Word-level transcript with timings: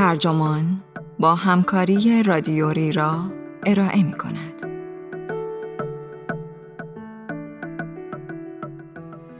ترجمان 0.00 0.82
با 1.18 1.34
همکاری 1.34 2.22
رادیوری 2.22 2.92
را 2.92 3.32
ارائه 3.66 4.02
می 4.02 4.12
کند. 4.12 4.70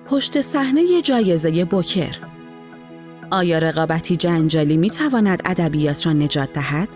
پشت 0.07 0.41
صحنه 0.41 1.03
جایزه 1.03 1.65
بوکر 1.65 2.17
آیا 3.31 3.59
رقابتی 3.59 4.17
جنجالی 4.17 4.77
می 4.77 4.91
تواند 4.91 5.43
ادبیات 5.45 6.07
را 6.07 6.13
نجات 6.13 6.53
دهد؟ 6.53 6.89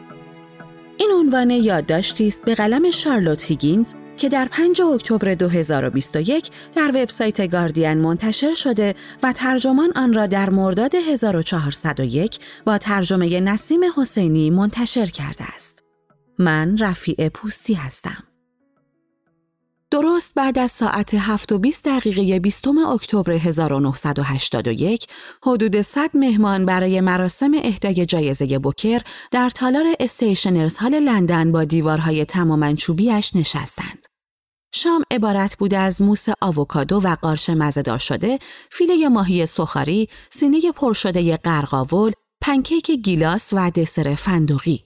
این 0.97 1.11
عنوان 1.15 1.51
یادداشتی 1.51 2.29
است 2.29 2.45
به 2.45 2.55
قلم 2.55 2.91
شارلوت 2.91 3.45
هیگینز 3.45 3.95
که 4.17 4.29
در 4.29 4.49
5 4.53 4.83
اکتبر 4.83 5.35
2021 5.35 6.51
در 6.77 6.91
وبسایت 6.95 7.51
گاردین 7.51 7.95
منتشر 7.95 8.55
شده 8.55 8.95
و 9.23 9.33
ترجمان 9.33 9.93
آن 9.97 10.13
را 10.13 10.27
در 10.27 10.51
مرداد 10.51 10.95
1401 10.95 12.39
با 12.65 12.79
ترجمه 12.79 13.41
نسیم 13.41 13.81
حسینی 13.97 14.51
منتشر 14.51 15.07
کرده 15.07 15.45
است. 15.55 15.83
من 16.39 16.79
رفیع 16.79 17.29
پوستی 17.29 17.75
هستم. 17.75 18.34
درست 19.95 20.33
بعد 20.35 20.59
از 20.59 20.71
ساعت 20.71 21.15
7 21.15 21.53
و 21.53 21.59
20 21.59 21.89
دقیقه 21.89 22.39
20 22.39 22.69
اکتبر 22.69 23.33
1981 23.33 25.07
حدود 25.47 25.81
100 25.81 26.11
مهمان 26.15 26.67
برای 26.67 27.01
مراسم 27.01 27.51
اهدای 27.65 28.07
جایزه 28.07 28.59
بوکر 28.59 29.03
در 29.31 29.51
تالار 29.51 29.85
استیشنرز 30.01 30.77
هال 30.77 30.95
لندن 30.95 31.53
با 31.53 31.65
دیوارهای 31.65 32.25
تماما 32.25 32.75
چوبیش 32.75 33.37
نشستند. 33.37 34.07
شام 34.75 35.03
عبارت 35.11 35.57
بوده 35.57 35.79
از 35.79 36.03
موس 36.03 36.27
آووکادو 36.41 37.01
و 37.01 37.17
قارچ 37.23 37.51
مزهدار 37.51 37.99
شده، 37.99 38.39
فیله 38.71 39.09
ماهی 39.09 39.47
سخاری، 39.47 40.09
سینه 40.31 40.73
پر 40.73 40.93
شده 40.93 41.37
قرقاول، 41.37 42.13
پنکیک 42.41 42.91
گیلاس 42.91 43.53
و 43.53 43.71
دسر 43.71 44.15
فندقی. 44.15 44.85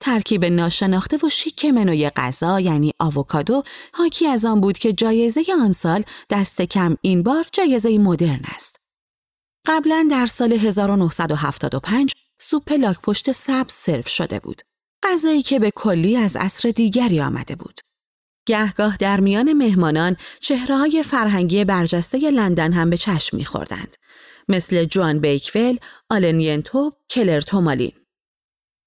ترکیب 0.00 0.44
ناشناخته 0.44 1.18
و 1.26 1.28
شیک 1.28 1.64
منوی 1.64 2.10
غذا 2.10 2.60
یعنی 2.60 2.92
آووکادو 3.00 3.62
حاکی 3.92 4.26
از 4.26 4.44
آن 4.44 4.60
بود 4.60 4.78
که 4.78 4.92
جایزه 4.92 5.42
آن 5.60 5.72
سال 5.72 6.04
دست 6.30 6.62
کم 6.62 6.96
این 7.02 7.22
بار 7.22 7.46
جایزه 7.52 7.98
مدرن 7.98 8.40
است. 8.44 8.76
قبلا 9.66 10.08
در 10.10 10.26
سال 10.26 10.52
1975 10.52 12.12
سوپ 12.38 12.72
لاک 12.72 13.00
پشت 13.02 13.32
سبز 13.32 13.72
سرو 13.72 14.02
شده 14.02 14.38
بود. 14.38 14.62
غذایی 15.02 15.42
که 15.42 15.58
به 15.58 15.70
کلی 15.70 16.16
از 16.16 16.36
عصر 16.36 16.70
دیگری 16.70 17.20
آمده 17.20 17.56
بود. 17.56 17.80
گهگاه 18.46 18.96
در 18.96 19.20
میان 19.20 19.52
مهمانان 19.52 20.16
چهره 20.40 20.76
های 20.76 21.02
فرهنگی 21.02 21.64
برجسته 21.64 22.30
لندن 22.30 22.72
هم 22.72 22.90
به 22.90 22.96
چشم 22.96 23.36
میخوردند. 23.36 23.96
مثل 24.48 24.84
جوان 24.84 25.18
بیکول، 25.18 25.78
آلن 26.10 26.40
ینتوب، 26.40 26.96
کلر 27.10 27.40
تومالین. 27.40 27.92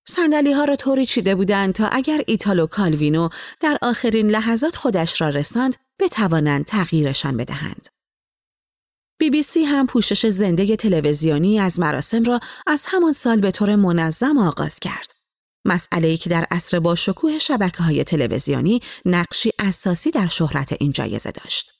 صندلی 0.10 0.54
ها 0.54 0.66
را 0.66 0.76
طوری 0.76 1.06
چیده 1.06 1.36
بودند 1.36 1.74
تا 1.74 1.88
اگر 1.88 2.22
ایتالو 2.28 2.68
کالوینو 2.68 3.30
در 3.60 3.78
آخرین 3.82 4.30
لحظات 4.30 4.76
خودش 4.76 5.22
را 5.22 5.30
رساند 5.30 5.76
بتوانند 6.00 6.66
تغییرشان 6.66 7.38
بدهند. 7.38 7.88
بی 9.20 9.30
بی 9.30 9.44
سی 9.44 9.64
هم 9.64 9.88
پوشش 9.88 10.26
زنده 10.26 10.76
تلویزیونی 10.76 11.60
از 11.60 11.80
مراسم 11.80 12.24
را 12.24 12.40
از 12.68 12.84
همان 12.88 13.14
سال 13.14 13.40
به 13.40 13.52
طور 13.52 13.76
منظم 13.76 14.38
آغاز 14.38 14.80
کرد. 14.80 15.12
مسئله 15.66 16.18
که 16.18 16.30
در 16.30 16.48
عصر 16.52 16.80
با 16.80 16.96
شکوه 16.96 17.40
شبکه 17.40 17.84
های 17.84 18.04
تلویزیونی 18.04 18.82
نقشی 19.06 19.52
اساسی 19.60 20.12
در 20.12 20.28
شهرت 20.28 20.76
این 20.80 20.92
جایزه 20.92 21.32
داشت. 21.32 21.74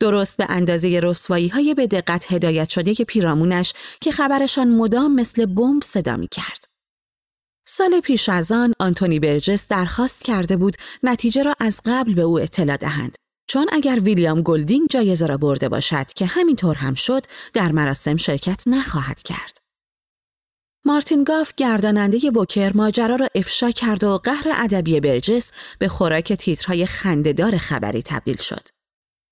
درست 0.00 0.36
به 0.36 0.46
اندازه 0.48 1.00
رسوایی 1.02 1.48
های 1.48 1.74
به 1.74 1.86
دقت 1.86 2.32
هدایت 2.32 2.68
شده 2.68 2.94
پیرامونش 2.94 3.72
که 4.00 4.12
خبرشان 4.12 4.68
مدام 4.68 5.14
مثل 5.14 5.46
بمب 5.46 5.82
صدا 5.82 6.16
می 6.16 6.28
کرد. 6.28 6.67
سال 7.70 8.00
پیش 8.00 8.28
از 8.28 8.52
آن 8.52 8.74
آنتونی 8.78 9.20
برجس 9.20 9.66
درخواست 9.68 10.24
کرده 10.24 10.56
بود 10.56 10.76
نتیجه 11.02 11.42
را 11.42 11.54
از 11.60 11.80
قبل 11.86 12.14
به 12.14 12.22
او 12.22 12.40
اطلاع 12.40 12.76
دهند 12.76 13.16
چون 13.50 13.66
اگر 13.72 13.98
ویلیام 14.02 14.42
گلدینگ 14.42 14.88
جایزه 14.90 15.26
را 15.26 15.36
برده 15.36 15.68
باشد 15.68 16.06
که 16.06 16.26
همینطور 16.26 16.76
هم 16.76 16.94
شد 16.94 17.26
در 17.52 17.72
مراسم 17.72 18.16
شرکت 18.16 18.62
نخواهد 18.66 19.22
کرد. 19.22 19.58
مارتین 20.84 21.24
گاف 21.24 21.52
گرداننده 21.56 22.30
بوکر 22.30 22.72
ماجرا 22.74 23.16
را 23.16 23.28
افشا 23.34 23.70
کرد 23.70 24.04
و 24.04 24.18
قهر 24.18 24.46
ادبی 24.56 25.00
برجس 25.00 25.52
به 25.78 25.88
خوراک 25.88 26.32
تیترهای 26.32 26.86
خندهدار 26.86 27.58
خبری 27.58 28.02
تبدیل 28.02 28.36
شد. 28.36 28.68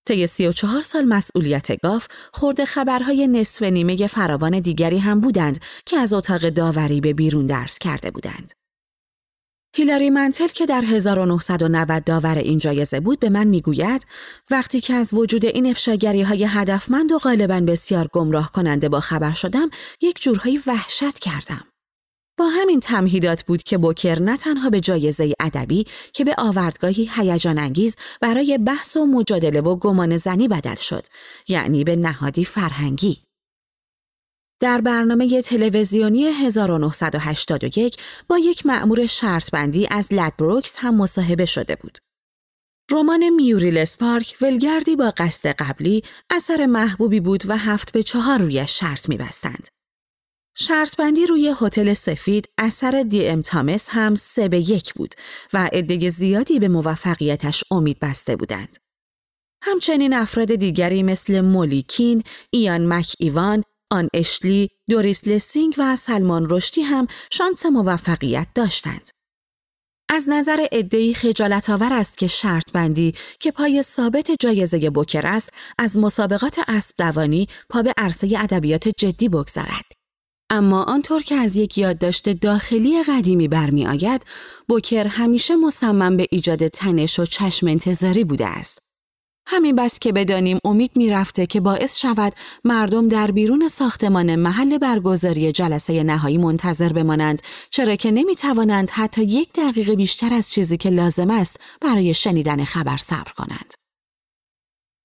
طی 0.06 0.26
سی 0.26 0.46
و 0.46 0.52
چهار 0.52 0.82
سال 0.82 1.04
مسئولیت 1.04 1.80
گاف 1.80 2.06
خورده 2.32 2.64
خبرهای 2.64 3.26
نصف 3.26 3.62
نیمه 3.62 4.06
فراوان 4.06 4.60
دیگری 4.60 4.98
هم 4.98 5.20
بودند 5.20 5.58
که 5.86 5.96
از 5.96 6.12
اتاق 6.12 6.48
داوری 6.48 7.00
به 7.00 7.12
بیرون 7.12 7.46
درس 7.46 7.78
کرده 7.78 8.10
بودند. 8.10 8.52
هیلاری 9.76 10.10
منتل 10.10 10.48
که 10.48 10.66
در 10.66 10.84
1990 10.84 12.04
داور 12.04 12.38
این 12.38 12.58
جایزه 12.58 13.00
بود 13.00 13.20
به 13.20 13.30
من 13.30 13.46
می‌گوید 13.46 14.06
وقتی 14.50 14.80
که 14.80 14.94
از 14.94 15.14
وجود 15.14 15.44
این 15.44 15.66
افشاگری 15.66 16.22
های 16.22 16.44
هدفمند 16.44 17.12
و 17.12 17.18
غالبا 17.18 17.60
بسیار 17.60 18.08
گمراه 18.12 18.52
کننده 18.52 18.88
با 18.88 19.00
خبر 19.00 19.32
شدم 19.32 19.70
یک 20.00 20.22
جورهایی 20.22 20.60
وحشت 20.66 21.18
کردم. 21.18 21.64
با 22.38 22.48
همین 22.48 22.80
تمهیدات 22.80 23.42
بود 23.42 23.62
که 23.62 23.78
بوکر 23.78 24.18
نه 24.18 24.36
تنها 24.36 24.70
به 24.70 24.80
جایزه 24.80 25.34
ادبی 25.40 25.84
که 26.12 26.24
به 26.24 26.34
آوردگاهی 26.38 27.10
هیجان 27.14 27.58
انگیز 27.58 27.96
برای 28.20 28.58
بحث 28.58 28.96
و 28.96 29.06
مجادله 29.06 29.60
و 29.60 29.76
گمان 29.76 30.16
زنی 30.16 30.48
بدل 30.48 30.74
شد 30.74 31.06
یعنی 31.48 31.84
به 31.84 31.96
نهادی 31.96 32.44
فرهنگی 32.44 33.26
در 34.60 34.80
برنامه 34.80 35.42
تلویزیونی 35.42 36.24
1981 36.24 37.96
با 38.28 38.38
یک 38.38 38.66
مأمور 38.66 39.06
شرطبندی 39.06 39.88
از 39.90 40.08
لدبروکس 40.10 40.74
هم 40.76 40.94
مصاحبه 40.94 41.44
شده 41.44 41.76
بود. 41.76 41.98
رمان 42.90 43.30
میوریل 43.30 43.78
اسپارک 43.78 44.36
ولگردی 44.40 44.96
با 44.96 45.12
قصد 45.16 45.48
قبلی 45.48 46.02
اثر 46.30 46.66
محبوبی 46.66 47.20
بود 47.20 47.42
و 47.46 47.56
هفت 47.56 47.92
به 47.92 48.02
چهار 48.02 48.38
روی 48.38 48.66
شرط 48.66 49.08
میبستند. 49.08 49.68
شرطبندی 50.58 51.26
روی 51.26 51.54
هتل 51.60 51.94
سفید 51.94 52.48
اثر 52.58 53.02
دی 53.08 53.28
ام 53.28 53.42
تامس 53.42 53.86
هم 53.90 54.14
سه 54.14 54.48
به 54.48 54.58
یک 54.70 54.94
بود 54.94 55.14
و 55.52 55.70
عده 55.72 56.08
زیادی 56.08 56.58
به 56.58 56.68
موفقیتش 56.68 57.64
امید 57.70 57.98
بسته 58.00 58.36
بودند. 58.36 58.76
همچنین 59.62 60.14
افراد 60.14 60.54
دیگری 60.54 61.02
مثل 61.02 61.40
مولیکین، 61.40 62.22
ایان 62.50 62.86
مک 62.86 63.12
ایوان، 63.18 63.62
آن 63.90 64.08
اشلی، 64.14 64.68
دوریس 64.90 65.28
لسینگ 65.28 65.74
و 65.78 65.96
سلمان 65.96 66.46
رشدی 66.50 66.82
هم 66.82 67.06
شانس 67.30 67.66
موفقیت 67.66 68.46
داشتند. 68.54 69.10
از 70.10 70.28
نظر 70.28 70.66
ادهی 70.72 71.14
خجالت 71.14 71.70
آور 71.70 71.92
است 71.92 72.18
که 72.18 72.26
شرط 72.26 72.72
بندی 72.72 73.14
که 73.40 73.50
پای 73.50 73.82
ثابت 73.82 74.30
جایزه 74.40 74.90
بوکر 74.90 75.26
است 75.26 75.50
از 75.78 75.98
مسابقات 75.98 76.60
اسب 76.68 76.94
دوانی 76.98 77.48
پا 77.70 77.82
به 77.82 77.92
عرصه 77.98 78.38
ادبیات 78.38 78.88
جدی 78.88 79.28
بگذارد. 79.28 79.95
اما 80.50 80.82
آنطور 80.82 81.22
که 81.22 81.34
از 81.34 81.56
یک 81.56 81.78
یادداشت 81.78 82.28
داخلی 82.28 83.02
قدیمی 83.02 83.48
برمی 83.48 83.86
آید، 83.86 84.22
بوکر 84.68 85.06
همیشه 85.06 85.56
مصمم 85.56 86.16
به 86.16 86.26
ایجاد 86.30 86.68
تنش 86.68 87.18
و 87.18 87.24
چشم 87.24 87.66
انتظاری 87.66 88.24
بوده 88.24 88.46
است. 88.46 88.82
همین 89.48 89.76
بس 89.76 89.98
که 89.98 90.12
بدانیم 90.12 90.58
امید 90.64 90.90
می‌رفته 90.96 91.46
که 91.46 91.60
باعث 91.60 91.98
شود 91.98 92.32
مردم 92.64 93.08
در 93.08 93.30
بیرون 93.30 93.68
ساختمان 93.68 94.36
محل 94.36 94.78
برگزاری 94.78 95.52
جلسه 95.52 96.02
نهایی 96.02 96.38
منتظر 96.38 96.92
بمانند 96.92 97.42
چرا 97.70 97.96
که 97.96 98.10
نمی 98.10 98.34
توانند 98.34 98.90
حتی 98.90 99.22
یک 99.22 99.52
دقیقه 99.52 99.96
بیشتر 99.96 100.34
از 100.34 100.50
چیزی 100.50 100.76
که 100.76 100.90
لازم 100.90 101.30
است 101.30 101.60
برای 101.80 102.14
شنیدن 102.14 102.64
خبر 102.64 102.96
صبر 102.96 103.32
کنند. 103.36 103.74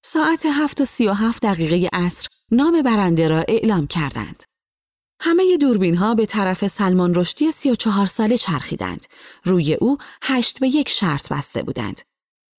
ساعت 0.06 0.46
هفت 0.46 0.82
و 0.82 0.86
سی 0.86 1.08
و 1.08 1.14
هفت 1.14 1.42
دقیقه 1.42 1.90
عصر 1.94 2.28
نام 2.52 2.82
برنده 2.82 3.28
را 3.28 3.44
اعلام 3.48 3.88
کردند. 3.88 4.51
همه 5.24 5.58
دوربین 5.58 5.96
ها 5.96 6.16
به 6.16 6.26
طرف 6.26 6.68
سلمان 6.68 7.16
رشدی 7.16 7.52
سی 7.52 7.72
و 7.72 7.76
چهار 7.76 8.06
ساله 8.06 8.38
چرخیدند. 8.38 9.06
روی 9.44 9.74
او 9.74 9.98
هشت 10.24 10.60
به 10.60 10.68
یک 10.68 10.90
شرط 10.90 11.34
بسته 11.34 11.64
بودند. 11.64 12.02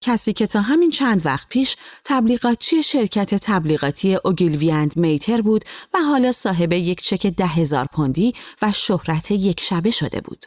کسی 0.02 0.32
که 0.32 0.46
تا 0.46 0.60
همین 0.60 0.90
چند 0.90 1.26
وقت 1.26 1.48
پیش 1.48 1.76
تبلیغاتچی 2.04 2.82
شرکت 2.82 3.34
تبلیغاتی 3.34 4.14
اوگیلویند 4.24 4.96
میتر 4.96 5.40
بود 5.40 5.64
و 5.94 5.98
حالا 5.98 6.32
صاحب 6.32 6.72
یک 6.72 7.00
چک 7.00 7.26
ده 7.26 7.46
هزار 7.46 7.86
پوندی 7.94 8.34
و 8.62 8.72
شهرت 8.72 9.30
یک 9.30 9.60
شبه 9.60 9.90
شده 9.90 10.20
بود. 10.20 10.46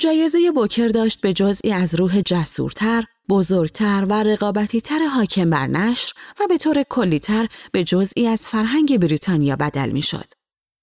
جایزه 0.00 0.50
بوکر 0.54 0.88
داشت 0.88 1.20
به 1.20 1.32
جزئی 1.32 1.72
از 1.72 1.94
روح 1.94 2.20
جسورتر، 2.20 3.04
بزرگتر 3.28 4.06
و 4.08 4.12
رقابتیتر 4.12 4.98
حاکم 4.98 5.50
بر 5.50 5.66
نشر 5.66 6.12
و 6.40 6.46
به 6.48 6.58
طور 6.58 6.82
کلیتر 6.82 7.48
به 7.72 7.84
جزئی 7.84 8.26
از 8.26 8.48
فرهنگ 8.48 8.98
بریتانیا 8.98 9.56
بدل 9.56 9.90
می 9.90 10.02
شد. 10.02 10.37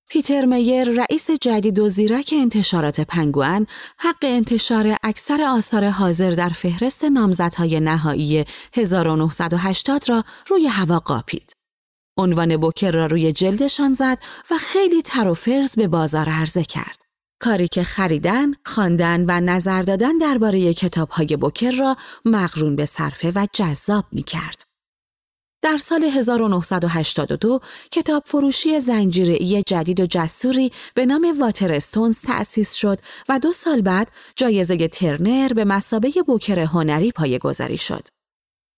پیتر 0.09 0.45
میر 0.45 0.89
رئیس 0.89 1.31
جدید 1.31 1.79
و 1.79 1.89
زیرک 1.89 2.33
انتشارات 2.41 3.01
پنگوان 3.01 3.67
حق 3.97 4.23
انتشار 4.23 4.95
اکثر 5.03 5.41
آثار 5.41 5.89
حاضر 5.89 6.31
در 6.31 6.49
فهرست 6.49 7.03
نامزدهای 7.03 7.79
نهایی 7.79 8.45
1980 8.73 10.09
را 10.09 10.23
روی 10.47 10.67
هوا 10.67 10.99
قاپید. 10.99 11.53
عنوان 12.17 12.57
بوکر 12.57 12.91
را 12.91 13.05
روی 13.05 13.31
جلدشان 13.31 13.93
زد 13.93 14.17
و 14.51 14.57
خیلی 14.57 15.01
تر 15.01 15.27
و 15.27 15.33
فرز 15.33 15.75
به 15.75 15.87
بازار 15.87 16.29
عرضه 16.29 16.63
کرد. 16.63 16.97
کاری 17.39 17.67
که 17.67 17.83
خریدن، 17.83 18.53
خواندن 18.65 19.25
و 19.27 19.41
نظر 19.41 19.81
دادن 19.81 20.17
درباره 20.17 20.73
کتابهای 20.73 21.37
بوکر 21.37 21.71
را 21.71 21.97
مقرون 22.25 22.75
به 22.75 22.85
صرفه 22.85 23.31
و 23.35 23.47
جذاب 23.53 24.05
می 24.11 24.23
کرد. 24.23 24.64
در 25.65 25.77
سال 25.77 26.03
1982 26.03 27.59
کتاب 27.91 28.23
فروشی 28.25 28.79
زنجیره‌ای 28.79 29.63
جدید 29.67 29.99
و 29.99 30.05
جسوری 30.05 30.71
به 30.93 31.05
نام 31.05 31.35
واترستونز 31.39 32.21
تأسیس 32.21 32.73
شد 32.73 32.99
و 33.29 33.39
دو 33.39 33.53
سال 33.53 33.81
بعد 33.81 34.11
جایزه 34.35 34.87
ترنر 34.87 35.53
به 35.53 35.65
مسابه 35.65 36.11
بوکر 36.27 36.59
هنری 36.59 37.11
پایگذاری 37.11 37.77
شد. 37.77 38.07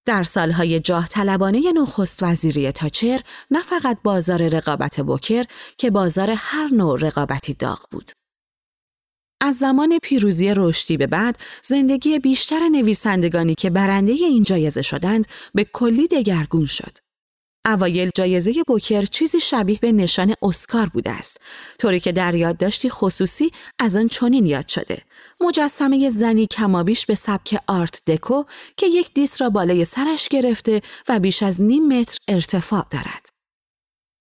در 0.06 0.24
سالهای 0.24 0.80
جاه 0.80 1.08
طلبانه 1.08 1.72
نخست 1.72 2.24
وزیری 2.24 2.72
تاچر 2.72 3.22
نه 3.52 3.62
فقط 3.62 3.98
بازار 4.04 4.48
رقابت 4.48 5.02
بوکر 5.02 5.46
که 5.78 5.92
بازار 5.92 6.30
هر 6.38 6.68
نوع 6.74 7.00
رقابتی 7.00 7.54
داغ 7.54 7.80
بود. 7.92 8.12
از 9.42 9.56
زمان 9.56 10.00
پیروزی 10.04 10.54
رشدی 10.56 10.98
به 10.98 11.08
بعد 11.08 11.38
زندگی 11.64 12.20
بیشتر 12.20 12.70
نویسندگانی 12.70 13.56
که 13.56 13.70
برنده 13.70 14.12
این 14.12 14.44
جایزه 14.44 14.82
شدند 14.82 15.28
به 15.54 15.64
کلی 15.74 16.08
دگرگون 16.08 16.66
شد. 16.66 16.98
اوایل 17.68 18.10
جایزه 18.16 18.54
بوکر 18.68 19.06
چیزی 19.06 19.40
شبیه 19.40 19.80
به 19.82 19.92
نشان 19.92 20.34
اسکار 20.42 20.90
بوده 20.94 21.10
است. 21.10 21.38
طوری 21.80 22.00
که 22.00 22.12
در 22.12 22.36
یادداشتی 22.36 22.90
خصوصی 22.90 23.52
از 23.80 23.96
آن 23.96 24.08
چنین 24.08 24.46
یاد 24.46 24.68
شده. 24.68 25.02
مجسمه 25.42 26.10
زنی 26.10 26.48
کمابیش 26.48 27.06
به 27.06 27.16
سبک 27.16 27.60
آرت 27.68 28.02
دکو 28.08 28.44
که 28.78 28.88
یک 28.88 29.14
دیس 29.14 29.42
را 29.42 29.50
بالای 29.50 29.86
سرش 29.86 30.30
گرفته 30.30 30.82
و 31.10 31.20
بیش 31.20 31.44
از 31.44 31.62
نیم 31.62 32.00
متر 32.00 32.18
ارتفاع 32.28 32.86
دارد. 32.92 33.37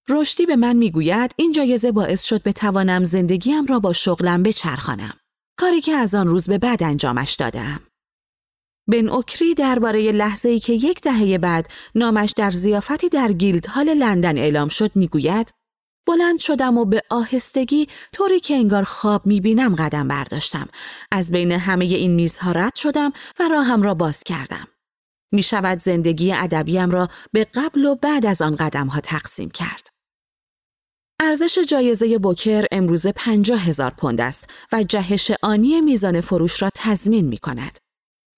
رشدی 0.09 0.47
به 0.47 0.57
من 0.57 0.77
می‌گوید 0.77 1.35
این 1.37 1.53
جایزه 1.53 1.93
باعث 1.93 2.25
شد 2.25 2.43
بتوانم 2.43 3.05
زندگیم 3.05 3.67
را 3.67 3.81
با 3.81 3.93
شغلم 3.93 4.43
بچرخانم. 4.43 5.15
کاری 5.59 5.81
که 5.81 5.93
از 5.93 6.15
آن 6.15 6.29
روز 6.29 6.47
به 6.47 6.59
بعد 6.59 6.83
انجامش 6.83 7.35
دادم. 7.35 7.81
بن 8.89 9.09
اوکری 9.09 9.55
درباره 9.55 10.13
لحظه 10.13 10.49
ای 10.49 10.61
که 10.61 10.73
یک 10.73 11.01
دهه 11.01 11.39
بعد 11.39 11.71
نامش 11.95 12.33
در 12.37 12.51
زیافتی 12.51 13.09
در 13.09 13.33
گیلد 13.33 13.67
هال 13.67 13.95
لندن 13.95 14.39
اعلام 14.39 14.69
شد 14.69 14.91
می‌گوید 14.95 15.51
بلند 16.07 16.39
شدم 16.39 16.79
و 16.79 16.85
به 16.85 17.03
آهستگی 17.11 17.89
طوری 18.13 18.41
که 18.41 18.55
انگار 18.55 18.85
خواب 18.85 19.27
می‌بینم 19.27 19.75
قدم 19.75 20.09
برداشتم. 20.09 20.69
از 21.13 21.31
بین 21.31 21.53
همه 21.53 21.85
این 21.85 22.15
میزها 22.15 22.53
رد 22.53 22.75
شدم 22.75 23.13
و 23.41 23.49
راهم 23.49 23.83
را 23.83 23.95
باز 23.95 24.25
کردم. 24.25 24.69
می 25.33 25.43
شود 25.43 25.81
زندگی 25.81 26.33
ادبیم 26.33 26.91
را 26.91 27.09
به 27.33 27.45
قبل 27.55 27.85
و 27.85 27.95
بعد 27.95 28.27
از 28.27 28.43
آن 28.43 28.57
قدم 28.57 28.87
ها 28.87 29.01
تقسیم 29.01 29.51
کرد. 29.51 29.96
ارزش 31.27 31.59
جایزه 31.59 32.19
بوکر 32.19 32.65
امروزه 32.73 33.13
50 33.13 33.69
هزار 33.69 33.91
پوند 33.91 34.21
است 34.21 34.45
و 34.73 34.83
جهش 34.83 35.33
آنی 35.43 35.81
میزان 35.81 36.21
فروش 36.21 36.63
را 36.63 36.71
تضمین 36.75 37.25
می 37.25 37.39
کند. 37.39 37.79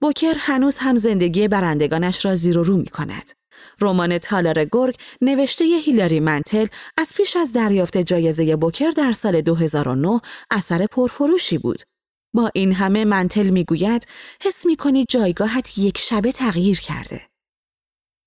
بوکر 0.02 0.35
هنوز 0.38 0.76
هم 0.79 0.96
زندگی 0.96 1.49
برندگانش 1.49 2.25
را 2.25 2.35
زیر 2.35 2.58
و 2.58 2.62
رو 2.62 2.76
می 2.76 2.87
کند. 2.87 3.31
رمان 3.81 4.19
تالار 4.19 4.64
گرگ 4.64 4.96
نوشته 5.20 5.64
هیلاری 5.64 6.20
منتل 6.20 6.67
از 6.99 7.12
پیش 7.17 7.37
از 7.37 7.52
دریافت 7.52 7.99
جایزه 7.99 8.56
بوکر 8.56 8.90
در 8.90 9.12
سال 9.12 9.40
2009 9.40 10.20
اثر 10.50 10.87
پرفروشی 10.87 11.58
بود. 11.58 11.82
با 12.35 12.50
این 12.55 12.73
همه 12.73 13.05
منتل 13.05 13.49
می‌گوید 13.49 14.06
حس 14.43 14.67
می 14.67 14.76
کنی 14.76 15.05
جایگاهت 15.08 15.79
یک 15.79 15.99
شبه 15.99 16.32
تغییر 16.32 16.81
کرده. 16.81 17.28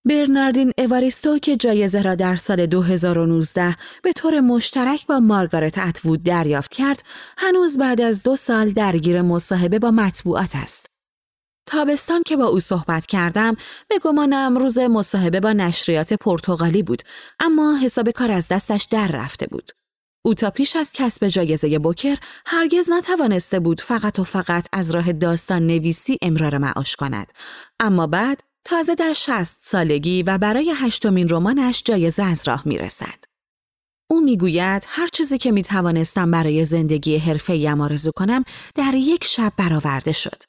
برناردین 0.06 0.72
اواریستو 0.78 1.40
که 1.40 1.56
جایزه 1.56 2.02
را 2.02 2.16
در 2.16 2.36
سال 2.36 2.66
2019 2.66 3.76
به 4.04 4.14
طور 4.14 4.40
مشترک 4.40 5.08
با 5.08 5.20
مارگارت 5.20 5.78
اتوود 5.78 6.24
دریافت 6.24 6.72
کرد، 6.72 7.04
هنوز 7.38 7.78
بعد 7.78 8.02
از 8.02 8.24
دو 8.24 8.36
سال 8.36 8.70
درگیر 8.70 9.22
مصاحبه 9.22 9.80
با 9.80 9.92
مطبوعات 9.92 10.56
است. 10.56 10.90
تابستان 11.66 12.24
که 12.26 12.38
با 12.38 12.46
او 12.46 12.60
صحبت 12.60 13.06
کردم 13.06 13.56
به 13.88 14.00
گمانم 14.00 14.58
روز 14.58 14.78
مصاحبه 14.78 15.40
با 15.40 15.54
نشریات 15.54 16.14
پرتغالی 16.14 16.84
بود 16.84 17.02
اما 17.40 17.78
حساب 17.78 18.10
کار 18.10 18.32
از 18.32 18.48
دستش 18.48 18.84
در 18.92 19.08
رفته 19.08 19.48
بود. 19.48 19.72
او 20.26 20.34
تا 20.34 20.50
پیش 20.50 20.76
از 20.76 20.92
کسب 20.94 21.28
جایزه 21.28 21.80
بوکر 21.80 22.18
هرگز 22.46 22.90
نتوانسته 22.90 23.60
بود 23.60 23.82
فقط 23.82 24.20
و 24.20 24.24
فقط 24.24 24.68
از 24.74 24.92
راه 24.92 25.14
داستان 25.14 25.68
نویسی 25.68 26.18
امرار 26.22 26.58
معاش 26.58 26.96
کند 26.96 27.34
اما 27.80 28.08
بعد 28.08 28.44
تازه 28.66 28.96
در 28.96 29.14
شست 29.14 29.58
سالگی 29.64 30.24
و 30.24 30.38
برای 30.38 30.74
هشتمین 30.76 31.30
رمانش 31.30 31.84
جایزه 31.86 32.24
از 32.24 32.48
راه 32.48 32.62
می 32.66 32.78
رسد. 32.78 33.24
او 34.10 34.22
می‌گوید 34.22 34.86
هر 34.88 35.08
چیزی 35.08 35.38
که 35.38 35.52
می 35.52 35.64
توانستم 35.64 36.32
برای 36.32 36.66
زندگی 36.66 37.18
حرفه‌ایم 37.18 37.82
آرزو 37.82 38.12
کنم 38.16 38.44
در 38.76 38.94
یک 38.96 39.24
شب 39.24 39.54
برآورده 39.58 40.12
شد. 40.12 40.44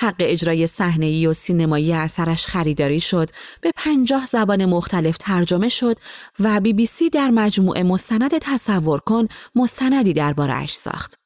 حق 0.00 0.16
اجرای 0.18 0.66
صحنه‌ای 0.66 1.26
و 1.26 1.32
سینمایی 1.32 1.92
اثرش 1.92 2.46
خریداری 2.46 3.00
شد، 3.00 3.30
به 3.60 3.70
پنجاه 3.76 4.26
زبان 4.26 4.64
مختلف 4.64 5.16
ترجمه 5.16 5.68
شد 5.68 5.96
و 6.40 6.60
بی 6.60 6.72
بی 6.72 6.86
سی 6.86 7.10
در 7.10 7.30
مجموعه 7.30 7.82
مستند 7.82 8.38
تصور 8.38 9.00
کن 9.00 9.28
مستندی 9.54 10.12
دربارهاش 10.12 10.74
ساخت. 10.74 11.23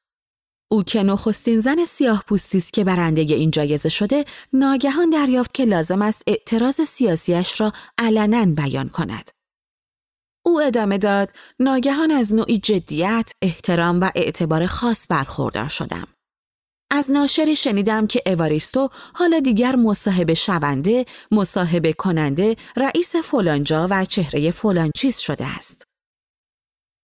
او 0.70 0.82
که 0.82 1.02
نخستین 1.02 1.60
زن 1.60 1.84
سیاه 1.84 2.24
است 2.32 2.72
که 2.72 2.84
برنده 2.84 3.20
این 3.20 3.50
جایزه 3.50 3.88
شده 3.88 4.24
ناگهان 4.52 5.10
دریافت 5.10 5.54
که 5.54 5.64
لازم 5.64 6.02
است 6.02 6.22
اعتراض 6.26 6.80
سیاسیش 6.80 7.60
را 7.60 7.72
علنا 7.98 8.44
بیان 8.44 8.88
کند. 8.88 9.30
او 10.46 10.60
ادامه 10.60 10.98
داد 10.98 11.30
ناگهان 11.60 12.10
از 12.10 12.34
نوعی 12.34 12.58
جدیت، 12.58 13.32
احترام 13.42 14.00
و 14.00 14.10
اعتبار 14.14 14.66
خاص 14.66 15.06
برخوردار 15.10 15.68
شدم. 15.68 16.06
از 16.90 17.10
ناشری 17.10 17.56
شنیدم 17.56 18.06
که 18.06 18.22
اواریستو 18.26 18.88
حالا 19.14 19.40
دیگر 19.40 19.76
مصاحبه 19.76 20.34
شونده، 20.34 21.04
مصاحبه 21.30 21.92
کننده، 21.92 22.56
رئیس 22.76 23.16
فلانجا 23.16 23.86
و 23.90 24.04
چهره 24.04 24.50
فلانچیز 24.50 25.18
شده 25.18 25.46
است. 25.46 25.87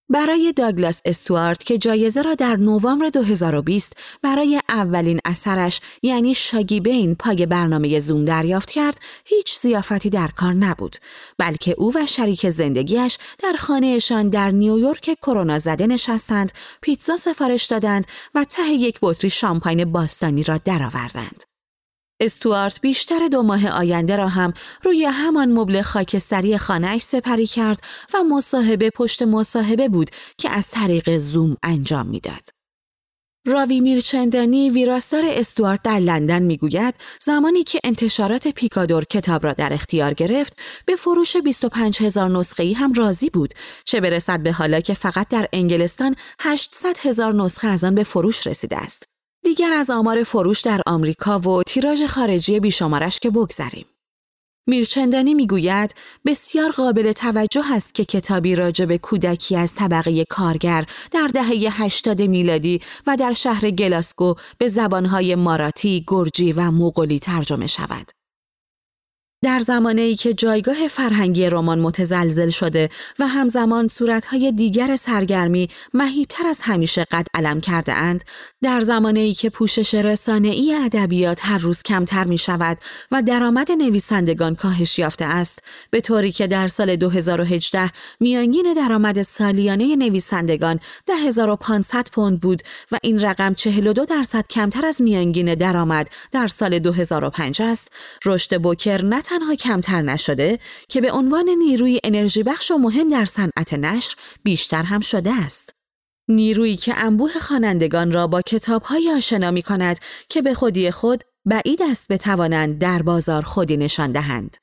برای 0.08 0.52
داگلاس 0.56 1.00
استوارت 1.04 1.64
که 1.64 1.78
جایزه 1.78 2.22
را 2.22 2.34
در 2.34 2.56
نوامبر 2.56 3.08
2020 3.08 3.92
برای 4.22 4.60
اولین 4.68 5.20
اثرش 5.24 5.80
یعنی 6.02 6.34
شاگیبین 6.34 7.14
پای 7.14 7.46
برنامه 7.46 8.00
زوم 8.00 8.24
دریافت 8.24 8.70
کرد 8.70 9.00
هیچ 9.24 9.58
زیافتی 9.58 10.10
در 10.10 10.28
کار 10.28 10.52
نبود 10.52 10.96
بلکه 11.38 11.74
او 11.78 11.92
و 11.94 12.06
شریک 12.06 12.50
زندگیش 12.50 13.18
در 13.38 13.52
خانهشان 13.58 14.28
در 14.28 14.50
نیویورک 14.50 15.16
کرونا 15.22 15.58
زده 15.58 15.86
نشستند 15.86 16.52
پیتزا 16.80 17.16
سفارش 17.16 17.64
دادند 17.64 18.06
و 18.34 18.44
ته 18.44 18.68
یک 18.68 18.98
بطری 19.02 19.30
شامپاین 19.30 19.84
باستانی 19.84 20.42
را 20.42 20.58
درآوردند. 20.58 21.53
استوارت 22.20 22.80
بیشتر 22.80 23.28
دو 23.28 23.42
ماه 23.42 23.68
آینده 23.68 24.16
را 24.16 24.28
هم 24.28 24.52
روی 24.82 25.04
همان 25.04 25.52
مبل 25.52 25.82
خاکستری 25.82 26.58
خانهش 26.58 27.02
سپری 27.02 27.46
کرد 27.46 27.80
و 28.14 28.22
مصاحبه 28.22 28.90
پشت 28.90 29.22
مصاحبه 29.22 29.88
بود 29.88 30.10
که 30.38 30.50
از 30.50 30.68
طریق 30.68 31.18
زوم 31.18 31.56
انجام 31.62 32.06
می‌داد. 32.06 32.48
راوی 33.46 33.80
میرچندانی 33.80 34.70
ویراستار 34.70 35.22
استوارت 35.26 35.82
در 35.82 35.98
لندن 35.98 36.42
می‌گوید 36.42 36.94
زمانی 37.20 37.64
که 37.64 37.80
انتشارات 37.84 38.48
پیکادور 38.48 39.04
کتاب 39.04 39.44
را 39.44 39.52
در 39.52 39.72
اختیار 39.72 40.14
گرفت 40.14 40.56
به 40.86 40.96
فروش 40.96 41.36
25 41.36 42.02
هزار 42.02 42.30
نسخه 42.30 42.62
ای 42.62 42.72
هم 42.72 42.92
راضی 42.92 43.30
بود 43.30 43.54
چه 43.84 44.00
برسد 44.00 44.40
به 44.40 44.52
حالا 44.52 44.80
که 44.80 44.94
فقط 44.94 45.28
در 45.28 45.48
انگلستان 45.52 46.16
800 46.40 46.98
هزار 46.98 47.34
نسخه 47.34 47.68
از 47.68 47.84
آن 47.84 47.94
به 47.94 48.04
فروش 48.04 48.46
رسیده 48.46 48.76
است 48.76 49.13
دیگر 49.44 49.72
از 49.72 49.90
آمار 49.90 50.22
فروش 50.22 50.60
در 50.60 50.80
آمریکا 50.86 51.38
و 51.38 51.62
تیراژ 51.62 52.02
خارجی 52.02 52.60
بیشمارش 52.60 53.18
که 53.18 53.30
بگذریم. 53.30 53.86
میرچندانی 54.66 55.34
می‌گوید 55.34 55.94
بسیار 56.26 56.70
قابل 56.70 57.12
توجه 57.12 57.72
است 57.72 57.94
که 57.94 58.04
کتابی 58.04 58.56
راجع 58.56 58.84
به 58.84 58.98
کودکی 58.98 59.56
از 59.56 59.74
طبقه 59.74 60.24
کارگر 60.24 60.84
در 61.10 61.26
دهه 61.26 61.82
80 61.82 62.22
میلادی 62.22 62.80
و 63.06 63.16
در 63.16 63.32
شهر 63.32 63.70
گلاسکو 63.70 64.34
به 64.58 64.68
زبانهای 64.68 65.34
ماراتی، 65.34 66.04
گرجی 66.06 66.52
و 66.52 66.70
موغولی 66.70 67.18
ترجمه 67.18 67.66
شود. 67.66 68.10
در 69.44 69.60
زمانه 69.60 70.00
ای 70.00 70.14
که 70.14 70.34
جایگاه 70.34 70.88
فرهنگی 70.88 71.50
رمان 71.50 71.78
متزلزل 71.78 72.48
شده 72.48 72.90
و 73.18 73.26
همزمان 73.26 73.88
صورتهای 73.88 74.52
دیگر 74.52 74.96
سرگرمی 74.96 75.68
مهیبتر 75.94 76.46
از 76.46 76.60
همیشه 76.62 77.04
قد 77.10 77.26
علم 77.34 77.60
کرده 77.60 77.92
اند، 77.92 78.24
در 78.62 78.80
زمانه 78.80 79.20
ای 79.20 79.34
که 79.34 79.50
پوشش 79.50 79.94
ای 80.28 80.74
ادبیات 80.74 81.40
هر 81.42 81.58
روز 81.58 81.82
کمتر 81.82 82.24
می 82.24 82.38
شود 82.38 82.78
و 83.10 83.22
درآمد 83.22 83.72
نویسندگان 83.72 84.54
کاهش 84.54 84.98
یافته 84.98 85.24
است، 85.24 85.58
به 85.90 86.00
طوری 86.00 86.32
که 86.32 86.46
در 86.46 86.68
سال 86.68 86.96
2018 86.96 87.90
میانگین 88.20 88.74
درآمد 88.76 89.22
سالیانه 89.22 89.96
نویسندگان 89.96 90.80
10500 91.06 92.06
پوند 92.12 92.40
بود 92.40 92.62
و 92.92 92.98
این 93.02 93.20
رقم 93.20 93.54
42 93.54 94.04
درصد 94.04 94.46
کمتر 94.50 94.86
از 94.86 95.02
میانگین 95.02 95.54
درآمد 95.54 96.10
در 96.32 96.46
سال 96.46 96.78
2005 96.78 97.62
است، 97.62 97.92
رشد 98.24 98.62
بوکر 98.62 99.04
نه 99.04 99.22
تنها 99.34 99.54
کمتر 99.54 100.02
نشده 100.02 100.58
که 100.88 101.00
به 101.00 101.12
عنوان 101.12 101.48
نیروی 101.48 102.00
انرژی 102.04 102.42
بخش 102.42 102.70
و 102.70 102.78
مهم 102.78 103.08
در 103.08 103.24
صنعت 103.24 103.74
نشر 103.74 104.16
بیشتر 104.42 104.82
هم 104.82 105.00
شده 105.00 105.32
است. 105.32 105.70
نیرویی 106.28 106.76
که 106.76 106.94
انبوه 106.96 107.38
خوانندگان 107.38 108.12
را 108.12 108.26
با 108.26 108.42
کتابهایی 108.42 109.10
آشنا 109.10 109.50
می 109.50 109.62
کند 109.62 109.98
که 110.28 110.42
به 110.42 110.54
خودی 110.54 110.90
خود 110.90 111.24
بعید 111.44 111.82
است 111.82 112.08
بتوانند 112.08 112.78
در 112.78 113.02
بازار 113.02 113.42
خودی 113.42 113.76
نشان 113.76 114.12
دهند. 114.12 114.56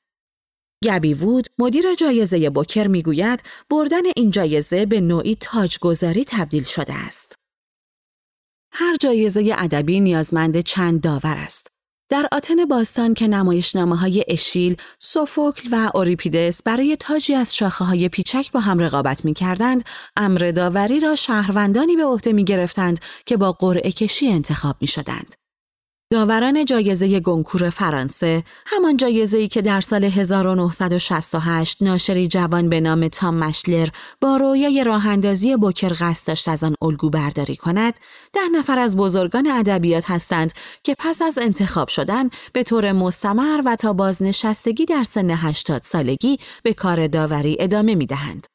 گبی 0.84 1.14
وود 1.14 1.46
مدیر 1.58 1.94
جایزه 1.94 2.50
بوکر 2.50 2.88
می‌گوید 2.88 3.42
بردن 3.70 4.02
این 4.16 4.30
جایزه 4.30 4.86
به 4.86 5.00
نوعی 5.00 5.36
تاجگذاری 5.40 6.24
تبدیل 6.24 6.64
شده 6.64 6.94
است. 6.94 7.34
هر 8.72 8.96
جایزه 8.96 9.54
ادبی 9.58 10.00
نیازمند 10.00 10.60
چند 10.60 11.00
داور 11.00 11.36
است. 11.36 11.71
در 12.12 12.28
آتن 12.32 12.64
باستان 12.64 13.14
که 13.14 13.28
نمایشنامه 13.28 13.96
های 13.96 14.24
اشیل، 14.28 14.76
سوفوکل 14.98 15.68
و 15.72 15.90
اوریپیدس 15.94 16.62
برای 16.62 16.96
تاجی 17.00 17.34
از 17.34 17.56
شاخه 17.56 17.84
های 17.84 18.08
پیچک 18.08 18.52
با 18.52 18.60
هم 18.60 18.78
رقابت 18.78 19.24
می 19.24 19.34
کردند، 19.34 19.84
امر 20.16 20.52
داوری 20.56 21.00
را 21.00 21.14
شهروندانی 21.14 21.96
به 21.96 22.04
عهده 22.04 22.32
می 22.32 22.44
گرفتند 22.44 23.00
که 23.26 23.36
با 23.36 23.52
قرعه 23.52 23.92
کشی 23.92 24.28
انتخاب 24.28 24.76
می 24.80 24.86
شدند. 24.86 25.41
داوران 26.12 26.64
جایزه 26.64 27.20
گنکور 27.20 27.70
فرانسه 27.70 28.44
همان 28.66 28.96
جایزه 28.96 29.38
ای 29.38 29.48
که 29.48 29.62
در 29.62 29.80
سال 29.80 30.04
1968 30.04 31.82
ناشری 31.82 32.28
جوان 32.28 32.68
به 32.68 32.80
نام 32.80 33.08
تام 33.08 33.34
مشلر 33.34 33.88
با 34.20 34.36
رویای 34.36 34.84
راهندازی 34.84 35.56
بوکر 35.56 35.92
قصد 36.00 36.26
داشت 36.26 36.48
از 36.48 36.64
آن 36.64 36.74
الگو 36.82 37.10
برداری 37.10 37.56
کند 37.56 37.94
ده 38.32 38.48
نفر 38.52 38.78
از 38.78 38.96
بزرگان 38.96 39.46
ادبیات 39.46 40.10
هستند 40.10 40.52
که 40.84 40.94
پس 40.98 41.22
از 41.22 41.38
انتخاب 41.38 41.88
شدن 41.88 42.28
به 42.52 42.62
طور 42.62 42.92
مستمر 42.92 43.62
و 43.64 43.76
تا 43.76 43.92
بازنشستگی 43.92 44.84
در 44.84 45.04
سن 45.04 45.30
80 45.30 45.82
سالگی 45.84 46.38
به 46.62 46.74
کار 46.74 47.06
داوری 47.06 47.56
ادامه 47.60 47.94
می 47.94 48.06
دهند. 48.06 48.46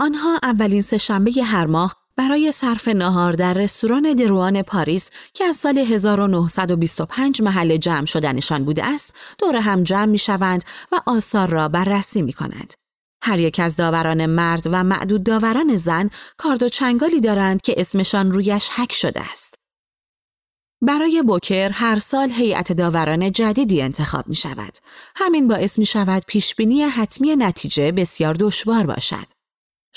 آنها 0.00 0.38
اولین 0.42 0.82
سهشنبه 0.82 1.32
هر 1.44 1.66
ماه 1.66 2.05
برای 2.16 2.52
صرف 2.52 2.88
نهار 2.88 3.32
در 3.32 3.52
رستوران 3.52 4.12
دروان 4.12 4.62
پاریس 4.62 5.10
که 5.34 5.44
از 5.44 5.56
سال 5.56 5.78
1925 5.78 7.42
محل 7.42 7.76
جمع 7.76 8.06
شدنشان 8.06 8.64
بوده 8.64 8.84
است، 8.84 9.14
دور 9.38 9.56
هم 9.56 9.82
جمع 9.82 10.04
می 10.04 10.18
شوند 10.18 10.64
و 10.92 11.00
آثار 11.06 11.48
را 11.48 11.68
بررسی 11.68 12.22
می 12.22 12.32
کنند. 12.32 12.74
هر 13.22 13.38
یک 13.38 13.60
از 13.60 13.76
داوران 13.76 14.26
مرد 14.26 14.66
و 14.66 14.84
معدود 14.84 15.22
داوران 15.22 15.76
زن 15.76 16.10
کارد 16.36 16.62
و 16.62 16.68
چنگالی 16.68 17.20
دارند 17.20 17.62
که 17.62 17.74
اسمشان 17.76 18.32
رویش 18.32 18.68
حک 18.68 18.92
شده 18.92 19.20
است. 19.30 19.54
برای 20.82 21.22
بوکر 21.22 21.70
هر 21.70 21.98
سال 21.98 22.30
هیئت 22.30 22.72
داوران 22.72 23.32
جدیدی 23.32 23.82
انتخاب 23.82 24.28
می 24.28 24.34
شود. 24.34 24.78
همین 25.16 25.48
باعث 25.48 25.78
می 25.78 25.86
شود 25.86 26.22
پیشبینی 26.26 26.82
حتمی 26.82 27.36
نتیجه 27.36 27.92
بسیار 27.92 28.36
دشوار 28.40 28.86
باشد. 28.86 29.35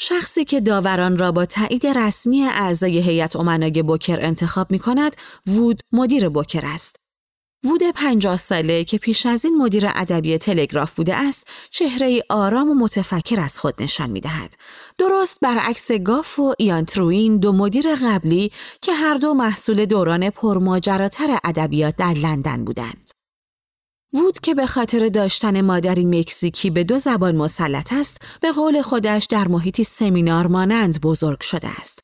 شخصی 0.02 0.46
که 0.46 0.62
داوران 0.62 1.18
را 1.18 1.32
با 1.32 1.46
تایید 1.46 1.88
رسمی 1.88 2.44
اعضای 2.44 3.00
هیئت 3.00 3.36
امنای 3.36 3.84
بوکر 3.84 4.20
انتخاب 4.22 4.72
می 4.72 4.80
کند، 4.80 5.16
وود 5.48 5.82
مدیر 5.92 6.30
بوکر 6.30 6.66
است. 6.66 6.96
وود 7.64 7.84
پنجاه 7.96 8.38
ساله 8.38 8.84
که 8.84 8.98
پیش 8.98 9.26
از 9.26 9.46
این 9.46 9.58
مدیر 9.58 9.84
ادبی 9.96 10.38
تلگراف 10.38 10.92
بوده 10.92 11.16
است، 11.16 11.48
چهره 11.70 12.24
آرام 12.30 12.70
و 12.70 12.74
متفکر 12.74 13.40
از 13.40 13.60
خود 13.60 13.84
نشان 13.84 14.10
می 14.10 14.22
دهد. 14.22 14.56
درست 14.98 15.40
برعکس 15.42 15.92
گاف 15.92 16.40
و 16.40 16.54
ایان 16.58 16.86
تروین 16.86 17.38
دو 17.38 17.52
مدیر 17.52 17.96
قبلی 17.96 18.52
که 18.82 18.94
هر 18.94 19.14
دو 19.14 19.34
محصول 19.34 19.86
دوران 19.86 20.30
پرماجراتر 20.30 21.40
ادبیات 21.44 21.96
در 21.96 22.14
لندن 22.14 22.66
بودند. 22.66 23.09
وود 24.14 24.40
که 24.40 24.56
به 24.56 24.66
خاطر 24.66 25.08
داشتن 25.08 25.62
مادری 25.62 26.06
مکزیکی 26.06 26.70
به 26.70 26.84
دو 26.84 27.00
زبان 27.00 27.36
مسلط 27.36 27.94
است، 27.94 28.18
به 28.42 28.52
قول 28.52 28.82
خودش 28.82 29.26
در 29.26 29.48
محیطی 29.48 29.84
سمینار 29.84 30.48
مانند 30.48 31.02
بزرگ 31.02 31.42
شده 31.42 31.68
است. 31.80 32.00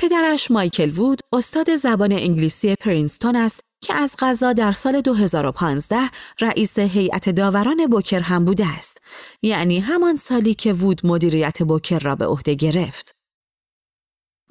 پدرش 0.00 0.50
مایکل 0.50 0.90
وود 0.90 1.20
استاد 1.32 1.76
زبان 1.76 2.12
انگلیسی 2.12 2.74
پرینستون 2.74 3.36
است 3.36 3.60
که 3.82 3.94
از 3.94 4.16
غذا 4.18 4.52
در 4.52 4.72
سال 4.72 5.00
2015 5.00 5.96
رئیس 6.40 6.78
هیئت 6.78 7.28
داوران 7.28 7.86
بوکر 7.86 8.20
هم 8.20 8.44
بوده 8.44 8.66
است. 8.66 8.98
یعنی 9.42 9.78
همان 9.78 10.16
سالی 10.16 10.54
که 10.54 10.72
وود 10.72 11.06
مدیریت 11.06 11.62
بوکر 11.62 11.98
را 11.98 12.16
به 12.16 12.26
عهده 12.26 12.54
گرفت. 12.54 13.19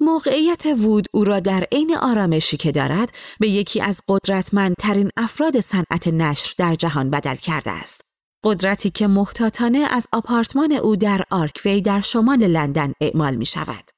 موقعیت 0.00 0.66
وود 0.66 1.06
او 1.12 1.24
را 1.24 1.40
در 1.40 1.66
عین 1.72 1.96
آرامشی 1.96 2.56
که 2.56 2.72
دارد 2.72 3.12
به 3.40 3.48
یکی 3.48 3.80
از 3.80 4.00
قدرتمندترین 4.08 5.10
افراد 5.16 5.60
صنعت 5.60 6.08
نشر 6.08 6.54
در 6.58 6.74
جهان 6.74 7.10
بدل 7.10 7.34
کرده 7.34 7.70
است. 7.70 8.00
قدرتی 8.44 8.90
که 8.90 9.06
محتاطانه 9.06 9.78
از 9.78 10.06
آپارتمان 10.12 10.72
او 10.72 10.96
در 10.96 11.24
آرکوی 11.30 11.80
در 11.80 12.00
شمال 12.00 12.46
لندن 12.46 12.92
اعمال 13.00 13.34
می 13.34 13.46
شود. 13.46 13.90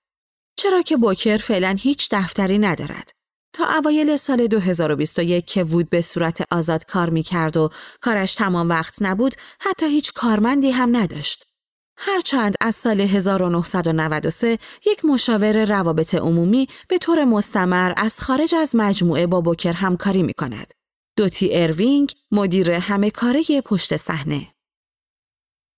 چرا 0.56 0.82
که 0.82 0.97
بوکر 0.97 1.37
فعلا 1.37 1.76
هیچ 1.78 2.09
دفتری 2.11 2.59
ندارد. 2.59 3.11
تا 3.52 3.64
اوایل 3.78 4.16
سال 4.16 4.47
2021 4.47 5.47
که 5.47 5.64
وود 5.64 5.90
به 5.90 6.00
صورت 6.00 6.52
آزاد 6.52 6.85
کار 6.85 7.11
می 7.11 7.23
کرد 7.23 7.56
و 7.56 7.71
کارش 8.00 8.35
تمام 8.35 8.68
وقت 8.68 9.02
نبود 9.02 9.35
حتی 9.61 9.87
هیچ 9.87 10.12
کارمندی 10.12 10.71
هم 10.71 10.97
نداشت. 10.97 11.51
هرچند 12.04 12.54
از 12.61 12.75
سال 12.75 13.00
1993 13.00 14.59
یک 14.87 15.04
مشاور 15.04 15.64
روابط 15.64 16.14
عمومی 16.14 16.68
به 16.88 16.99
طور 16.99 17.25
مستمر 17.25 17.92
از 17.97 18.21
خارج 18.21 18.54
از 18.54 18.76
مجموعه 18.76 19.26
با 19.26 19.40
بوکر 19.40 19.73
همکاری 19.73 20.23
می 20.23 20.35
کند. 20.35 20.75
دوتی 21.16 21.49
اروینگ 21.52 22.12
مدیر 22.32 22.71
همه 22.71 23.11
کاره 23.11 23.42
پشت 23.64 23.97
صحنه. 23.97 24.49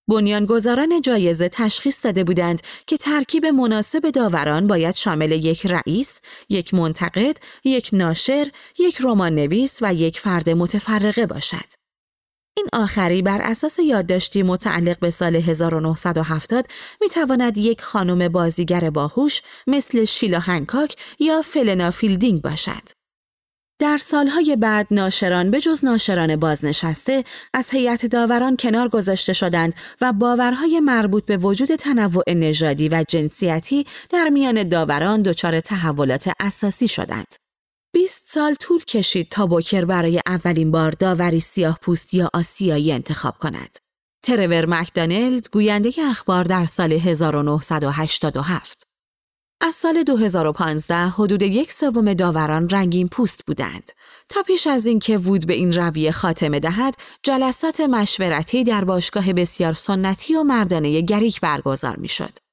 بنیانگذاران 0.09 1.01
جایزه 1.01 1.49
تشخیص 1.49 2.05
داده 2.05 2.25
بودند 2.25 2.63
که 2.87 2.97
ترکیب 2.97 3.47
مناسب 3.47 4.11
داوران 4.11 4.67
باید 4.67 4.95
شامل 4.95 5.33
یک 5.33 5.67
رئیس، 5.67 6.21
یک 6.49 6.75
منتقد، 6.75 7.37
یک 7.65 7.91
ناشر، 7.93 8.51
یک 8.79 8.99
رمان 9.01 9.35
نویس 9.35 9.79
و 9.83 9.95
یک 9.95 10.21
فرد 10.21 10.51
متفرقه 10.51 11.27
باشد. 11.27 11.84
این 12.57 12.67
آخری 12.73 13.23
بر 13.23 13.41
اساس 13.43 13.79
یادداشتی 13.79 14.43
متعلق 14.43 14.99
به 14.99 15.11
سال 15.11 15.37
1970 15.37 16.67
می 17.01 17.09
تواند 17.09 17.59
یک 17.59 17.83
خانم 17.83 18.29
بازیگر 18.29 18.91
باهوش 18.91 19.43
مثل 19.67 20.05
شیلا 20.05 20.39
هنکاک 20.39 20.97
یا 21.19 21.43
فلنا 21.43 21.91
فیلدینگ 21.91 22.43
باشد. 22.43 23.05
در 23.79 23.99
سالهای 23.99 24.57
بعد 24.57 24.87
ناشران 24.91 25.51
به 25.51 25.61
جز 25.61 25.85
ناشران 25.85 26.37
بازنشسته 26.37 27.25
از 27.55 27.71
هیئت 27.71 28.07
داوران 28.07 28.57
کنار 28.57 28.89
گذاشته 28.89 29.33
شدند 29.33 29.75
و 30.01 30.13
باورهای 30.13 30.81
مربوط 30.81 31.25
به 31.25 31.37
وجود 31.37 31.75
تنوع 31.75 32.25
نژادی 32.29 32.89
و 32.89 33.05
جنسیتی 33.09 33.87
در 34.11 34.29
میان 34.29 34.69
داوران 34.69 35.23
دچار 35.23 35.61
تحولات 35.61 36.31
اساسی 36.41 36.89
شدند. 36.89 37.44
20 37.95 38.25
سال 38.29 38.55
طول 38.55 38.85
کشید 38.85 39.29
تا 39.29 39.47
بوکر 39.47 39.85
برای 39.85 40.21
اولین 40.27 40.71
بار 40.71 40.91
داوری 40.91 41.41
سیاه 41.41 41.79
پوست 41.83 42.15
یا 42.15 42.31
آسیایی 42.35 42.93
انتخاب 42.93 43.39
کند. 43.39 43.79
ترور 44.23 44.67
مکدانلد 44.67 45.51
گوینده 45.51 45.91
اخبار 46.11 46.45
در 46.45 46.67
سال 46.67 46.93
1987 46.93 48.83
از 49.61 49.75
سال 49.75 50.03
2015 50.03 50.95
حدود 50.95 51.43
یک 51.43 51.73
سوم 51.73 52.15
داوران 52.15 52.69
رنگین 52.69 53.09
پوست 53.09 53.47
بودند. 53.47 53.93
تا 54.29 54.43
پیش 54.43 54.67
از 54.67 54.87
اینکه 54.87 55.19
وود 55.19 55.47
به 55.47 55.55
این 55.55 55.73
رویه 55.73 56.13
خاتمه 56.13 56.61
دهد، 56.61 56.95
جلسات 57.23 57.81
مشورتی 57.81 58.65
در 58.65 58.85
باشگاه 58.85 59.33
بسیار 59.33 59.73
سنتی 59.73 60.35
و 60.35 60.43
مردانه 60.43 61.01
گریک 61.01 61.41
برگزار 61.41 61.97
می‌شد. 61.97 62.44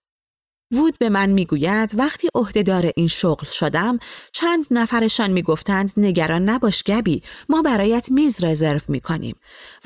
وود 0.71 0.97
به 0.99 1.09
من 1.09 1.29
می‌گوید 1.29 1.91
وقتی 1.97 2.29
عهدهدار 2.35 2.91
این 2.95 3.07
شغل 3.07 3.47
شدم 3.47 3.99
چند 4.31 4.65
نفرشان 4.71 5.31
می‌گفتند 5.31 5.93
نگران 5.97 6.49
نباش 6.49 6.83
گبی 6.83 7.23
ما 7.49 7.61
برایت 7.61 8.11
میز 8.11 8.43
رزرو 8.43 8.79
می‌کنیم. 8.87 9.35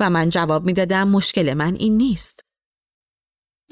و 0.00 0.10
من 0.10 0.30
جواب 0.30 0.66
می‌دادم 0.66 1.08
مشکل 1.08 1.54
من 1.54 1.74
این 1.74 1.96
نیست. 1.96 2.40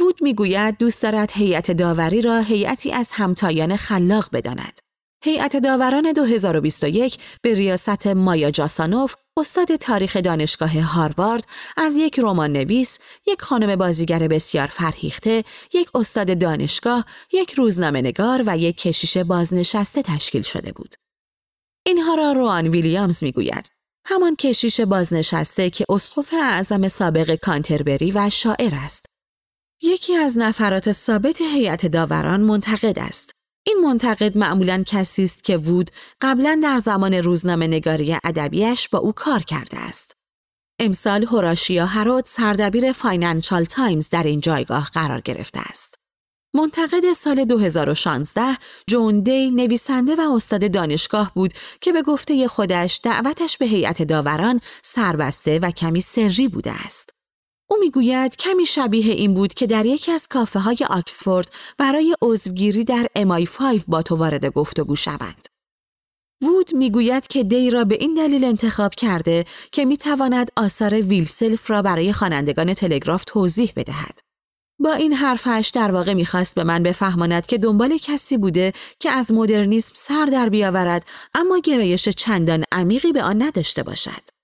وود 0.01 0.23
می‌گوید 0.23 0.79
دوست 0.79 1.03
دارد 1.03 1.31
هیئت 1.33 1.71
داوری 1.71 2.23
را 2.23 2.41
هیئتی 2.41 2.93
از 2.93 3.11
همتایان 3.13 3.77
خلاق 3.77 4.29
بداند. 4.33 4.81
هیئت 5.25 5.57
داوران 5.57 6.13
2021 6.13 7.19
به 7.43 7.55
ریاست 7.55 8.07
مایا 8.07 8.51
جاسانوف 8.51 9.15
استاد 9.39 9.77
تاریخ 9.77 10.17
دانشگاه 10.17 10.81
هاروارد 10.81 11.47
از 11.77 11.97
یک 11.97 12.19
رمان 12.19 12.53
نویس، 12.53 12.99
یک 13.27 13.43
خانم 13.43 13.77
بازیگر 13.77 14.29
بسیار 14.29 14.67
فرهیخته، 14.67 15.45
یک 15.73 15.89
استاد 15.95 16.39
دانشگاه، 16.39 17.05
یک 17.33 17.53
روزنامه 17.53 18.03
نگار 18.03 18.43
و 18.47 18.59
یک 18.59 18.77
کشیش 18.77 19.17
بازنشسته 19.19 20.03
تشکیل 20.03 20.43
شده 20.43 20.73
بود. 20.73 20.95
اینها 21.87 22.15
را 22.15 22.33
روان 22.33 22.69
ویلیامز 22.69 23.25
می‌گوید. 23.25 23.69
همان 24.07 24.37
کشیش 24.37 24.81
بازنشسته 24.81 25.71
که 25.71 25.85
اسقف 25.89 26.35
اعظم 26.35 26.89
سابق 26.89 27.35
کانتربری 27.35 28.13
و 28.13 28.31
شاعر 28.31 28.75
است. 28.75 29.07
یکی 29.83 30.17
از 30.17 30.39
نفرات 30.39 30.93
ثابت 30.93 31.41
هیئت 31.41 31.87
داوران 31.87 32.41
منتقد 32.41 32.99
است. 32.99 33.34
این 33.67 33.81
منتقد 33.85 34.39
معمولا 34.39 34.83
کسی 34.87 35.23
است 35.23 35.45
که 35.45 35.57
وود 35.57 35.91
قبلا 36.21 36.61
در 36.63 36.79
زمان 36.79 37.15
روزنامه 37.15 37.67
نگاری 37.67 38.17
ادبیش 38.25 38.89
با 38.89 38.99
او 38.99 39.13
کار 39.13 39.43
کرده 39.43 39.79
است. 39.79 40.17
امسال 40.81 41.25
هوراشیا 41.25 41.87
هرود 41.87 42.25
سردبیر 42.27 42.93
فاینانشال 42.93 43.65
تایمز 43.65 44.09
در 44.09 44.23
این 44.23 44.41
جایگاه 44.41 44.91
قرار 44.95 45.21
گرفته 45.21 45.61
است. 45.61 45.95
منتقد 46.55 47.13
سال 47.13 47.45
2016 47.45 48.59
جون 48.87 49.21
دی 49.21 49.51
نویسنده 49.51 50.17
و 50.17 50.21
استاد 50.35 50.73
دانشگاه 50.73 51.33
بود 51.35 51.55
که 51.81 51.93
به 51.93 52.03
گفته 52.03 52.49
خودش 52.49 53.01
دعوتش 53.03 53.59
به 53.59 53.67
هیئت 53.67 54.03
داوران 54.03 54.61
سربسته 54.83 55.59
و 55.59 55.71
کمی 55.71 56.01
سری 56.01 56.49
بوده 56.49 56.73
است. 56.87 57.14
او 57.71 57.77
می‌گوید 57.81 58.37
کمی 58.37 58.67
شبیه 58.67 59.13
این 59.13 59.35
بود 59.35 59.55
که 59.55 59.67
در 59.67 59.87
یکی 59.87 60.13
از 60.13 60.29
کافه 60.29 60.59
های 60.59 60.79
آکسفورد 60.91 61.51
برای 61.79 62.17
عضوگیری 62.23 62.85
در 62.85 63.07
MI 63.15 63.47
5 63.47 63.81
با 63.89 64.03
تو 64.03 64.17
وارد 64.17 64.47
گفتگو 64.47 64.97
شوند. 64.97 65.49
وود 66.43 66.75
می‌گوید 66.75 67.27
که 67.27 67.45
دی 67.45 67.71
را 67.71 67.85
به 67.85 67.95
این 67.95 68.15
دلیل 68.15 68.45
انتخاب 68.45 68.95
کرده 68.95 69.45
که 69.73 69.85
می‌تواند 69.85 70.51
آثار 70.57 70.95
ویلسلف 70.95 71.71
را 71.71 71.83
برای 71.83 72.13
خوانندگان 72.13 72.75
تلگراف 72.75 73.25
توضیح 73.25 73.73
بدهد. 73.77 74.21
با 74.81 74.93
این 74.93 75.13
حرفش 75.13 75.71
در 75.75 75.93
واقع 75.93 76.15
می‌خواست 76.15 76.55
به 76.55 76.65
من 76.65 76.83
بفهماند 76.83 77.47
که 77.47 77.59
دنبال 77.59 77.99
کسی 77.99 78.37
بوده 78.37 78.73
که 78.99 79.11
از 79.11 79.33
مدرنیسم 79.33 79.93
سر 79.97 80.25
در 80.27 80.49
بیاورد 80.49 81.07
اما 81.35 81.59
گرایش 81.59 82.09
چندان 82.09 82.65
عمیقی 82.73 83.13
به 83.13 83.23
آن 83.23 83.43
نداشته 83.43 83.83
باشد. 83.83 84.35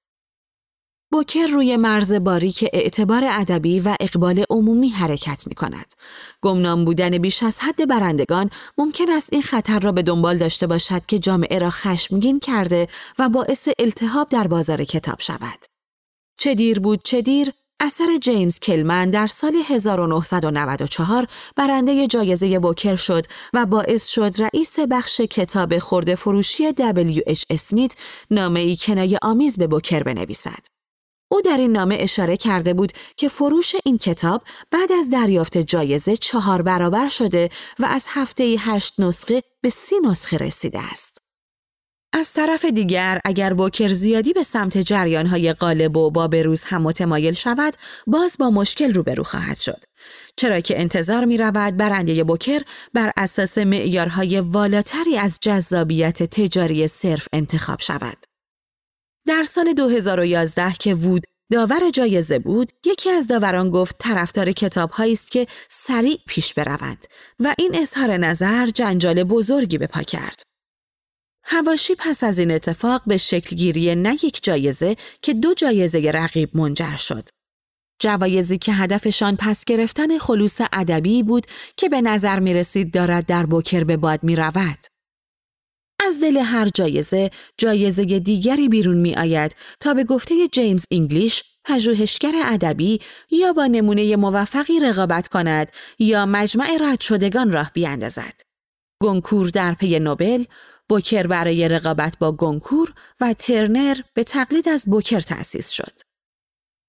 بوکر 1.13 1.47
روی 1.47 1.77
مرز 1.77 2.13
باریک 2.13 2.65
اعتبار 2.73 3.23
ادبی 3.25 3.81
و 3.81 3.97
اقبال 4.01 4.45
عمومی 4.51 4.89
حرکت 4.89 5.47
می 5.47 5.55
کند. 5.55 5.95
گمنام 6.41 6.85
بودن 6.85 7.19
بیش 7.19 7.43
از 7.43 7.59
حد 7.59 7.89
برندگان 7.89 8.51
ممکن 8.79 9.11
است 9.11 9.29
این 9.33 9.43
خطر 9.43 9.79
را 9.79 9.93
به 9.93 10.03
دنبال 10.03 10.39
داشته 10.39 10.67
باشد 10.67 11.07
که 11.07 11.19
جامعه 11.19 11.59
را 11.59 11.71
خشمگین 11.71 12.41
کرده 12.41 12.89
و 13.19 13.29
باعث 13.29 13.69
التهاب 13.79 14.29
در 14.29 14.47
بازار 14.47 14.85
کتاب 14.85 15.21
شود. 15.21 15.67
چه 16.39 16.55
دیر 16.55 16.81
بود 16.81 17.01
چه 17.05 17.23
دیر 17.23 17.53
اثر 17.81 18.19
جیمز 18.21 18.59
کلمن 18.59 19.11
در 19.11 19.27
سال 19.27 19.57
1994 19.69 21.27
برنده 21.57 22.07
جایزه 22.07 22.59
بوکر 22.59 22.97
شد 22.97 23.27
و 23.55 23.67
باعث 23.67 24.07
شد 24.07 24.35
رئیس 24.39 24.79
بخش 24.91 25.21
کتاب 25.21 25.79
خورده 25.79 26.15
فروشی 26.15 26.67
اچ 27.27 27.45
اسمیت 27.51 27.95
نامه 28.31 28.61
ای 28.61 28.77
کنایه 28.77 29.19
آمیز 29.23 29.57
به 29.57 29.67
بوکر 29.67 30.03
بنویسد. 30.03 30.70
او 31.33 31.43
در 31.43 31.57
این 31.57 31.73
نامه 31.73 31.97
اشاره 32.01 32.37
کرده 32.37 32.75
بود 32.75 32.93
که 33.17 33.29
فروش 33.29 33.75
این 33.85 33.99
کتاب 33.99 34.43
بعد 34.71 34.93
از 34.93 35.11
دریافت 35.11 35.59
جایزه 35.59 36.17
چهار 36.17 36.63
برابر 36.63 37.09
شده 37.09 37.49
و 37.79 37.85
از 37.85 38.07
هفته 38.09 38.57
هشت 38.59 39.01
نسخه 39.01 39.43
به 39.63 39.71
سی 39.71 39.95
نسخه 40.05 40.37
رسیده 40.37 40.81
است. 40.93 41.19
از 42.13 42.33
طرف 42.33 42.65
دیگر 42.65 43.21
اگر 43.25 43.55
بوکر 43.55 43.89
زیادی 43.89 44.33
به 44.33 44.43
سمت 44.43 44.79
جریانهای 44.79 45.53
غالب 45.53 45.97
و 45.97 46.11
با 46.11 46.29
بروز 46.29 46.65
هم 46.65 46.83
متمایل 46.83 47.35
شود 47.35 47.75
باز 48.07 48.37
با 48.39 48.51
مشکل 48.51 48.95
روبرو 48.95 49.23
خواهد 49.23 49.59
شد 49.59 49.85
چرا 50.37 50.61
که 50.61 50.81
انتظار 50.81 51.25
می 51.25 51.37
رود 51.37 51.77
برنده 51.77 52.25
بوکر 52.25 52.61
بر 52.95 53.13
اساس 53.17 53.59
معیارهای 53.59 54.41
والاتری 54.41 55.19
از 55.19 55.39
جذابیت 55.41 56.23
تجاری 56.23 56.89
صرف 56.89 57.27
انتخاب 57.33 57.81
شود 57.81 58.30
در 59.31 59.43
سال 59.43 59.73
2011 59.73 60.73
که 60.73 60.95
وود 60.95 61.25
داور 61.53 61.91
جایزه 61.91 62.39
بود 62.39 62.73
یکی 62.87 63.11
از 63.11 63.27
داوران 63.27 63.71
گفت 63.71 63.97
طرفدار 63.99 64.53
کتاب 64.53 64.91
است 64.99 65.31
که 65.31 65.47
سریع 65.69 66.19
پیش 66.27 66.55
بروند 66.55 67.07
و 67.41 67.55
این 67.59 67.71
اظهار 67.75 68.17
نظر 68.17 68.67
جنجال 68.67 69.25
بزرگی 69.25 69.79
به 69.79 69.87
پا 69.87 70.03
کرد 70.03 70.43
هواشی 71.45 71.95
پس 71.99 72.25
از 72.25 72.39
این 72.39 72.51
اتفاق 72.51 73.03
به 73.07 73.17
شکل 73.17 73.57
گیری 73.57 73.95
نه 73.95 74.15
یک 74.15 74.43
جایزه 74.43 74.97
که 75.23 75.35
دو 75.35 75.55
جایزه 75.55 76.11
رقیب 76.15 76.57
منجر 76.57 76.97
شد. 76.97 77.29
جوایزی 78.01 78.59
که 78.59 78.73
هدفشان 78.73 79.37
پس 79.37 79.65
گرفتن 79.65 80.19
خلوص 80.19 80.61
ادبی 80.73 81.23
بود 81.23 81.47
که 81.77 81.89
به 81.89 82.01
نظر 82.01 82.41
می 82.41 82.55
رسید 82.55 82.95
دارد 82.95 83.27
در 83.27 83.47
بوکر 83.47 83.85
به 83.85 83.97
باد 83.97 84.25
می 84.25 84.37
رود. 84.37 84.90
از 86.07 86.21
دل 86.21 86.37
هر 86.37 86.69
جایزه 86.69 87.31
جایزه 87.59 88.05
دیگری 88.05 88.69
بیرون 88.69 88.97
می 88.97 89.15
آید 89.15 89.57
تا 89.81 89.95
به 89.95 90.05
گفته 90.05 90.49
جیمز 90.49 90.87
انگلیش 90.91 91.45
پژوهشگر 91.65 92.33
ادبی 92.45 93.01
یا 93.31 93.53
با 93.53 93.67
نمونه 93.67 94.17
موفقی 94.17 94.81
رقابت 94.81 95.29
کند 95.29 95.73
یا 95.99 96.27
مجمع 96.27 96.69
رد 96.81 97.01
شدگان 97.01 97.53
راه 97.53 97.71
بیاندازد. 97.75 98.41
گنکور 99.03 99.49
در 99.49 99.75
پی 99.75 99.99
نوبل، 99.99 100.45
بوکر 100.89 101.27
برای 101.27 101.69
رقابت 101.69 102.19
با 102.19 102.33
گونکور 102.33 102.95
و 103.21 103.33
ترنر 103.33 103.97
به 104.15 104.25
تقلید 104.25 104.69
از 104.69 104.85
بوکر 104.87 105.21
تأسیس 105.21 105.71
شد. 105.71 106.10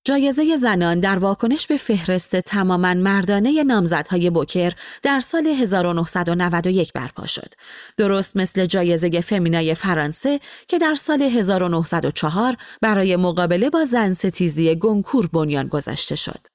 جایزه 0.05 0.57
زنان 0.57 0.99
در 0.99 1.19
واکنش 1.19 1.67
به 1.67 1.77
فهرست 1.77 2.35
تماما 2.35 2.93
مردانه 2.93 3.63
نامزدهای 3.63 4.29
بوکر 4.29 4.73
در 5.03 5.19
سال 5.19 5.47
1991 5.47 6.93
برپا 6.93 7.25
شد. 7.25 7.53
درست 7.97 8.37
مثل 8.37 8.65
جایزه 8.65 9.21
فمینای 9.21 9.75
فرانسه 9.75 10.39
که 10.67 10.79
در 10.79 10.95
سال 10.95 11.21
1904 11.21 12.57
برای 12.81 13.15
مقابله 13.15 13.69
با 13.69 13.85
زن 13.85 14.13
ستیزی 14.13 14.75
گونکور 14.75 15.27
بنیان 15.27 15.67
گذاشته 15.67 16.15
شد. 16.15 16.47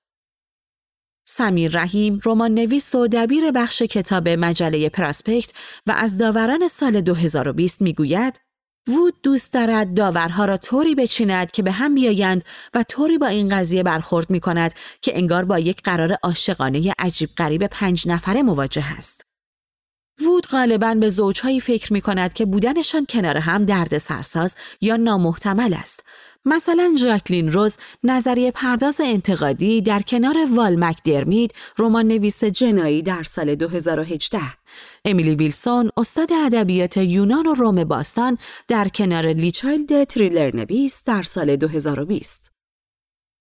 سمیر 1.29 1.73
رحیم 1.73 2.21
رمان 2.25 2.55
نویس 2.55 2.95
و 2.95 3.09
دبیر 3.09 3.51
بخش 3.51 3.83
کتاب 3.83 4.29
مجله 4.29 4.89
پراسپکت 4.89 5.53
و 5.87 5.95
از 5.97 6.19
داوران 6.19 6.69
سال 6.69 7.01
2020 7.01 7.81
می‌گوید 7.81 8.46
وود 8.89 9.15
دوست 9.23 9.53
دارد 9.53 9.95
داورها 9.95 10.45
را 10.45 10.57
طوری 10.57 10.95
بچیند 10.95 11.51
که 11.51 11.63
به 11.63 11.73
هم 11.73 11.95
بیایند 11.95 12.45
و 12.75 12.83
طوری 12.83 13.19
با 13.19 13.27
این 13.27 13.49
قضیه 13.49 13.83
برخورد 13.83 14.31
می 14.31 14.41
کند 14.41 14.75
که 15.03 15.17
انگار 15.17 15.45
با 15.45 15.59
یک 15.59 15.83
قرار 15.83 16.13
عاشقانه 16.23 16.93
عجیب 16.99 17.31
غریب 17.37 17.67
پنج 17.67 18.09
نفره 18.09 18.43
مواجه 18.43 18.85
است. 18.99 19.27
وود 20.23 20.47
غالبا 20.47 20.95
به 20.95 21.09
زوجهایی 21.09 21.61
فکر 21.61 21.93
می 21.93 22.01
کند 22.01 22.33
که 22.33 22.45
بودنشان 22.45 23.07
کنار 23.09 23.37
هم 23.37 23.65
درد 23.65 23.99
سرساز 23.99 24.55
یا 24.81 24.97
نامحتمل 24.97 25.75
است 25.75 26.05
مثلا 26.47 26.95
ژاکلین 26.99 27.53
روز 27.53 27.77
نظریه 28.05 28.51
پرداز 28.51 29.01
انتقادی 29.01 29.83
در 29.83 30.03
کنار 30.03 30.37
وال 30.55 30.85
مکدرمید 30.85 31.55
رمان 31.79 32.07
نویس 32.09 32.45
جنایی 32.45 33.03
در 33.03 33.23
سال 33.23 33.55
2018 33.55 34.41
امیلی 35.05 35.35
ویلسون 35.35 35.91
استاد 35.97 36.33
ادبیات 36.33 36.97
یونان 36.97 37.47
و 37.47 37.55
روم 37.55 37.85
باستان 37.85 38.39
در 38.69 38.89
کنار 38.89 39.27
لی 39.27 39.49
چایلد 39.49 40.05
تریلر 40.05 40.57
نویس 40.57 41.03
در 41.05 41.23
سال 41.23 41.57
2020 41.57 42.53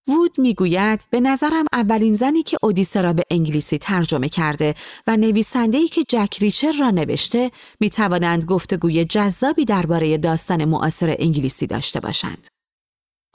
وود 0.07 0.31
می‌گوید 0.37 1.07
به 1.09 1.19
نظرم 1.19 1.65
اولین 1.73 2.13
زنی 2.13 2.43
که 2.43 2.57
اودیسه 2.63 3.01
را 3.01 3.13
به 3.13 3.23
انگلیسی 3.31 3.77
ترجمه 3.77 4.29
کرده 4.29 4.75
و 5.07 5.17
نویسنده‌ای 5.17 5.87
که 5.87 6.03
جک 6.07 6.37
ریچر 6.41 6.71
را 6.79 6.89
نوشته 6.89 7.51
می 7.79 7.89
توانند 7.89 8.45
گفتگوی 8.45 9.05
جذابی 9.05 9.65
درباره 9.65 10.17
داستان 10.17 10.65
معاصر 10.65 11.15
انگلیسی 11.19 11.67
داشته 11.67 11.99
باشند. 11.99 12.54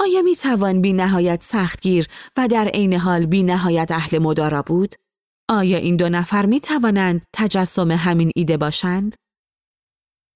آیا 0.01 0.23
می 0.23 0.37
توان 0.37 0.81
بی 0.81 0.93
نهایت 0.93 1.43
سختگیر 1.43 2.07
و 2.37 2.49
در 2.49 2.69
عین 2.69 2.93
حال 2.93 3.27
بی 3.27 3.43
نهایت 3.43 3.91
اهل 3.91 4.19
مدارا 4.19 4.63
بود؟ 4.63 4.95
آیا 5.49 5.79
این 5.79 5.97
دو 5.97 6.09
نفر 6.09 6.47
می 6.47 6.61
توانند 6.61 7.25
تجسم 7.33 7.91
همین 7.91 8.31
ایده 8.37 8.57
باشند؟ 8.57 9.15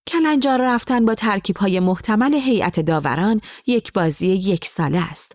کلنجار 0.09 0.61
رفتن 0.63 1.05
با 1.05 1.15
ترکیب 1.15 1.57
های 1.57 1.81
محتمل 1.81 2.35
هیئت 2.35 2.81
داوران 2.81 3.41
یک 3.67 3.93
بازی 3.93 4.27
یک 4.27 4.65
ساله 4.65 5.11
است. 5.11 5.33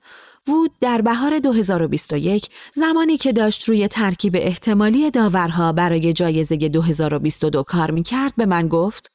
وود 0.48 0.72
در 0.82 1.02
بهار 1.02 1.40
2021 1.40 2.50
زمانی 2.74 3.18
که 3.18 3.34
داشت 3.34 3.70
روی 3.70 3.88
ترکیب 3.88 4.36
احتمالی 4.36 5.12
داورها 5.12 5.72
برای 5.72 6.14
جایزه 6.14 6.56
2022 6.56 7.64
کار 7.64 7.92
می 7.92 8.04
کرد 8.04 8.34
به 8.36 8.46
من 8.46 8.68
گفت 8.68 9.12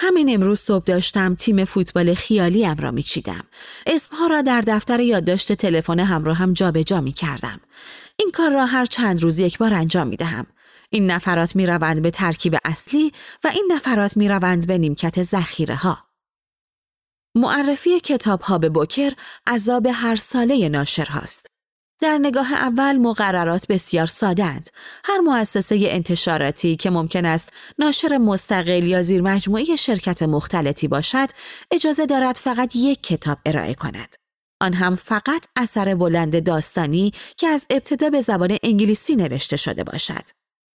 همین 0.00 0.34
امروز 0.34 0.60
صبح 0.60 0.84
داشتم 0.84 1.34
تیم 1.34 1.64
فوتبال 1.64 2.14
خیالیم 2.14 2.76
را 2.76 2.90
میچیدم. 2.90 3.44
اسمها 3.86 4.26
را 4.26 4.42
در 4.42 4.60
دفتر 4.60 5.00
یادداشت 5.00 5.52
تلفن 5.52 6.00
همراهم 6.00 6.52
جابجا 6.52 7.00
می 7.00 7.12
کردم. 7.12 7.60
این 8.16 8.30
کار 8.30 8.50
را 8.50 8.66
هر 8.66 8.86
چند 8.86 9.22
روز 9.22 9.38
یک 9.38 9.58
بار 9.58 9.74
انجام 9.74 10.06
می 10.06 10.16
دهم. 10.16 10.46
این 10.90 11.10
نفرات 11.10 11.56
می 11.56 11.66
روند 11.66 12.02
به 12.02 12.10
ترکیب 12.10 12.56
اصلی 12.64 13.12
و 13.44 13.48
این 13.48 13.68
نفرات 13.72 14.16
می 14.16 14.28
روند 14.28 14.66
به 14.66 14.78
نیمکت 14.78 15.22
زخیره 15.22 15.74
ها. 15.74 15.98
معرفی 17.34 18.00
کتاب 18.00 18.40
ها 18.40 18.58
به 18.58 18.68
بوکر 18.68 19.12
عذاب 19.46 19.86
هر 19.86 20.16
ساله 20.16 20.68
ناشر 20.68 21.06
هاست. 21.06 21.47
در 22.00 22.18
نگاه 22.18 22.52
اول 22.52 22.96
مقررات 22.96 23.66
بسیار 23.66 24.06
سادند. 24.06 24.70
هر 25.04 25.18
مؤسسه 25.18 25.78
انتشاراتی 25.80 26.76
که 26.76 26.90
ممکن 26.90 27.24
است 27.24 27.48
ناشر 27.78 28.18
مستقل 28.18 28.84
یا 28.84 29.02
زیر 29.02 29.22
مجموعه 29.22 29.76
شرکت 29.76 30.22
مختلطی 30.22 30.88
باشد، 30.88 31.28
اجازه 31.70 32.06
دارد 32.06 32.36
فقط 32.36 32.76
یک 32.76 33.02
کتاب 33.02 33.38
ارائه 33.46 33.74
کند. 33.74 34.14
آن 34.60 34.72
هم 34.72 34.96
فقط 34.96 35.46
اثر 35.56 35.94
بلند 35.94 36.44
داستانی 36.44 37.12
که 37.36 37.46
از 37.46 37.66
ابتدا 37.70 38.10
به 38.10 38.20
زبان 38.20 38.58
انگلیسی 38.62 39.16
نوشته 39.16 39.56
شده 39.56 39.84
باشد. 39.84 40.24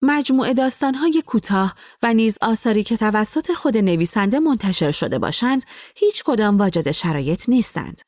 مجموعه 0.02 0.54
داستانهای 0.54 1.24
کوتاه 1.28 1.76
و 2.04 2.14
نیز 2.14 2.38
آثاری 2.42 2.84
که 2.84 2.98
توسط 2.98 3.52
خود 3.52 3.78
نویسنده 3.78 4.40
منتشر 4.40 4.92
شده 4.92 5.20
باشند، 5.20 5.64
هیچ 5.96 6.24
کدام 6.24 6.58
واجد 6.58 6.92
شرایط 6.92 7.50
نیستند. 7.50 8.02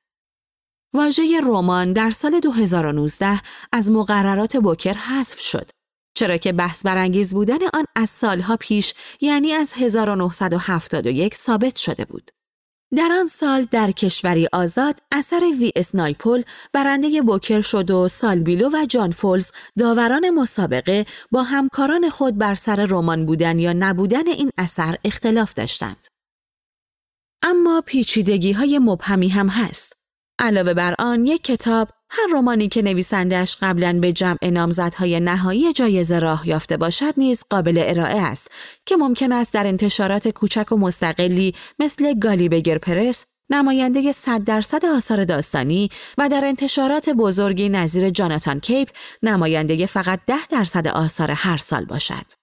واژه 0.93 1.39
رمان 1.43 1.93
در 1.93 2.11
سال 2.11 2.39
2019 2.39 3.41
از 3.71 3.91
مقررات 3.91 4.57
بوکر 4.57 4.93
حذف 4.93 5.39
شد. 5.39 5.69
چرا 6.13 6.37
که 6.37 6.53
بحث 6.53 6.85
برانگیز 6.85 7.33
بودن 7.33 7.59
آن 7.73 7.85
از 7.95 8.09
سالها 8.09 8.57
پیش 8.57 8.93
یعنی 9.21 9.53
از 9.53 9.73
1971 9.75 11.35
ثابت 11.35 11.75
شده 11.75 12.05
بود. 12.05 12.31
در 12.95 13.09
آن 13.19 13.27
سال 13.27 13.63
در 13.63 13.91
کشوری 13.91 14.47
آزاد 14.53 14.99
اثر 15.11 15.43
وی 15.59 15.71
اسنایپول 15.75 16.43
برنده 16.73 17.21
بوکر 17.21 17.61
شد 17.61 17.91
و 17.91 18.07
سالبیلو 18.07 18.69
و 18.69 18.85
جان 18.85 19.11
فولز 19.11 19.51
داوران 19.79 20.29
مسابقه 20.29 21.05
با 21.31 21.43
همکاران 21.43 22.09
خود 22.09 22.37
بر 22.37 22.55
سر 22.55 22.85
رمان 22.89 23.25
بودن 23.25 23.59
یا 23.59 23.73
نبودن 23.73 24.27
این 24.27 24.49
اثر 24.57 24.97
اختلاف 25.05 25.53
داشتند. 25.53 26.07
اما 27.43 27.83
پیچیدگی 27.85 28.51
های 28.51 28.79
مبهمی 28.79 29.29
هم 29.29 29.47
هست. 29.47 30.00
علاوه 30.39 30.73
بر 30.73 30.95
آن 30.99 31.25
یک 31.25 31.43
کتاب 31.43 31.89
هر 32.09 32.27
رمانی 32.33 32.67
که 32.67 32.81
نویسندش 32.81 33.57
قبلا 33.61 33.99
به 34.01 34.13
جمع 34.13 34.47
نامزدهای 34.47 35.19
نهایی 35.19 35.73
جایزه 35.73 36.19
راه 36.19 36.47
یافته 36.47 36.77
باشد 36.77 37.13
نیز 37.17 37.43
قابل 37.49 37.83
ارائه 37.85 38.21
است 38.21 38.47
که 38.85 38.95
ممکن 38.95 39.31
است 39.31 39.53
در 39.53 39.67
انتشارات 39.67 40.27
کوچک 40.27 40.71
و 40.71 40.77
مستقلی 40.77 41.55
مثل 41.79 42.19
گالی 42.19 42.49
پرس 42.49 43.25
نماینده 43.49 44.11
100 44.11 44.43
درصد 44.43 44.85
آثار 44.85 45.23
داستانی 45.23 45.89
و 46.17 46.29
در 46.29 46.45
انتشارات 46.45 47.09
بزرگی 47.09 47.69
نظیر 47.69 48.09
جاناتان 48.09 48.59
کیپ 48.59 48.89
نماینده 49.23 49.85
فقط 49.85 50.19
10 50.27 50.47
درصد 50.49 50.87
آثار 50.87 51.31
هر 51.31 51.57
سال 51.57 51.85
باشد. 51.85 52.40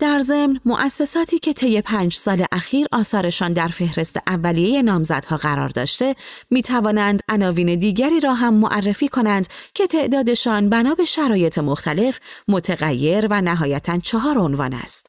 در 0.00 0.20
ضمن 0.20 0.60
مؤسساتی 0.64 1.38
که 1.38 1.52
طی 1.52 1.80
پنج 1.80 2.14
سال 2.14 2.44
اخیر 2.52 2.86
آثارشان 2.92 3.52
در 3.52 3.68
فهرست 3.68 4.16
اولیه 4.26 4.82
نامزدها 4.82 5.36
قرار 5.36 5.68
داشته 5.68 6.16
می 6.50 6.62
توانند 6.62 7.20
عناوین 7.28 7.78
دیگری 7.78 8.20
را 8.20 8.34
هم 8.34 8.54
معرفی 8.54 9.08
کنند 9.08 9.46
که 9.74 9.86
تعدادشان 9.86 10.68
بنا 10.68 10.94
به 10.94 11.04
شرایط 11.04 11.58
مختلف 11.58 12.20
متغیر 12.48 13.26
و 13.30 13.40
نهایتا 13.40 13.98
چهار 13.98 14.38
عنوان 14.38 14.74
است. 14.74 15.06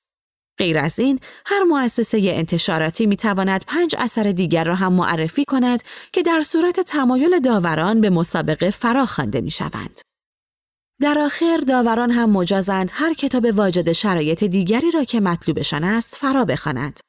غیر 0.58 0.78
از 0.78 1.00
این، 1.00 1.20
هر 1.46 1.64
مؤسسه 1.64 2.20
انتشاراتی 2.24 3.06
می 3.06 3.16
تواند 3.16 3.64
پنج 3.68 3.96
اثر 4.00 4.24
دیگر 4.24 4.64
را 4.64 4.76
هم 4.76 4.94
معرفی 4.94 5.46
کند 5.46 5.84
که 6.14 6.24
در 6.24 6.42
صورت 6.42 6.80
تمایل 6.80 7.40
داوران 7.40 8.02
به 8.02 8.10
مسابقه 8.10 8.70
فرا 8.70 9.06
خوانده 9.06 9.42
می 9.42 9.52
شوند. 9.52 10.02
در 11.02 11.20
آخر 11.20 11.58
داوران 11.68 12.12
هم 12.12 12.30
مجازند 12.30 12.92
هر 12.94 13.14
کتاب 13.14 13.46
واجد 13.46 13.92
شرایط 13.92 14.44
دیگری 14.44 14.92
را 14.92 15.04
که 15.04 15.20
مطلوبشان 15.20 15.84
است 15.84 16.16
فرا 16.16 16.46
بخوانند. 16.46 17.00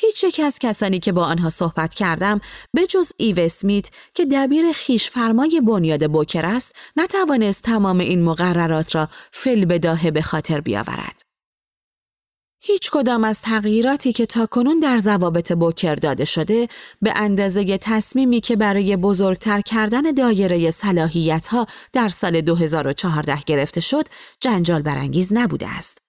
هیچ 0.00 0.24
یک 0.24 0.40
از 0.40 0.58
کسانی 0.58 0.98
که 0.98 1.12
با 1.12 1.24
آنها 1.24 1.50
صحبت 1.50 1.94
کردم 1.94 2.40
به 2.72 2.86
جز 2.86 3.12
ایو 3.16 3.40
اسمیت 3.40 3.88
که 4.14 4.26
دبیر 4.26 4.72
خیش 4.72 5.10
فرمای 5.10 5.60
بنیاد 5.66 6.10
بوکر 6.10 6.46
است 6.46 6.76
نتوانست 6.96 7.62
تمام 7.62 8.00
این 8.00 8.22
مقررات 8.22 8.94
را 8.94 9.08
فل 9.32 9.64
بداهه 9.64 10.10
به 10.10 10.22
خاطر 10.22 10.60
بیاورد. 10.60 11.22
هیچ 12.64 12.90
کدام 12.90 13.24
از 13.24 13.40
تغییراتی 13.40 14.12
که 14.12 14.26
تاکنون 14.26 14.80
در 14.80 14.98
ضوابط 14.98 15.52
بوکر 15.52 15.94
داده 15.94 16.24
شده 16.24 16.68
به 17.02 17.12
اندازه 17.16 17.78
تصمیمی 17.78 18.40
که 18.40 18.56
برای 18.56 18.96
بزرگتر 18.96 19.60
کردن 19.60 20.02
دایره 20.02 20.70
صلاحیت 20.70 21.46
ها 21.46 21.66
در 21.92 22.08
سال 22.08 22.40
2014 22.40 23.38
گرفته 23.46 23.80
شد 23.80 24.04
جنجال 24.40 24.82
برانگیز 24.82 25.32
نبوده 25.32 25.68
است. 25.68 26.01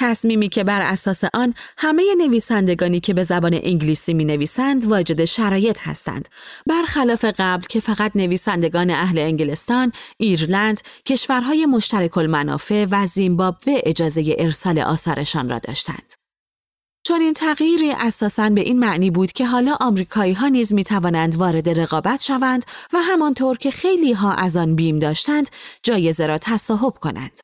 تصمیمی 0.00 0.48
که 0.48 0.64
بر 0.64 0.80
اساس 0.82 1.24
آن 1.34 1.54
همه 1.78 2.02
نویسندگانی 2.18 3.00
که 3.00 3.14
به 3.14 3.22
زبان 3.22 3.60
انگلیسی 3.62 4.14
می 4.14 4.24
نویسند 4.24 4.86
واجد 4.86 5.24
شرایط 5.24 5.78
هستند 5.82 6.28
برخلاف 6.66 7.24
قبل 7.38 7.66
که 7.66 7.80
فقط 7.80 8.12
نویسندگان 8.14 8.90
اهل 8.90 9.18
انگلستان، 9.18 9.92
ایرلند، 10.16 10.80
کشورهای 11.06 11.66
مشترک 11.66 12.18
المنافع 12.18 12.86
و 12.90 13.06
زیمبابوه 13.06 13.80
اجازه 13.84 14.36
ارسال 14.38 14.78
آثارشان 14.78 15.48
را 15.48 15.58
داشتند. 15.58 16.12
چون 17.06 17.20
این 17.20 17.34
تغییری 17.34 17.92
اساساً 17.92 18.50
به 18.50 18.60
این 18.60 18.78
معنی 18.78 19.10
بود 19.10 19.32
که 19.32 19.46
حالا 19.46 19.76
آمریکایی 19.80 20.32
ها 20.32 20.48
نیز 20.48 20.72
می 20.72 20.84
توانند 20.84 21.34
وارد 21.34 21.80
رقابت 21.80 22.22
شوند 22.22 22.64
و 22.92 22.98
همانطور 22.98 23.58
که 23.58 23.70
خیلی 23.70 24.12
ها 24.12 24.32
از 24.32 24.56
آن 24.56 24.76
بیم 24.76 24.98
داشتند 24.98 25.48
جایزه 25.82 26.26
را 26.26 26.38
تصاحب 26.38 26.94
کنند. 26.94 27.40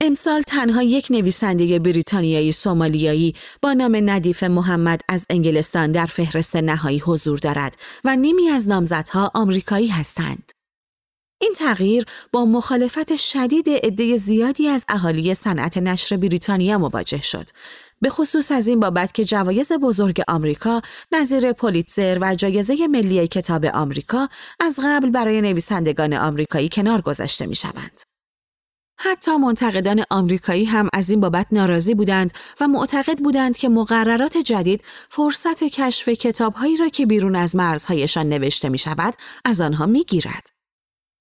امسال 0.00 0.42
تنها 0.42 0.82
یک 0.82 1.06
نویسنده 1.10 1.78
بریتانیایی 1.78 2.52
سومالیایی 2.52 3.34
با 3.62 3.72
نام 3.72 4.10
ندیف 4.10 4.42
محمد 4.42 5.00
از 5.08 5.26
انگلستان 5.30 5.92
در 5.92 6.06
فهرست 6.06 6.56
نهایی 6.56 6.98
حضور 6.98 7.38
دارد 7.38 7.76
و 8.04 8.16
نیمی 8.16 8.48
از 8.48 8.68
نامزدها 8.68 9.30
آمریکایی 9.34 9.88
هستند. 9.88 10.52
این 11.40 11.54
تغییر 11.56 12.04
با 12.32 12.44
مخالفت 12.44 13.16
شدید 13.16 13.68
عده 13.68 14.16
زیادی 14.16 14.68
از 14.68 14.84
اهالی 14.88 15.34
صنعت 15.34 15.78
نشر 15.78 16.16
بریتانیا 16.16 16.78
مواجه 16.78 17.22
شد 17.22 17.46
به 18.00 18.10
خصوص 18.10 18.52
از 18.52 18.66
این 18.66 18.80
بابت 18.80 19.14
که 19.14 19.24
جوایز 19.24 19.72
بزرگ 19.72 20.22
آمریکا 20.28 20.82
نظیر 21.12 21.52
پولیتزر 21.52 22.18
و 22.20 22.34
جایزه 22.34 22.86
ملی 22.86 23.26
کتاب 23.26 23.64
آمریکا 23.64 24.28
از 24.60 24.78
قبل 24.84 25.10
برای 25.10 25.40
نویسندگان 25.40 26.14
آمریکایی 26.14 26.68
کنار 26.68 27.00
گذاشته 27.00 27.46
می 27.46 27.54
شوند. 27.54 28.13
حتی 28.98 29.36
منتقدان 29.36 30.04
آمریکایی 30.10 30.64
هم 30.64 30.88
از 30.92 31.10
این 31.10 31.20
بابت 31.20 31.46
ناراضی 31.52 31.94
بودند 31.94 32.32
و 32.60 32.68
معتقد 32.68 33.18
بودند 33.18 33.56
که 33.56 33.68
مقررات 33.68 34.38
جدید 34.38 34.84
فرصت 35.10 35.64
کشف 35.64 36.08
کتابهایی 36.08 36.76
را 36.76 36.88
که 36.88 37.06
بیرون 37.06 37.36
از 37.36 37.56
مرزهایشان 37.56 38.28
نوشته 38.28 38.68
می 38.68 38.78
شود 38.78 39.14
از 39.44 39.60
آنها 39.60 39.86
می 39.86 40.04
گیرد. 40.04 40.50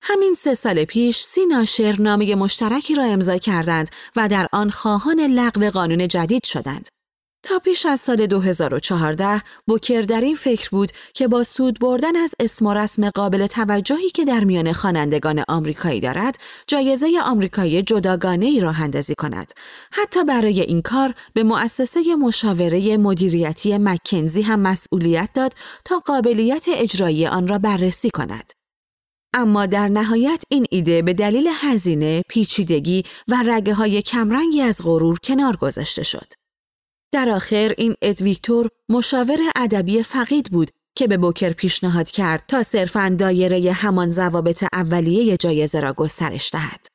همین 0.01 0.33
سه 0.33 0.55
سال 0.55 0.85
پیش 0.85 1.21
سی 1.21 1.45
ناشر 1.45 1.95
نامه 2.01 2.35
مشترکی 2.35 2.95
را 2.95 3.03
امضا 3.03 3.37
کردند 3.37 3.89
و 4.15 4.27
در 4.27 4.47
آن 4.51 4.69
خواهان 4.69 5.19
لغو 5.19 5.69
قانون 5.69 6.07
جدید 6.07 6.43
شدند. 6.43 6.87
تا 7.43 7.59
پیش 7.59 7.85
از 7.85 7.99
سال 7.99 8.25
2014 8.25 9.41
بوکر 9.67 10.01
در 10.01 10.21
این 10.21 10.35
فکر 10.35 10.69
بود 10.69 10.91
که 11.13 11.27
با 11.27 11.43
سود 11.43 11.79
بردن 11.79 12.15
از 12.15 12.31
اسم 12.39 12.65
و 12.65 12.73
رسم 12.73 13.09
قابل 13.09 13.47
توجهی 13.47 14.09
که 14.09 14.25
در 14.25 14.43
میان 14.43 14.73
خوانندگان 14.73 15.43
آمریکایی 15.47 15.99
دارد 15.99 16.37
جایزه 16.67 17.07
آمریکایی 17.25 17.81
جداگانه 17.81 18.45
ای 18.45 18.59
راه 18.59 18.81
اندازی 18.81 19.15
کند 19.15 19.53
حتی 19.91 20.23
برای 20.23 20.61
این 20.61 20.81
کار 20.81 21.13
به 21.33 21.43
مؤسسه 21.43 22.15
مشاوره 22.15 22.97
مدیریتی 22.97 23.77
مکنزی 23.77 24.41
هم 24.41 24.59
مسئولیت 24.59 25.29
داد 25.33 25.53
تا 25.85 25.99
قابلیت 25.99 26.65
اجرایی 26.67 27.27
آن 27.27 27.47
را 27.47 27.57
بررسی 27.57 28.09
کند 28.09 28.51
اما 29.35 29.65
در 29.65 29.87
نهایت 29.87 30.43
این 30.49 30.65
ایده 30.71 31.01
به 31.01 31.13
دلیل 31.13 31.49
هزینه، 31.53 32.21
پیچیدگی 32.29 33.03
و 33.27 33.43
رگه 33.45 33.73
های 33.73 34.01
کمرنگی 34.01 34.61
از 34.61 34.81
غرور 34.83 35.17
کنار 35.23 35.55
گذاشته 35.55 36.03
شد. 36.03 36.42
در 37.13 37.29
آخر 37.29 37.73
این 37.77 37.95
ادویکتور 38.01 38.69
مشاور 38.89 39.37
ادبی 39.55 40.03
فقید 40.03 40.51
بود 40.51 40.71
که 40.95 41.07
به 41.07 41.17
بوکر 41.17 41.53
پیشنهاد 41.53 42.09
کرد 42.09 42.43
تا 42.47 42.63
صرفاً 42.63 43.15
دایره 43.19 43.71
همان 43.71 44.09
ضوابط 44.09 44.63
اولیه 44.73 45.37
جایزه 45.37 45.79
را 45.79 45.93
گسترش 45.93 46.49
دهد. 46.53 46.87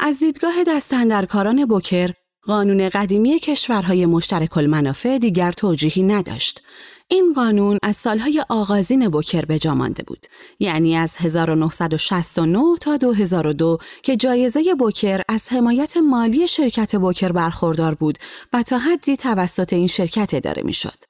از 0.00 0.18
دیدگاه 0.18 0.64
دستندرکاران 0.66 1.66
بوکر، 1.66 2.10
قانون 2.42 2.88
قدیمی 2.88 3.38
کشورهای 3.38 4.06
مشترک 4.06 4.56
المنافع 4.56 5.18
دیگر 5.18 5.52
توجیهی 5.52 6.02
نداشت 6.02 6.62
این 7.12 7.32
قانون 7.32 7.78
از 7.82 7.96
سالهای 7.96 8.44
آغازین 8.48 9.08
بوکر 9.08 9.44
به 9.44 9.58
جا 9.58 9.74
مانده 9.74 10.02
بود 10.02 10.26
یعنی 10.58 10.96
از 10.96 11.16
1969 11.18 12.76
تا 12.80 12.96
2002 12.96 13.78
که 14.02 14.16
جایزه 14.16 14.74
بوکر 14.78 15.20
از 15.28 15.48
حمایت 15.52 15.96
مالی 15.96 16.48
شرکت 16.48 16.96
بوکر 16.96 17.32
برخوردار 17.32 17.94
بود 17.94 18.18
و 18.52 18.62
تا 18.62 18.78
حدی 18.78 19.16
توسط 19.16 19.72
این 19.72 19.86
شرکت 19.86 20.34
اداره 20.34 20.62
می‌شد. 20.62 21.04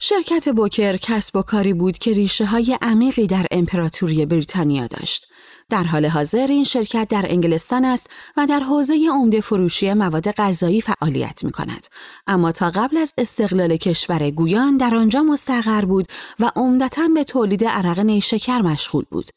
شرکت 0.00 0.48
بوکر 0.48 0.96
کسب 0.96 1.36
و 1.36 1.42
کاری 1.42 1.72
بود 1.72 1.98
که 1.98 2.12
ریشه 2.12 2.44
های 2.44 2.78
عمیقی 2.82 3.26
در 3.26 3.46
امپراتوری 3.50 4.26
بریتانیا 4.26 4.86
داشت. 4.86 5.26
در 5.70 5.84
حال 5.84 6.06
حاضر 6.06 6.46
این 6.46 6.64
شرکت 6.64 7.08
در 7.10 7.26
انگلستان 7.28 7.84
است 7.84 8.10
و 8.36 8.46
در 8.46 8.60
حوزه 8.60 9.08
عمده 9.12 9.40
فروشی 9.40 9.92
مواد 9.92 10.30
غذایی 10.30 10.80
فعالیت 10.80 11.44
می 11.44 11.50
کند. 11.50 11.86
اما 12.26 12.52
تا 12.52 12.70
قبل 12.70 12.96
از 12.96 13.12
استقلال 13.18 13.76
کشور 13.76 14.30
گویان 14.30 14.76
در 14.76 14.94
آنجا 14.94 15.22
مستقر 15.22 15.84
بود 15.84 16.08
و 16.40 16.50
عمدتا 16.56 17.08
به 17.14 17.24
تولید 17.24 17.64
عرق 17.64 17.98
نیشکر 17.98 18.58
مشغول 18.62 19.04
بود. 19.10 19.30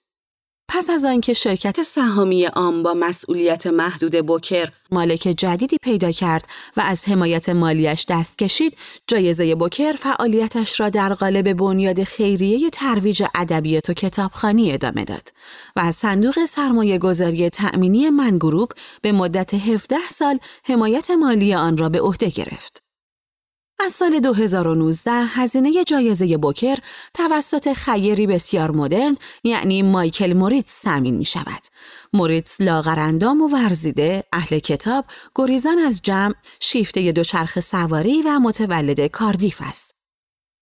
پس 0.69 0.89
از 0.89 1.05
آنکه 1.05 1.33
شرکت 1.33 1.83
سهامی 1.83 2.45
عام 2.45 2.83
با 2.83 2.93
مسئولیت 2.93 3.67
محدود 3.67 4.25
بوکر 4.25 4.71
مالک 4.91 5.19
جدیدی 5.37 5.77
پیدا 5.81 6.11
کرد 6.11 6.47
و 6.77 6.81
از 6.81 7.07
حمایت 7.07 7.49
مالیش 7.49 8.05
دست 8.09 8.37
کشید، 8.37 8.77
جایزه 9.07 9.55
بوکر 9.55 9.91
فعالیتش 9.91 10.79
را 10.79 10.89
در 10.89 11.13
قالب 11.13 11.53
بنیاد 11.53 12.03
خیریه 12.03 12.69
ترویج 12.69 13.23
ادبیات 13.35 13.89
و 13.89 13.93
کتابخانی 13.93 14.71
ادامه 14.71 15.05
داد 15.05 15.29
و 15.75 15.79
از 15.79 15.95
صندوق 15.95 16.45
سرمایه 16.45 16.97
گذاری 16.97 17.49
تأمینی 17.49 18.09
منگروپ 18.09 18.71
به 19.01 19.11
مدت 19.11 19.53
17 19.53 19.95
سال 20.09 20.39
حمایت 20.65 21.11
مالی 21.11 21.53
آن 21.53 21.77
را 21.77 21.89
به 21.89 22.01
عهده 22.01 22.29
گرفت. 22.29 22.86
از 23.79 23.93
سال 23.93 24.19
2019 24.19 25.11
هزینه 25.11 25.83
جایزه 25.83 26.37
بوکر 26.37 26.77
توسط 27.13 27.73
خیری 27.73 28.27
بسیار 28.27 28.71
مدرن 28.71 29.17
یعنی 29.43 29.81
مایکل 29.81 30.33
موریتس 30.33 30.81
تامین 30.81 31.17
می 31.17 31.25
شود. 31.25 31.67
موریتس 32.13 32.61
لاغرندام 32.61 33.41
و 33.41 33.47
ورزیده، 33.47 34.23
اهل 34.33 34.59
کتاب، 34.59 35.05
گریزان 35.35 35.79
از 35.79 36.01
جمع، 36.01 36.33
شیفته 36.59 37.11
دوچرخ 37.11 37.59
سواری 37.59 38.21
و 38.21 38.39
متولد 38.39 39.07
کاردیف 39.07 39.57
است. 39.59 39.95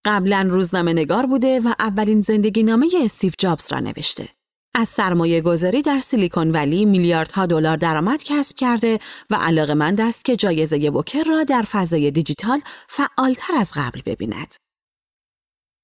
قبلا 0.05 0.47
روزنامه 0.51 0.93
نگار 0.93 1.25
بوده 1.25 1.59
و 1.59 1.73
اولین 1.79 2.21
زندگی 2.21 2.63
نامه 2.63 2.89
استیو 3.03 3.31
جابز 3.37 3.73
را 3.73 3.79
نوشته. 3.79 4.29
از 4.77 4.89
سرمایه 4.89 5.41
گذاری 5.41 5.81
در 5.81 5.99
سیلیکون 5.99 6.51
ولی 6.51 6.85
میلیاردها 6.85 7.45
دلار 7.45 7.77
درآمد 7.77 8.23
کسب 8.23 8.55
کرده 8.55 8.99
و 9.29 9.35
علاقمند 9.35 10.01
است 10.01 10.25
که 10.25 10.35
جایزه 10.35 10.91
بوکر 10.91 11.23
را 11.23 11.43
در 11.43 11.61
فضای 11.61 12.11
دیجیتال 12.11 12.61
فعالتر 12.87 13.53
از 13.59 13.71
قبل 13.75 14.01
ببیند. 14.05 14.55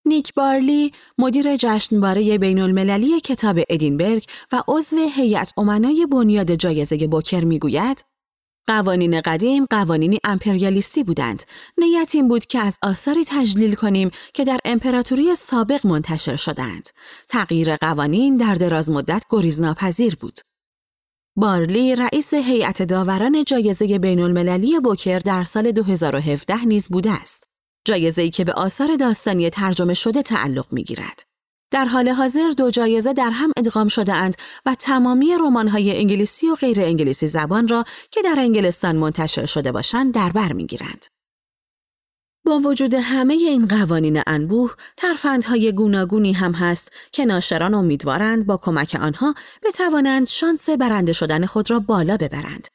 نیک 0.06 0.34
بارلی، 0.34 0.92
مدیر 1.18 1.56
جشنواره 1.56 2.38
بین 2.38 2.60
المللی 2.60 3.20
کتاب 3.20 3.60
ادینبرگ 3.70 4.24
و 4.52 4.64
عضو 4.68 4.98
هیئت 5.16 5.52
امنای 5.58 6.06
بنیاد 6.06 6.56
جایزه 6.56 7.08
بوکر 7.08 7.44
می‌گوید 7.44 8.06
قوانین 8.67 9.21
قدیم 9.21 9.65
قوانینی 9.65 10.19
امپریالیستی 10.24 11.04
بودند. 11.04 11.43
نیت 11.78 12.10
این 12.13 12.28
بود 12.28 12.45
که 12.45 12.60
از 12.60 12.78
آثاری 12.82 13.26
تجلیل 13.28 13.76
کنیم 13.76 14.12
که 14.34 14.43
در 14.43 14.60
امپراتوری 14.65 15.36
سابق 15.36 15.88
منتشر 15.88 16.36
شدند. 16.36 16.89
تغییر 17.30 17.76
قوانین 17.76 18.38
در 18.38 18.56
دراز 18.56 18.89
مدت 18.89 19.24
گریزناپذیر 19.30 20.15
بود. 20.15 20.39
بارلی 21.36 21.95
رئیس 21.95 22.34
هیئت 22.34 22.82
داوران 22.82 23.43
جایزه 23.43 24.00
بین 24.00 24.19
المللی 24.19 24.80
بوکر 24.80 25.19
در 25.19 25.43
سال 25.43 25.71
2017 25.71 26.65
نیز 26.65 26.88
بوده 26.89 27.12
است. 27.12 27.43
جایزه‌ای 27.86 28.30
که 28.30 28.43
به 28.43 28.54
آثار 28.54 28.95
داستانی 28.95 29.50
ترجمه 29.50 29.93
شده 29.93 30.21
تعلق 30.21 30.74
می‌گیرد. 30.74 31.31
در 31.72 31.86
حال 31.86 32.10
حاضر 32.10 32.50
دو 32.58 32.72
جایزه 32.72 33.14
در 33.14 33.30
هم 33.30 33.52
ادغام 33.58 33.88
شده 33.88 34.14
اند 34.14 34.36
و 34.66 34.76
تمامی 34.80 35.34
رمان‌های 35.40 35.98
انگلیسی 35.98 36.50
و 36.50 36.56
غیر 36.56 36.82
انگلیسی 36.82 37.28
زبان 37.28 37.68
را 37.68 37.86
که 38.12 38.22
در 38.22 38.36
انگلستان 38.38 38.96
منتشر 38.96 39.46
شده 39.46 39.72
باشند 39.72 40.14
در 40.14 40.30
بر 40.30 40.54
می‌گیرند. 40.54 41.06
با 42.46 42.60
وجود 42.60 42.94
همه 42.94 43.34
این 43.34 43.68
قوانین 43.68 44.22
انبوه، 44.28 44.76
ترفندهای 44.98 45.72
گوناگونی 45.72 46.34
هم 46.34 46.52
هست 46.52 46.92
که 47.12 47.26
ناشران 47.26 47.74
امیدوارند 47.74 48.46
با 48.46 48.58
کمک 48.58 48.98
آنها 49.02 49.36
بتوانند 49.64 50.28
شانس 50.28 50.70
برنده 50.70 51.14
شدن 51.14 51.46
خود 51.46 51.72
را 51.72 51.80
بالا 51.80 52.18
ببرند. 52.18 52.68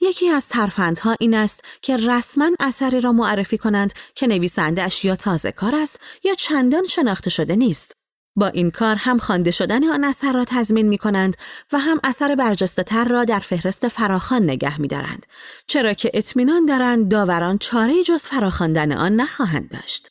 یکی 0.00 0.28
از 0.28 0.46
ترفندها 0.46 1.16
این 1.20 1.34
است 1.34 1.64
که 1.82 1.96
رسما 1.96 2.50
اثری 2.60 3.00
را 3.00 3.12
معرفی 3.12 3.58
کنند 3.58 3.92
که 4.14 4.26
نویسنده 4.26 4.82
اش 4.82 5.04
یا 5.04 5.16
تازه 5.16 5.52
کار 5.52 5.74
است 5.74 6.00
یا 6.24 6.34
چندان 6.34 6.84
شناخته 6.84 7.30
شده 7.30 7.56
نیست. 7.56 7.97
با 8.38 8.46
این 8.46 8.70
کار 8.70 8.96
هم 8.96 9.18
خوانده 9.18 9.50
شدن 9.50 9.84
آن 9.84 10.04
اثر 10.04 10.32
را 10.32 10.44
تضمین 10.44 10.88
می 10.88 10.98
کنند 10.98 11.36
و 11.72 11.78
هم 11.78 12.00
اثر 12.04 12.34
برجسته 12.34 12.82
تر 12.82 13.04
را 13.04 13.24
در 13.24 13.40
فهرست 13.40 13.88
فراخان 13.88 14.42
نگه 14.42 14.80
می 14.80 14.88
دارند 14.88 15.26
چرا 15.66 15.92
که 15.92 16.10
اطمینان 16.14 16.66
دارند 16.66 17.10
داوران 17.10 17.58
چاره 17.58 18.04
جز 18.04 18.22
فراخواندن 18.22 18.92
آن 18.92 19.14
نخواهند 19.14 19.70
داشت. 19.70 20.08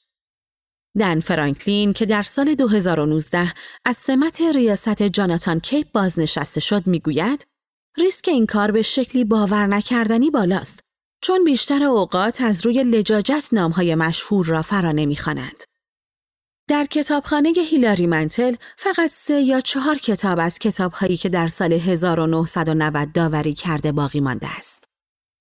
دن 1.00 1.20
فرانکلین 1.20 1.94
که 1.94 2.06
در 2.06 2.24
سال 2.24 2.56
2019 2.56 3.54
از 3.86 3.98
سمت 3.98 4.42
ریاست 4.42 5.04
جاناتان 5.04 5.60
کیپ 5.60 5.92
بازنشسته 5.92 6.60
شد 6.60 6.88
می‌گوید 6.88 7.48
ریسک 7.98 8.28
این 8.28 8.46
کار 8.46 8.72
به 8.72 8.82
شکلی 8.82 9.24
باور 9.24 9.68
نکردنی 9.68 10.32
بالاست 10.32 10.80
چون 11.22 11.44
بیشتر 11.44 11.84
اوقات 11.84 12.42
از 12.42 12.66
روی 12.66 12.84
لجاجت 12.84 13.50
نامهای 13.52 13.96
مشهور 13.96 14.46
را 14.46 14.62
فرا 14.62 14.92
نمی‌خوانند. 14.92 15.64
در 16.70 16.86
کتابخانه 16.86 17.54
هیلاری 17.72 18.08
منتل 18.08 18.56
فقط 18.78 19.12
سه 19.12 19.42
یا 19.42 19.62
چهار 19.62 19.96
کتاب 19.96 20.40
از 20.40 20.60
کتابهایی 20.60 21.18
که 21.18 21.30
در 21.30 21.48
سال 21.48 21.74
1990 21.74 23.12
داوری 23.12 23.54
کرده 23.54 23.92
باقی 23.92 24.20
مانده 24.20 24.48
است. 24.58 24.84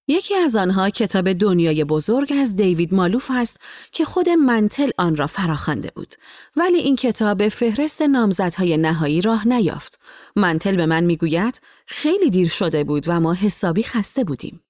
یکی 0.09 0.35
از 0.35 0.57
آنها 0.57 0.91
کتاب 0.91 1.33
دنیای 1.33 1.85
بزرگ 1.85 2.33
از 2.41 2.57
دیوید 2.57 2.95
مالوف 2.95 3.31
است 3.31 3.61
که 3.93 4.05
خود 4.05 4.29
منتل 4.29 4.91
آن 4.99 5.17
را 5.17 5.27
فراخوانده 5.27 5.91
بود 5.95 6.15
ولی 6.57 6.79
این 6.79 6.97
کتاب 6.97 7.49
فهرست 7.49 8.03
نامزدهای 8.03 8.77
نهایی 8.77 9.21
راه 9.21 9.49
نیافت 9.49 10.01
منتل 10.37 10.77
به 10.77 10.87
من 10.87 11.05
می‌گوید 11.05 11.61
خیلی 11.87 12.31
دیر 12.31 12.49
شده 12.49 12.85
بود 12.85 13.05
و 13.07 13.21
ما 13.21 13.35
حسابی 13.35 13.83
خسته 13.83 14.25
بودیم 14.25 14.61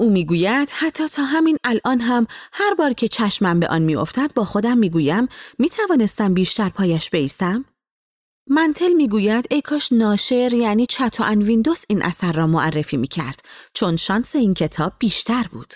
او 0.00 0.10
می‌گوید 0.10 0.70
حتی 0.70 1.08
تا 1.08 1.24
همین 1.24 1.56
الان 1.64 2.00
هم 2.00 2.26
هر 2.52 2.74
بار 2.74 2.92
که 2.92 3.08
چشمم 3.08 3.60
به 3.60 3.68
آن 3.68 3.82
میافتد 3.82 4.34
با 4.34 4.44
خودم 4.44 4.78
می‌گویم 4.78 5.28
می‌توانستم 5.58 6.34
بیشتر 6.34 6.68
پایش 6.68 7.10
بیستم؟ 7.10 7.64
منتل 8.48 8.92
می‌گوید 8.92 9.46
ای 9.50 9.62
کاش 9.62 9.92
ناشر 9.92 10.52
یعنی 10.52 10.86
چت 10.86 11.20
و 11.20 11.22
انویندوس 11.22 11.84
این 11.88 12.02
اثر 12.02 12.32
را 12.32 12.46
معرفی 12.46 12.96
می‌کرد 12.96 13.40
چون 13.74 13.96
شانس 13.96 14.36
این 14.36 14.54
کتاب 14.54 14.92
بیشتر 14.98 15.48
بود. 15.52 15.74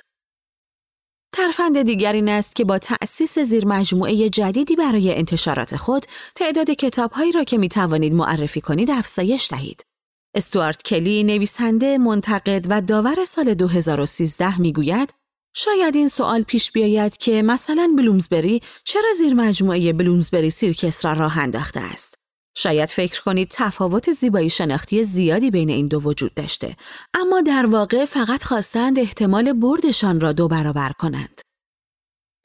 ترفند 1.32 1.82
دیگر 1.82 2.12
این 2.12 2.28
است 2.28 2.56
که 2.56 2.64
با 2.64 2.78
تأسیس 2.78 3.38
زیر 3.38 3.66
مجموعه 3.66 4.28
جدیدی 4.28 4.76
برای 4.76 5.14
انتشارات 5.14 5.76
خود 5.76 6.06
تعداد 6.34 6.70
کتابهایی 6.70 7.32
را 7.32 7.44
که 7.44 7.58
می 7.58 7.68
توانید 7.68 8.12
معرفی 8.12 8.60
کنید 8.60 8.90
افزایش 8.90 9.48
دهید. 9.50 9.89
استوارت 10.34 10.82
کلی 10.82 11.24
نویسنده 11.24 11.98
منتقد 11.98 12.66
و 12.68 12.80
داور 12.80 13.24
سال 13.24 13.54
2013 13.54 14.60
می‌گوید 14.60 15.14
شاید 15.54 15.96
این 15.96 16.08
سوال 16.08 16.42
پیش 16.42 16.72
بیاید 16.72 17.16
که 17.16 17.42
مثلا 17.42 17.94
بلومزبری 17.96 18.62
چرا 18.84 19.12
زیر 19.18 19.34
مجموعه 19.34 19.92
بلومزبری 19.92 20.50
سیرکس 20.50 21.04
را 21.04 21.12
راه 21.12 21.38
انداخته 21.38 21.80
است 21.80 22.14
شاید 22.56 22.88
فکر 22.88 23.22
کنید 23.22 23.48
تفاوت 23.50 24.12
زیبایی 24.12 24.50
شناختی 24.50 25.04
زیادی 25.04 25.50
بین 25.50 25.70
این 25.70 25.88
دو 25.88 26.00
وجود 26.00 26.34
داشته 26.34 26.76
اما 27.14 27.40
در 27.40 27.66
واقع 27.66 28.04
فقط 28.04 28.42
خواستند 28.42 28.98
احتمال 28.98 29.52
بردشان 29.52 30.20
را 30.20 30.32
دو 30.32 30.48
برابر 30.48 30.92
کنند 30.92 31.40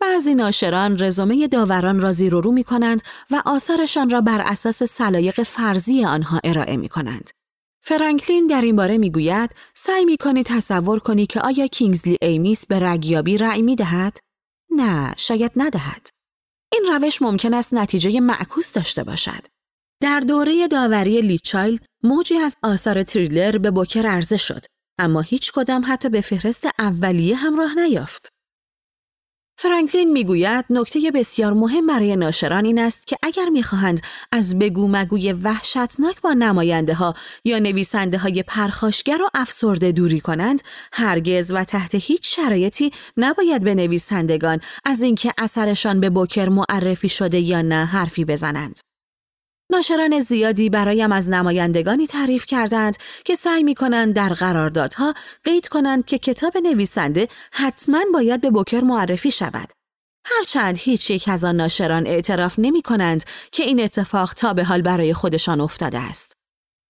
بعضی 0.02 0.36
ناشران 0.36 1.04
رزومه 1.04 1.48
داوران 1.48 2.02
را 2.02 2.12
زیر 2.12 2.36
و 2.36 2.42
رو 2.42 2.52
می 2.52 2.64
کنند 2.64 3.02
و 3.32 3.42
آثارشان 3.46 4.10
را 4.10 4.22
بر 4.22 4.42
اساس 4.42 4.84
سلایق 4.84 5.44
فرضی 5.44 6.06
آنها 6.06 6.40
ارائه 6.44 6.78
می 6.78 6.90
کنند. 6.90 7.30
فرانکلین 7.88 8.48
در 8.48 8.62
این 8.62 8.76
باره 8.76 8.98
می‌گوید 8.98 9.50
سعی 9.74 10.06
می 10.06 10.18
کنی 10.18 10.44
تصور 10.44 11.00
کنی 11.00 11.26
که 11.26 11.42
آیا 11.42 11.68
کینگزلی 11.68 12.18
ایمیس 12.22 12.66
به 12.66 12.80
رگیابی 12.80 13.38
رأی 13.38 13.62
می 13.62 13.76
دهد؟ 13.76 14.18
نه، 14.70 15.16
شاید 15.18 15.52
ندهد. 15.56 16.10
این 16.74 16.86
روش 16.94 17.22
ممکن 17.22 17.54
است 17.54 17.74
نتیجه 17.74 18.20
معکوس 18.20 18.74
داشته 18.74 19.04
باشد. 19.04 19.48
در 20.02 20.20
دوره 20.20 20.68
داوری 20.68 21.22
لی 21.22 21.40
چایلد 21.40 21.86
موجی 22.04 22.36
از 22.36 22.56
آثار 22.64 23.04
تریلر 23.04 23.58
به 23.58 23.72
بوکر 23.72 24.08
عرضه 24.08 24.38
شد 24.38 24.66
اما 25.00 25.22
هیچ 25.22 25.52
کدام 25.52 25.84
حتی 25.88 26.10
به 26.10 26.22
فهرست 26.22 26.68
اولیه 26.80 27.36
هم 27.36 27.58
راه 27.58 27.76
نیافت. 27.76 28.30
فرانکلین 29.58 30.12
می‌گوید 30.12 30.66
نکته 30.70 31.12
بسیار 31.14 31.54
مهم 31.54 31.88
برای 31.88 32.16
ناشران 32.16 32.66
این 32.66 32.80
است 32.80 33.08
که 33.08 33.18
اگر 33.24 33.50
می‌خواهند 33.50 34.02
از 34.32 34.60
بگو 34.60 34.88
مگوی 34.88 35.34
وحشتناک 35.34 36.22
با 36.22 36.34
نماینده 36.34 36.94
ها 36.94 37.14
یا 37.46 37.60
نویسنده 37.60 38.18
های 38.18 38.44
پرخاشگر 38.44 39.22
و 39.22 39.30
افسرده 39.34 39.92
دوری 39.92 40.20
کنند 40.20 40.62
هرگز 40.94 41.52
و 41.52 41.64
تحت 41.64 41.96
هیچ 41.96 42.36
شرایطی 42.36 42.92
نباید 43.18 43.64
به 43.64 43.76
نویسندگان 43.76 44.60
از 44.86 45.02
اینکه 45.02 45.34
اثرشان 45.38 46.00
به 46.00 46.10
بوکر 46.10 46.50
معرفی 46.50 47.10
شده 47.10 47.40
یا 47.40 47.62
نه 47.62 47.86
حرفی 47.86 48.26
بزنند. 48.26 48.95
ناشران 49.72 50.20
زیادی 50.20 50.70
برایم 50.70 51.12
از 51.12 51.30
نمایندگانی 51.30 52.08
تعریف 52.08 52.46
کردند 52.46 52.98
که 53.26 53.36
سعی 53.36 53.64
می 53.64 53.76
کنند 53.76 54.14
در 54.14 54.30
قراردادها 54.30 55.14
قید 55.44 55.68
کنند 55.68 56.06
که 56.06 56.18
کتاب 56.18 56.58
نویسنده 56.58 57.28
حتما 57.52 58.00
باید 58.14 58.42
به 58.42 58.50
بوکر 58.50 58.82
معرفی 58.82 59.32
شود. 59.32 59.70
هرچند 60.26 60.78
هیچ 60.78 61.10
یک 61.10 61.30
از 61.30 61.44
آن 61.44 61.56
ناشران 61.56 62.08
اعتراف 62.08 62.56
نمی 62.58 62.82
کنند 62.82 63.24
که 63.52 63.64
این 63.64 63.80
اتفاق 63.80 64.34
تا 64.34 64.54
به 64.54 64.64
حال 64.64 64.82
برای 64.82 65.14
خودشان 65.14 65.62
افتاده 65.62 66.00
است. 66.00 66.34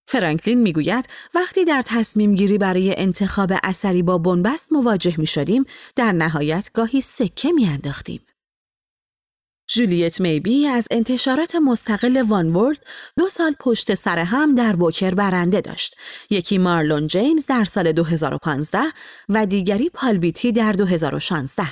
فرانکلین 0.08 0.62
می‌گوید 0.62 1.08
وقتی 1.34 1.66
در 1.66 1.82
تصمیم 1.86 2.36
گیری 2.36 2.58
برای 2.58 2.96
انتخاب 2.98 3.54
اثری 3.64 4.04
با 4.04 4.18
بنبست 4.18 4.74
مواجه 4.74 5.20
می 5.20 5.28
شدیم 5.28 5.66
در 5.96 6.12
نهایت 6.12 6.70
گاهی 6.74 7.02
سکه 7.02 7.52
می 7.52 7.66
انداختیم. 7.66 8.22
جولیت 9.68 10.22
میبی 10.22 10.68
از 10.68 10.88
انتشارات 10.92 11.56
مستقل 11.56 12.22
وانورد 12.28 12.78
دو 13.18 13.30
سال 13.30 13.56
پشت 13.60 13.94
سر 13.94 14.20
هم 14.20 14.56
در 14.56 14.76
بوکر 14.76 15.16
برنده 15.16 15.62
داشت. 15.62 15.96
یکی 16.30 16.58
مارلون 16.58 17.08
جیمز 17.08 17.46
در 17.46 17.64
سال 17.64 17.92
2015 17.92 18.80
و 19.30 19.46
دیگری 19.46 19.90
پالبیتی 19.90 20.52
در 20.52 20.72
2016 20.72 21.64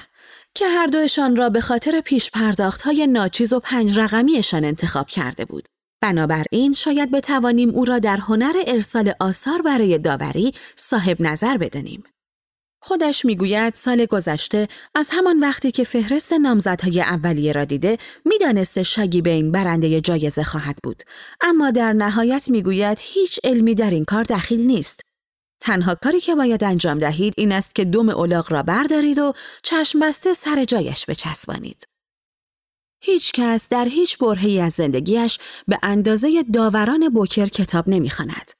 که 0.55 0.67
هر 0.67 0.87
دوشان 0.87 1.35
را 1.35 1.49
به 1.49 1.61
خاطر 1.61 2.01
پیش 2.01 2.31
پرداخت 2.31 2.81
های 2.81 3.07
ناچیز 3.07 3.53
و 3.53 3.59
پنج 3.59 3.99
رقمیشان 3.99 4.65
انتخاب 4.65 5.07
کرده 5.07 5.45
بود. 5.45 5.67
بنابراین 6.01 6.73
شاید 6.73 7.11
بتوانیم 7.11 7.69
او 7.69 7.85
را 7.85 7.99
در 7.99 8.17
هنر 8.17 8.53
ارسال 8.67 9.13
آثار 9.19 9.61
برای 9.61 9.97
داوری 9.97 10.51
صاحب 10.75 11.21
نظر 11.21 11.57
بدانیم. 11.57 12.03
خودش 12.85 13.25
می‌گوید 13.25 13.73
سال 13.73 14.05
گذشته 14.05 14.67
از 14.95 15.07
همان 15.11 15.39
وقتی 15.39 15.71
که 15.71 15.83
فهرست 15.83 16.33
نامزدهای 16.33 17.01
اولیه 17.01 17.51
را 17.51 17.65
دیده 17.65 17.97
می‌دانسته 18.25 18.83
شاگی 18.83 19.21
بین 19.21 19.51
برنده 19.51 20.01
جایزه 20.01 20.43
خواهد 20.43 20.75
بود. 20.83 21.03
اما 21.41 21.71
در 21.71 21.93
نهایت 21.93 22.49
می‌گوید 22.49 22.97
هیچ 23.01 23.39
علمی 23.43 23.75
در 23.75 23.89
این 23.89 24.05
کار 24.05 24.23
دخیل 24.23 24.61
نیست. 24.61 25.01
تنها 25.61 25.95
کاری 25.95 26.19
که 26.19 26.35
باید 26.35 26.63
انجام 26.63 26.99
دهید 26.99 27.33
این 27.37 27.51
است 27.51 27.75
که 27.75 27.85
دم 27.85 28.09
اولاغ 28.09 28.51
را 28.53 28.63
بردارید 28.63 29.19
و 29.19 29.33
چشم 29.63 29.99
بسته 29.99 30.33
سر 30.33 30.65
جایش 30.65 31.05
بچسبانید. 31.05 31.87
هیچ 33.01 33.31
کس 33.31 33.67
در 33.69 33.85
هیچ 33.85 34.17
برهی 34.17 34.59
از 34.59 34.73
زندگیش 34.73 35.39
به 35.67 35.79
اندازه 35.83 36.43
داوران 36.53 37.09
بوکر 37.09 37.45
کتاب 37.45 37.89
نمی‌خواند. 37.89 38.51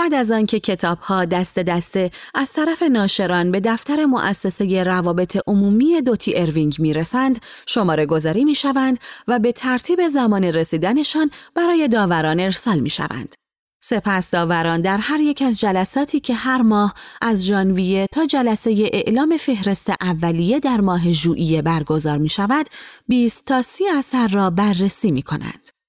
بعد 0.00 0.14
از 0.14 0.30
آنکه 0.30 0.60
کتابها 0.60 1.24
دست 1.24 1.58
دسته 1.58 2.10
از 2.34 2.52
طرف 2.52 2.82
ناشران 2.82 3.50
به 3.50 3.60
دفتر 3.60 4.04
مؤسسه 4.04 4.82
روابط 4.82 5.38
عمومی 5.46 6.02
دوتی 6.02 6.34
اروینگ 6.36 6.76
می‌رسند، 6.78 7.38
شماره 7.66 8.06
گذاری 8.06 8.44
می 8.44 8.54
شوند 8.54 8.98
و 9.28 9.38
به 9.38 9.52
ترتیب 9.52 10.08
زمان 10.08 10.44
رسیدنشان 10.44 11.30
برای 11.54 11.88
داوران 11.88 12.40
ارسال 12.40 12.80
می 12.80 12.90
شوند. 12.90 13.34
سپس 13.82 14.30
داوران 14.30 14.80
در 14.80 14.98
هر 14.98 15.20
یک 15.20 15.42
از 15.42 15.60
جلساتی 15.60 16.20
که 16.20 16.34
هر 16.34 16.62
ماه 16.62 16.94
از 17.22 17.44
ژانویه 17.46 18.06
تا 18.12 18.26
جلسه 18.26 18.90
اعلام 18.92 19.36
فهرست 19.36 19.90
اولیه 20.00 20.60
در 20.60 20.80
ماه 20.80 21.12
ژوئیه 21.12 21.62
برگزار 21.62 22.18
می 22.18 22.28
شود 22.28 22.66
20 23.08 23.44
تا 23.44 23.62
30 23.62 23.84
اثر 23.98 24.28
را 24.28 24.50
بررسی 24.50 25.10
می 25.10 25.22
کنند. 25.22 25.79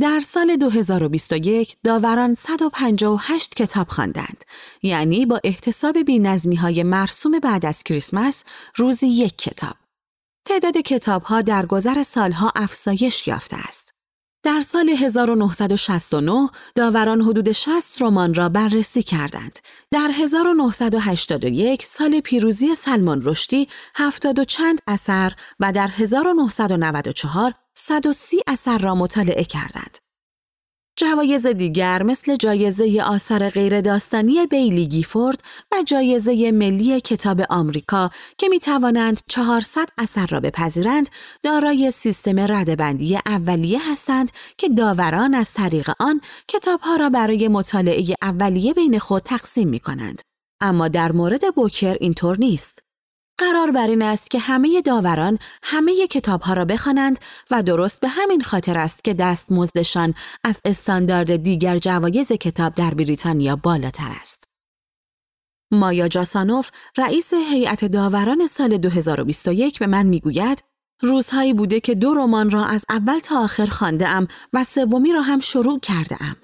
در 0.00 0.20
سال 0.20 0.56
2021 0.56 1.76
داوران 1.84 2.34
158 2.34 3.54
کتاب 3.54 3.88
خواندند 3.88 4.44
یعنی 4.82 5.26
با 5.26 5.40
احتساب 5.44 5.98
بینظمی 5.98 6.56
های 6.56 6.82
مرسوم 6.82 7.38
بعد 7.38 7.66
از 7.66 7.82
کریسمس 7.82 8.44
روزی 8.76 9.06
یک 9.06 9.38
کتاب. 9.38 9.76
تعداد 10.44 10.76
کتاب 10.76 11.22
ها 11.22 11.42
در 11.42 11.66
گذر 11.66 12.02
سالها 12.02 12.52
افزایش 12.56 13.28
یافته 13.28 13.56
است. 13.56 13.90
در 14.42 14.60
سال 14.60 14.88
1969 14.88 16.48
داوران 16.74 17.20
حدود 17.20 17.52
60 17.52 18.02
رمان 18.02 18.34
را 18.34 18.48
بررسی 18.48 19.02
کردند. 19.02 19.58
در 19.90 20.10
1981 20.14 21.82
سال 21.82 22.20
پیروزی 22.20 22.74
سلمان 22.74 23.20
رشدی 23.24 23.68
هفتاد 23.94 24.38
و 24.38 24.44
چند 24.44 24.78
اثر 24.86 25.32
و 25.60 25.72
در 25.72 25.88
1994 25.88 27.54
130 27.78 28.40
اثر 28.46 28.78
را 28.78 28.94
مطالعه 28.94 29.44
کردند. 29.44 29.98
جوایز 30.98 31.46
دیگر 31.46 32.02
مثل 32.02 32.36
جایزه 32.36 33.02
آثار 33.02 33.50
غیر 33.50 33.80
داستانی 33.80 34.46
بیلی 34.46 34.86
گیفورد 34.86 35.40
و 35.72 35.76
جایزه 35.86 36.52
ملی 36.52 37.00
کتاب 37.00 37.40
آمریکا 37.50 38.10
که 38.38 38.48
می 38.48 38.58
توانند 38.58 39.20
400 39.28 39.88
اثر 39.98 40.26
را 40.26 40.40
بپذیرند 40.40 41.08
دارای 41.42 41.90
سیستم 41.90 42.40
ردبندی 42.40 43.18
اولیه 43.26 43.92
هستند 43.92 44.30
که 44.58 44.68
داوران 44.68 45.34
از 45.34 45.52
طریق 45.52 45.90
آن 45.98 46.20
کتابها 46.48 46.96
را 46.96 47.10
برای 47.10 47.48
مطالعه 47.48 48.04
اولیه 48.22 48.74
بین 48.74 48.98
خود 48.98 49.22
تقسیم 49.22 49.68
می 49.68 49.80
کنند. 49.80 50.22
اما 50.60 50.88
در 50.88 51.12
مورد 51.12 51.54
بوکر 51.54 51.96
اینطور 52.00 52.38
نیست. 52.38 52.85
قرار 53.38 53.70
بر 53.70 53.86
این 53.86 54.02
است 54.02 54.30
که 54.30 54.38
همه 54.38 54.82
داوران 54.82 55.38
همه 55.62 56.06
کتاب 56.06 56.40
ها 56.40 56.54
را 56.54 56.64
بخوانند 56.64 57.18
و 57.50 57.62
درست 57.62 58.00
به 58.00 58.08
همین 58.08 58.42
خاطر 58.42 58.78
است 58.78 59.04
که 59.04 59.14
دستمزدشان 59.14 60.14
از 60.44 60.60
استاندارد 60.64 61.36
دیگر 61.36 61.78
جوایز 61.78 62.32
کتاب 62.32 62.74
در 62.74 62.94
بریتانیا 62.94 63.56
بالاتر 63.56 64.10
است. 64.20 64.44
مایا 65.72 66.08
جاسانوف 66.08 66.70
رئیس 66.96 67.34
هیئت 67.34 67.84
داوران 67.84 68.46
سال 68.46 68.78
2021 68.78 69.78
به 69.78 69.86
من 69.86 70.06
می‌گوید 70.06 70.64
روزهایی 71.02 71.54
بوده 71.54 71.80
که 71.80 71.94
دو 71.94 72.14
رمان 72.14 72.50
را 72.50 72.64
از 72.64 72.84
اول 72.88 73.18
تا 73.18 73.44
آخر 73.44 73.66
خوانده 73.66 74.08
ام 74.08 74.28
و 74.52 74.64
سومی 74.64 75.12
را 75.12 75.22
هم 75.22 75.40
شروع 75.40 75.80
کرده 75.80 76.16
ام. 76.22 76.36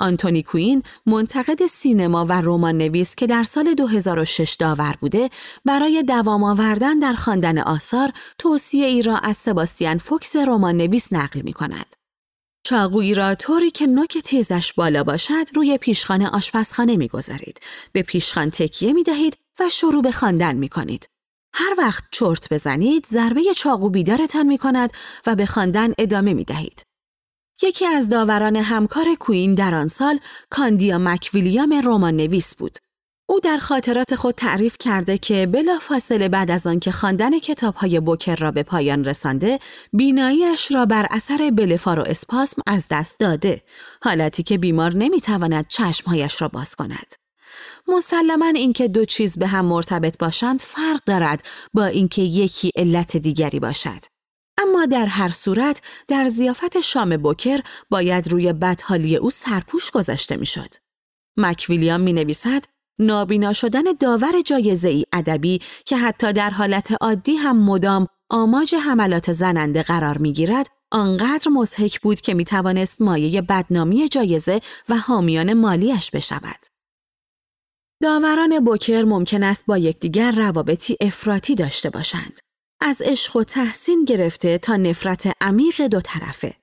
آنتونی 0.00 0.42
کوین 0.42 0.82
منتقد 1.06 1.66
سینما 1.66 2.24
و 2.24 2.32
رمان 2.32 2.78
نویس 2.78 3.14
که 3.14 3.26
در 3.26 3.42
سال 3.42 3.74
2006 3.74 4.54
داور 4.54 4.96
بوده 5.00 5.30
برای 5.64 6.02
دوام 6.02 6.44
آوردن 6.44 6.98
در 6.98 7.12
خواندن 7.12 7.58
آثار 7.58 8.12
توصیه 8.38 8.86
ای 8.86 9.02
را 9.02 9.16
از 9.16 9.36
سباستیان 9.36 9.98
فوکس 9.98 10.36
رمان 10.36 10.76
نویس 10.76 11.12
نقل 11.12 11.40
می 11.40 11.52
کند. 11.52 11.96
چاقویی 12.62 13.14
را 13.14 13.34
طوری 13.34 13.70
که 13.70 13.86
نوک 13.86 14.18
تیزش 14.18 14.72
بالا 14.72 15.04
باشد 15.04 15.46
روی 15.54 15.78
پیشخان 15.78 16.28
آشپزخانه 16.28 16.96
می‌گذارید. 16.96 17.60
به 17.92 18.02
پیشخان 18.02 18.50
تکیه 18.50 18.92
می 18.92 19.02
دهید 19.02 19.38
و 19.60 19.68
شروع 19.68 20.02
به 20.02 20.12
خواندن 20.12 20.56
می 20.56 20.68
کنید. 20.68 21.08
هر 21.54 21.74
وقت 21.78 22.04
چرت 22.12 22.52
بزنید 22.52 23.06
ضربه 23.06 23.42
چاقو 23.56 23.90
بیدارتان 23.90 24.46
می 24.46 24.58
کند 24.58 24.92
و 25.26 25.36
به 25.36 25.46
خواندن 25.46 25.92
ادامه 25.98 26.34
می 26.34 26.44
دهید. 26.44 26.89
یکی 27.62 27.86
از 27.86 28.08
داوران 28.08 28.56
همکار 28.56 29.14
کوین 29.20 29.54
در 29.54 29.74
آن 29.74 29.88
سال 29.88 30.18
کاندیا 30.50 30.98
مکویلیام 30.98 31.82
رمان 31.84 32.16
نویس 32.16 32.54
بود. 32.54 32.78
او 33.28 33.40
در 33.40 33.56
خاطرات 33.56 34.14
خود 34.14 34.34
تعریف 34.34 34.76
کرده 34.78 35.18
که 35.18 35.46
بلا 35.46 35.78
فاصله 35.78 36.28
بعد 36.28 36.50
از 36.50 36.66
آنکه 36.66 36.92
خواندن 36.92 37.38
کتابهای 37.38 38.00
بوکر 38.00 38.36
را 38.36 38.50
به 38.50 38.62
پایان 38.62 39.04
رسانده، 39.04 39.58
بیناییش 39.92 40.72
را 40.72 40.86
بر 40.86 41.06
اثر 41.10 41.50
بلفار 41.54 41.98
و 41.98 42.02
اسپاسم 42.06 42.62
از 42.66 42.84
دست 42.90 43.14
داده، 43.18 43.62
حالتی 44.02 44.42
که 44.42 44.58
بیمار 44.58 44.94
نمی‌تواند 44.94 45.66
چشمهایش 45.68 46.42
را 46.42 46.48
باز 46.48 46.74
کند. 46.74 47.14
مسلما 47.88 48.46
اینکه 48.46 48.88
دو 48.88 49.04
چیز 49.04 49.38
به 49.38 49.46
هم 49.46 49.64
مرتبط 49.64 50.18
باشند 50.18 50.60
فرق 50.60 51.00
دارد 51.06 51.44
با 51.74 51.84
اینکه 51.84 52.22
یکی 52.22 52.70
علت 52.76 53.16
دیگری 53.16 53.60
باشد. 53.60 54.09
اما 54.60 54.86
در 54.86 55.06
هر 55.06 55.28
صورت 55.28 55.82
در 56.08 56.28
زیافت 56.28 56.80
شام 56.80 57.16
بوکر 57.16 57.60
باید 57.90 58.28
روی 58.28 58.52
بدحالی 58.52 59.16
او 59.16 59.30
سرپوش 59.30 59.90
گذاشته 59.90 60.36
می‌شد. 60.36 60.74
مکویلیام 61.36 62.00
می 62.00 62.12
نویسد 62.12 62.64
نابینا 62.98 63.52
شدن 63.52 63.82
داور 64.00 64.42
جایزه 64.46 64.88
ای 64.88 65.04
ادبی 65.12 65.60
که 65.84 65.96
حتی 65.96 66.32
در 66.32 66.50
حالت 66.50 66.92
عادی 67.00 67.36
هم 67.36 67.64
مدام 67.64 68.06
آماج 68.30 68.74
حملات 68.74 69.32
زننده 69.32 69.82
قرار 69.82 70.18
می 70.18 70.32
گیرد 70.32 70.66
آنقدر 70.92 71.48
مزهک 71.50 72.00
بود 72.00 72.20
که 72.20 72.34
می 72.34 72.44
توانست 72.44 73.00
مایه 73.00 73.42
بدنامی 73.42 74.08
جایزه 74.08 74.60
و 74.88 74.96
حامیان 74.96 75.52
مالیش 75.52 76.10
بشود. 76.10 76.66
داوران 78.02 78.64
بوکر 78.64 79.02
ممکن 79.02 79.42
است 79.42 79.66
با 79.66 79.78
یکدیگر 79.78 80.30
روابطی 80.30 80.96
افراطی 81.00 81.54
داشته 81.54 81.90
باشند. 81.90 82.40
از 82.82 83.02
عشق 83.04 83.36
و 83.36 83.44
تحسین 83.44 84.04
گرفته 84.04 84.58
تا 84.58 84.76
نفرت 84.76 85.32
عمیق 85.40 85.86
دو 85.86 86.00
طرفه. 86.00 86.54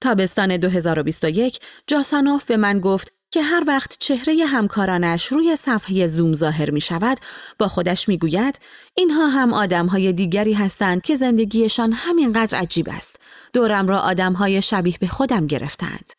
تابستان 0.00 0.56
2021 0.56 1.58
جاسانوف 1.86 2.44
به 2.44 2.56
من 2.56 2.80
گفت 2.80 3.12
که 3.30 3.42
هر 3.42 3.64
وقت 3.66 3.96
چهره 3.98 4.44
همکارانش 4.46 5.26
روی 5.26 5.56
صفحه 5.56 6.06
زوم 6.06 6.32
ظاهر 6.32 6.70
می 6.70 6.80
شود 6.80 7.18
با 7.58 7.68
خودش 7.68 8.08
می 8.08 8.18
گوید 8.18 8.58
اینها 8.94 9.26
هم 9.26 9.52
آدم 9.52 9.86
های 9.86 10.12
دیگری 10.12 10.52
هستند 10.52 11.02
که 11.02 11.16
زندگیشان 11.16 11.92
همینقدر 11.92 12.58
عجیب 12.58 12.88
است. 12.90 13.16
دورم 13.52 13.88
را 13.88 13.98
آدم 13.98 14.32
های 14.32 14.62
شبیه 14.62 14.94
به 15.00 15.06
خودم 15.06 15.46
گرفتند. 15.46 16.12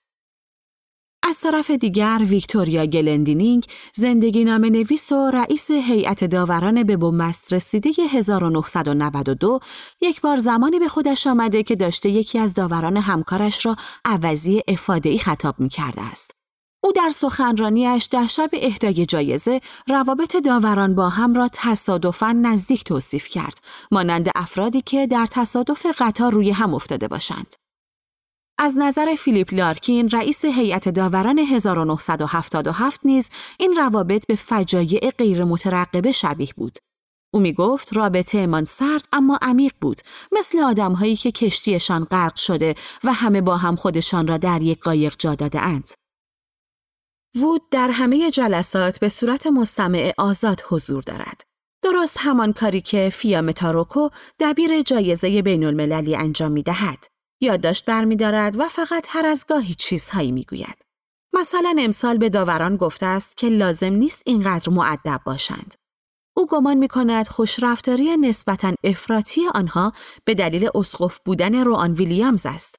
از 1.28 1.40
طرف 1.40 1.72
دیگر 1.72 2.22
ویکتوریا 2.30 2.86
گلندینینگ 2.86 3.66
زندگی 3.94 4.44
نام 4.44 4.66
نویس 4.66 5.12
و 5.12 5.32
رئیس 5.32 5.72
هیئت 5.72 6.24
داوران 6.24 6.84
به 6.84 6.98
بومبست 6.98 7.54
رسیده 7.54 7.90
1992 8.10 9.60
یک 10.02 10.22
بار 10.22 10.38
زمانی 10.38 10.80
به 10.80 10.88
خودش 10.88 11.28
آمده 11.28 11.64
که 11.64 11.76
داشته 11.76 12.10
یکی 12.10 12.40
از 12.40 12.54
داوران 12.54 12.98
همکارش 12.98 13.66
را 13.66 13.76
عوضی 14.06 14.62
افاده 14.68 15.18
خطاب 15.18 15.60
می 15.60 15.70
کرده 15.70 16.02
است. 16.02 16.32
او 16.84 16.92
در 16.92 17.10
سخنرانیش 17.16 18.06
در 18.06 18.26
شب 18.26 18.50
اهدای 18.54 19.06
جایزه 19.06 19.62
روابط 19.88 20.36
داوران 20.36 20.96
با 20.96 21.10
هم 21.10 21.34
را 21.34 21.50
تصادفاً 21.54 22.32
نزدیک 22.32 22.84
توصیف 22.84 23.30
کرد 23.30 23.58
مانند 23.92 24.30
افرادی 24.36 24.82
که 24.82 25.08
در 25.08 25.28
تصادف 25.32 25.86
قطار 25.98 26.32
روی 26.32 26.52
هم 26.52 26.74
افتاده 26.74 27.08
باشند. 27.08 27.65
از 28.58 28.78
نظر 28.78 29.16
فیلیپ 29.16 29.54
لارکین 29.54 30.10
رئیس 30.10 30.46
هیئت 30.46 30.90
داوران 30.90 31.40
1977 31.40 33.00
نیز 33.06 33.30
این 33.60 33.76
روابط 33.76 34.28
به 34.28 34.36
فجایع 34.36 35.12
غیر 35.18 35.44
مترقبه 35.44 36.12
شبیه 36.12 36.50
بود. 36.58 36.78
او 37.34 37.40
می 37.40 37.54
گفت 37.54 37.94
رابطه 37.94 38.38
امان 38.38 38.64
سرد 38.64 39.08
اما 39.14 39.40
عمیق 39.42 39.74
بود 39.82 40.02
مثل 40.32 40.60
آدمهایی 40.60 41.16
که 41.16 41.32
کشتیشان 41.32 42.04
غرق 42.04 42.36
شده 42.36 42.76
و 43.04 43.14
همه 43.14 43.42
با 43.42 43.58
هم 43.58 43.76
خودشان 43.76 44.28
را 44.28 44.38
در 44.38 44.62
یک 44.62 44.80
قایق 44.80 45.16
جا 45.20 45.36
داده 45.36 45.62
اند. 45.62 45.90
وود 47.36 47.70
در 47.72 47.90
همه 47.90 48.32
جلسات 48.32 49.00
به 49.00 49.10
صورت 49.10 49.48
مستمع 49.48 50.14
آزاد 50.18 50.62
حضور 50.70 51.04
دارد. 51.04 51.42
درست 51.84 52.18
همان 52.20 52.54
کاری 52.54 52.82
که 52.82 53.10
فیام 53.14 53.52
تاروکو 53.52 54.10
دبیر 54.40 54.82
جایزه 54.82 55.42
بین 55.42 55.64
المللی 55.64 56.16
انجام 56.16 56.52
می 56.52 56.64
دهد. 56.64 57.15
یادداشت 57.42 57.86
برمیدارد 57.86 58.60
و 58.60 58.70
فقط 58.70 59.08
هر 59.10 59.26
از 59.26 59.46
گاهی 59.48 59.76
چیزهایی 59.76 60.32
می‌گوید. 60.32 60.78
مثلا 61.34 61.76
امسال 61.80 62.18
به 62.18 62.30
داوران 62.30 62.78
گفته 62.78 63.06
است 63.06 63.38
که 63.38 63.50
لازم 63.50 63.94
نیست 63.94 64.22
اینقدر 64.26 64.70
معدب 64.70 65.22
باشند. 65.26 65.76
او 66.38 66.48
گمان 66.48 66.78
می 66.78 66.88
کند 66.88 67.28
خوشرفتاری 67.28 68.18
نسبتا 68.18 68.74
افراطی 68.84 69.42
آنها 69.56 69.94
به 70.26 70.34
دلیل 70.34 70.70
اسقف 70.76 71.20
بودن 71.26 71.64
روان 71.64 71.94
ویلیامز 71.94 72.46
است. 72.46 72.76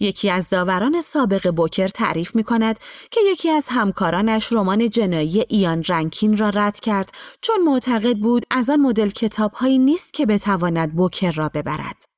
یکی 0.00 0.30
از 0.30 0.48
داوران 0.48 1.00
سابق 1.00 1.50
بوکر 1.50 1.88
تعریف 1.88 2.36
می 2.36 2.44
کند 2.44 2.80
که 3.10 3.20
یکی 3.32 3.50
از 3.50 3.66
همکارانش 3.70 4.52
رمان 4.52 4.90
جنایی 4.90 5.44
ایان 5.48 5.84
رنکین 5.88 6.36
را 6.36 6.48
رد 6.48 6.80
کرد 6.80 7.10
چون 7.40 7.62
معتقد 7.64 8.16
بود 8.16 8.46
از 8.50 8.70
آن 8.70 8.80
مدل 8.80 9.10
کتاب 9.10 9.52
هایی 9.52 9.78
نیست 9.78 10.12
که 10.14 10.26
بتواند 10.26 10.94
بوکر 10.94 11.32
را 11.32 11.48
ببرد. 11.48 12.11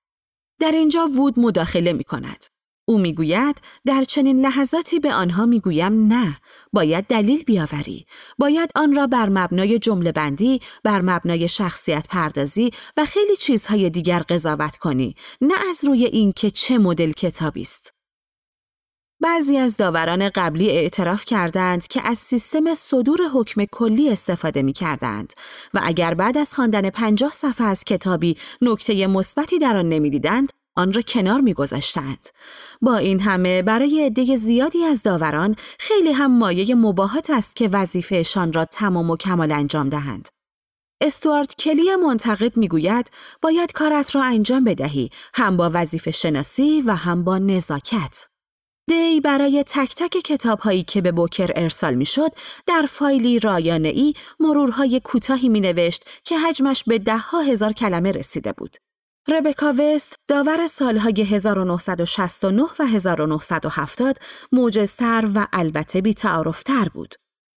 در 0.60 0.72
اینجا 0.72 1.06
وود 1.06 1.40
مداخله 1.40 1.92
می 1.92 2.04
کند. 2.04 2.44
او 2.88 2.98
می‌گوید 2.98 3.60
در 3.86 4.04
چنین 4.04 4.46
لحظاتی 4.46 5.00
به 5.00 5.14
آنها 5.14 5.46
می‌گویم 5.46 6.12
نه 6.12 6.38
باید 6.72 7.04
دلیل 7.06 7.42
بیاوری. 7.42 8.06
باید 8.38 8.70
آن 8.76 8.94
را 8.94 9.06
بر 9.06 9.28
مبنای 9.28 9.78
جمله 9.78 10.12
بندی 10.12 10.60
بر 10.84 11.00
مبنای 11.00 11.48
شخصیت 11.48 12.06
پردازی 12.08 12.70
و 12.96 13.04
خیلی 13.04 13.36
چیزهای 13.36 13.90
دیگر 13.90 14.18
قضاوت 14.18 14.76
کنی. 14.76 15.14
نه 15.40 15.54
از 15.70 15.84
روی 15.84 16.04
اینکه 16.04 16.50
چه 16.50 16.78
مدل 16.78 17.12
کتابی 17.12 17.62
است. 17.62 17.93
بعضی 19.24 19.58
از 19.58 19.76
داوران 19.76 20.28
قبلی 20.28 20.70
اعتراف 20.70 21.24
کردند 21.24 21.86
که 21.86 22.08
از 22.08 22.18
سیستم 22.18 22.74
صدور 22.74 23.20
حکم 23.34 23.64
کلی 23.64 24.10
استفاده 24.10 24.62
می 24.62 24.72
کردند 24.72 25.32
و 25.74 25.80
اگر 25.82 26.14
بعد 26.14 26.38
از 26.38 26.54
خواندن 26.54 26.90
پنجاه 26.90 27.32
صفحه 27.32 27.66
از 27.66 27.84
کتابی 27.84 28.36
نکته 28.62 29.06
مثبتی 29.06 29.58
در 29.58 29.76
آن 29.76 29.88
نمی‌دیدند 29.88 30.52
آن 30.76 30.92
را 30.92 31.02
کنار 31.02 31.40
میگذاشتند. 31.40 32.28
با 32.82 32.96
این 32.96 33.20
همه 33.20 33.62
برای 33.62 34.06
عده 34.06 34.36
زیادی 34.36 34.84
از 34.84 35.02
داوران 35.02 35.56
خیلی 35.78 36.12
هم 36.12 36.38
مایه 36.38 36.74
مباهات 36.74 37.30
است 37.30 37.56
که 37.56 37.68
وظیفهشان 37.68 38.52
را 38.52 38.64
تمام 38.64 39.10
و 39.10 39.16
کمال 39.16 39.52
انجام 39.52 39.88
دهند. 39.88 40.28
استوارت 41.00 41.54
کلی 41.56 41.96
منتقد 41.96 42.56
می‌گوید 42.56 43.10
باید 43.42 43.72
کارت 43.72 44.14
را 44.14 44.22
انجام 44.22 44.64
بدهی 44.64 45.10
هم 45.34 45.56
با 45.56 45.70
وظیفه 45.74 46.10
شناسی 46.10 46.82
و 46.86 46.94
هم 46.94 47.24
با 47.24 47.38
نزاکت. 47.38 48.33
دی 48.86 49.20
برای 49.20 49.64
تک 49.66 49.94
تک 49.94 50.10
کتاب 50.10 50.58
هایی 50.60 50.82
که 50.82 51.00
به 51.00 51.12
بوکر 51.12 51.50
ارسال 51.56 51.94
می 51.94 52.06
شد 52.06 52.30
در 52.66 52.86
فایلی 52.90 53.38
رایانه 53.38 53.88
ای 53.88 54.14
مرورهای 54.40 55.00
کوتاهی 55.00 55.48
می 55.48 55.60
نوشت 55.60 56.04
که 56.24 56.38
حجمش 56.38 56.84
به 56.84 56.98
ده 56.98 57.16
ها 57.16 57.40
هزار 57.40 57.72
کلمه 57.72 58.12
رسیده 58.12 58.52
بود. 58.52 58.76
ربکا 59.28 59.74
وست 59.78 60.16
داور 60.28 60.66
سالهای 60.66 61.22
1969 61.22 62.62
و 62.78 62.86
1970 62.86 64.16
موجزتر 64.52 65.28
و 65.34 65.46
البته 65.52 66.00
بیتعارفتر 66.00 66.88
بود. 66.94 67.14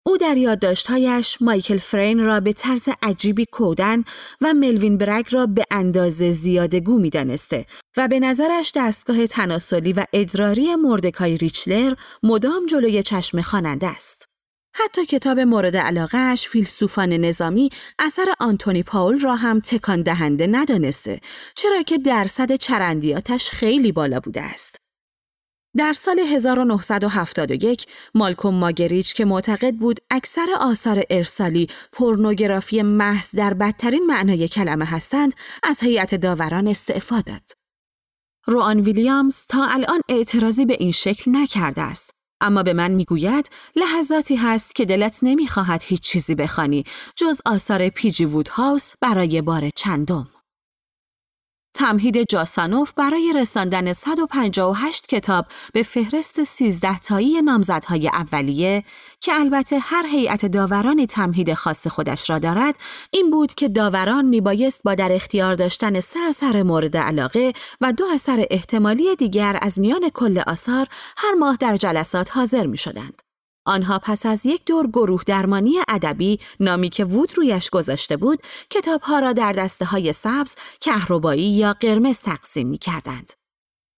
او 0.08 0.18
در 0.18 0.38
یادداشتهایش 0.38 1.38
مایکل 1.42 1.78
فرین 1.78 2.26
را 2.26 2.40
به 2.40 2.54
طرز 2.54 2.90
عجیبی 3.02 3.46
کودن 3.52 4.04
و 4.42 4.54
ملوین 4.54 4.98
برگ 4.98 5.26
را 5.32 5.46
به 5.46 5.66
اندازه 5.72 6.32
زیاده 6.32 6.80
گو 6.80 7.00
می 7.00 7.10
دانسته 7.10 7.66
و 7.98 8.08
به 8.08 8.20
نظرش 8.20 8.72
دستگاه 8.76 9.28
تناسلی 9.28 9.94
و 9.94 10.06
ادراری 10.14 10.76
مردکای 10.76 11.38
ریچلر 11.38 11.94
مدام 12.24 12.66
جلوی 12.66 13.04
چشم 13.04 13.42
خواننده 13.42 13.88
است. 13.88 14.26
حتی 14.76 15.06
کتاب 15.06 15.40
مورد 15.40 15.78
علاقهش 15.78 16.48
فیلسوفان 16.48 17.14
نظامی 17.14 17.70
اثر 18.00 18.34
آنتونی 18.40 18.84
پاول 18.84 19.20
را 19.20 19.36
هم 19.36 19.60
تکان 19.60 20.02
دهنده 20.02 20.48
ندانسته 20.48 21.20
چرا 21.56 21.82
که 21.82 21.98
درصد 21.98 22.56
چرندیاتش 22.56 23.50
خیلی 23.50 23.92
بالا 23.92 24.20
بوده 24.20 24.42
است. 24.42 24.87
در 25.78 25.94
سال 25.94 26.20
1971 26.20 27.86
مالکوم 28.16 28.54
ماگریچ 28.54 29.14
که 29.14 29.26
معتقد 29.26 29.76
بود 29.76 30.00
اکثر 30.12 30.48
آثار 30.60 31.04
ارسالی 31.10 31.68
پورنوگرافی 31.92 32.82
محض 32.82 33.30
در 33.36 33.54
بدترین 33.54 34.06
معنای 34.08 34.48
کلمه 34.48 34.86
هستند 34.86 35.34
از 35.64 35.80
هیئت 35.80 36.16
داوران 36.16 36.68
استعفا 36.68 37.22
داد. 37.22 37.52
روان 38.46 38.80
ویلیامز 38.80 39.46
تا 39.50 39.66
الان 39.66 40.00
اعتراضی 40.10 40.66
به 40.66 40.78
این 40.80 40.92
شکل 40.92 41.32
نکرده 41.32 41.82
است 41.82 42.10
اما 42.42 42.64
به 42.64 42.74
من 42.74 42.92
می‌گوید 42.92 43.50
لحظاتی 43.76 44.36
هست 44.36 44.76
که 44.76 44.86
دلت 44.86 45.20
نمی‌خواهد 45.24 45.82
هیچ 45.84 46.02
چیزی 46.02 46.36
بخوانی 46.36 46.84
جز 47.16 47.42
آثار 47.46 47.90
پیجی 47.90 48.26
وود 48.26 48.48
هاوس 48.48 48.94
برای 49.02 49.42
بار 49.42 49.70
چندم. 49.76 50.37
تمهید 51.78 52.30
جاسانوف 52.30 52.94
برای 52.94 53.34
رساندن 53.36 53.94
158 53.94 55.08
کتاب 55.08 55.46
به 55.74 55.84
فهرست 55.84 56.44
13 56.44 57.00
تایی 57.00 57.42
نامزدهای 57.42 58.08
اولیه 58.08 58.84
که 59.22 59.32
البته 59.36 59.80
هر 59.80 60.06
هیئت 60.06 60.46
داورانی 60.46 61.08
تمهید 61.08 61.54
خاص 61.54 61.88
خودش 61.88 62.30
را 62.30 62.40
دارد 62.40 62.76
این 63.12 63.32
بود 63.32 63.54
که 63.54 63.68
داوران 63.68 64.26
میبایست 64.26 64.82
با 64.84 64.96
در 64.96 65.12
اختیار 65.12 65.56
داشتن 65.56 66.00
سه 66.00 66.20
اثر 66.30 66.64
مورد 66.64 66.98
علاقه 66.98 67.54
و 67.82 67.94
دو 67.94 68.06
اثر 68.14 68.46
احتمالی 68.50 69.16
دیگر 69.16 69.60
از 69.62 69.80
میان 69.80 70.10
کل 70.10 70.42
آثار 70.48 70.88
هر 71.18 71.34
ماه 71.34 71.58
در 71.60 71.78
جلسات 71.78 72.38
حاضر 72.38 72.66
می 72.66 72.78
شدند. 72.78 73.27
آنها 73.68 74.00
پس 74.00 74.26
از 74.26 74.46
یک 74.46 74.66
دور 74.66 74.88
گروه 74.88 75.24
درمانی 75.26 75.74
ادبی 75.88 76.40
نامی 76.60 76.90
که 76.90 77.06
وود 77.06 77.38
رویش 77.38 77.70
گذاشته 77.70 78.18
بود 78.18 78.40
کتابها 78.70 79.20
را 79.20 79.34
در 79.34 79.52
دسته 79.52 79.86
های 79.86 80.14
سبز، 80.14 80.56
کهربایی 80.82 81.50
یا 81.50 81.74
قرمز 81.80 82.20
تقسیم 82.20 82.68
می 82.68 82.78
کردند. 82.78 83.34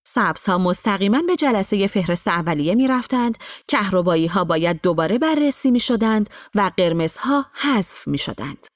سبز 0.08 0.46
ها 0.46 0.58
مستقیما 0.58 1.22
به 1.22 1.36
جلسه 1.36 1.88
فهرست 1.88 2.28
اولیه 2.28 2.76
می 2.76 2.88
رفتند، 2.88 3.38
کهربایی 3.68 4.28
ها 4.28 4.44
باید 4.44 4.82
دوباره 4.82 5.18
بررسی 5.18 5.72
می 5.72 5.80
شدند 5.80 6.30
و 6.56 6.72
قرمز 6.78 7.18
ها 7.18 7.46
حذف 7.54 8.08
می 8.08 8.18
شدند. 8.18 8.68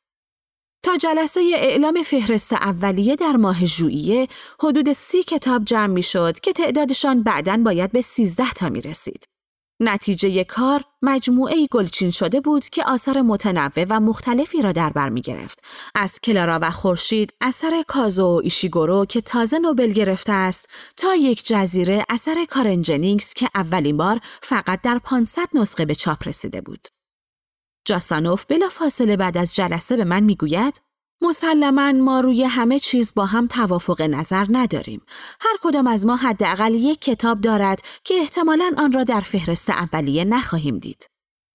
تا 0.84 0.98
جلسه 0.98 1.40
اعلام 1.56 2.04
فهرست 2.04 2.54
اولیه 2.54 3.16
در 3.16 3.36
ماه 3.36 3.66
ژوئیه 3.66 4.28
حدود 4.60 4.94
سی 4.94 5.24
کتاب 5.24 5.64
جمع 5.66 5.88
می 5.88 6.04
شد 6.04 6.40
که 6.40 6.54
تعدادشان 6.54 7.24
بعدا 7.24 7.58
باید 7.58 7.92
به 7.92 8.02
سیزده 8.02 8.54
تا 8.54 8.70
می 8.70 8.82
رسید. 8.82 9.33
نتیجه 9.80 10.44
کار 10.44 10.84
مجموعه 11.02 11.68
گلچین 11.72 12.12
شده 12.12 12.42
بود 12.42 12.66
که 12.66 12.84
آثار 12.84 13.22
متنوع 13.22 13.86
و 13.90 14.00
مختلفی 14.00 14.62
را 14.62 14.72
در 14.72 14.90
بر 14.90 15.10
می 15.10 15.22
گرفت. 15.22 15.60
از 15.96 16.20
کلارا 16.20 16.60
و 16.62 16.72
خورشید 16.72 17.34
اثر 17.42 17.84
کازو 17.88 18.26
و 18.26 18.42
ایشیگورو 18.44 19.06
که 19.06 19.22
تازه 19.22 19.60
نوبل 19.60 19.92
گرفته 19.92 20.32
است 20.32 20.70
تا 20.98 21.16
یک 21.16 21.46
جزیره 21.46 22.04
اثر 22.10 22.46
کارن 22.50 22.82
جنینگز 22.82 23.34
که 23.34 23.50
اولین 23.56 23.98
بار 23.98 24.20
فقط 24.42 24.82
در 24.82 25.00
500 25.04 25.48
نسخه 25.54 25.86
به 25.86 25.96
چاپ 25.96 26.28
رسیده 26.28 26.62
بود. 26.62 26.88
جاسانوف 27.86 28.46
بلا 28.46 28.70
فاصله 28.70 29.18
بعد 29.18 29.38
از 29.38 29.56
جلسه 29.56 29.98
به 29.98 30.04
من 30.04 30.24
می‌گوید 30.24 30.82
مسلما 31.22 31.92
ما 31.92 32.20
روی 32.20 32.44
همه 32.44 32.80
چیز 32.80 33.14
با 33.14 33.26
هم 33.26 33.48
توافق 33.48 34.02
نظر 34.02 34.46
نداریم. 34.50 35.02
هر 35.40 35.58
کدام 35.62 35.88
از 35.88 36.06
ما 36.06 36.16
حداقل 36.16 36.74
یک 36.74 37.02
کتاب 37.02 37.42
دارد 37.42 37.82
که 38.04 38.14
احتمالا 38.14 38.72
آن 38.78 38.92
را 38.92 39.04
در 39.04 39.22
فهرست 39.22 39.70
اولیه 39.70 40.26
نخواهیم 40.26 40.80
دید. 40.80 41.08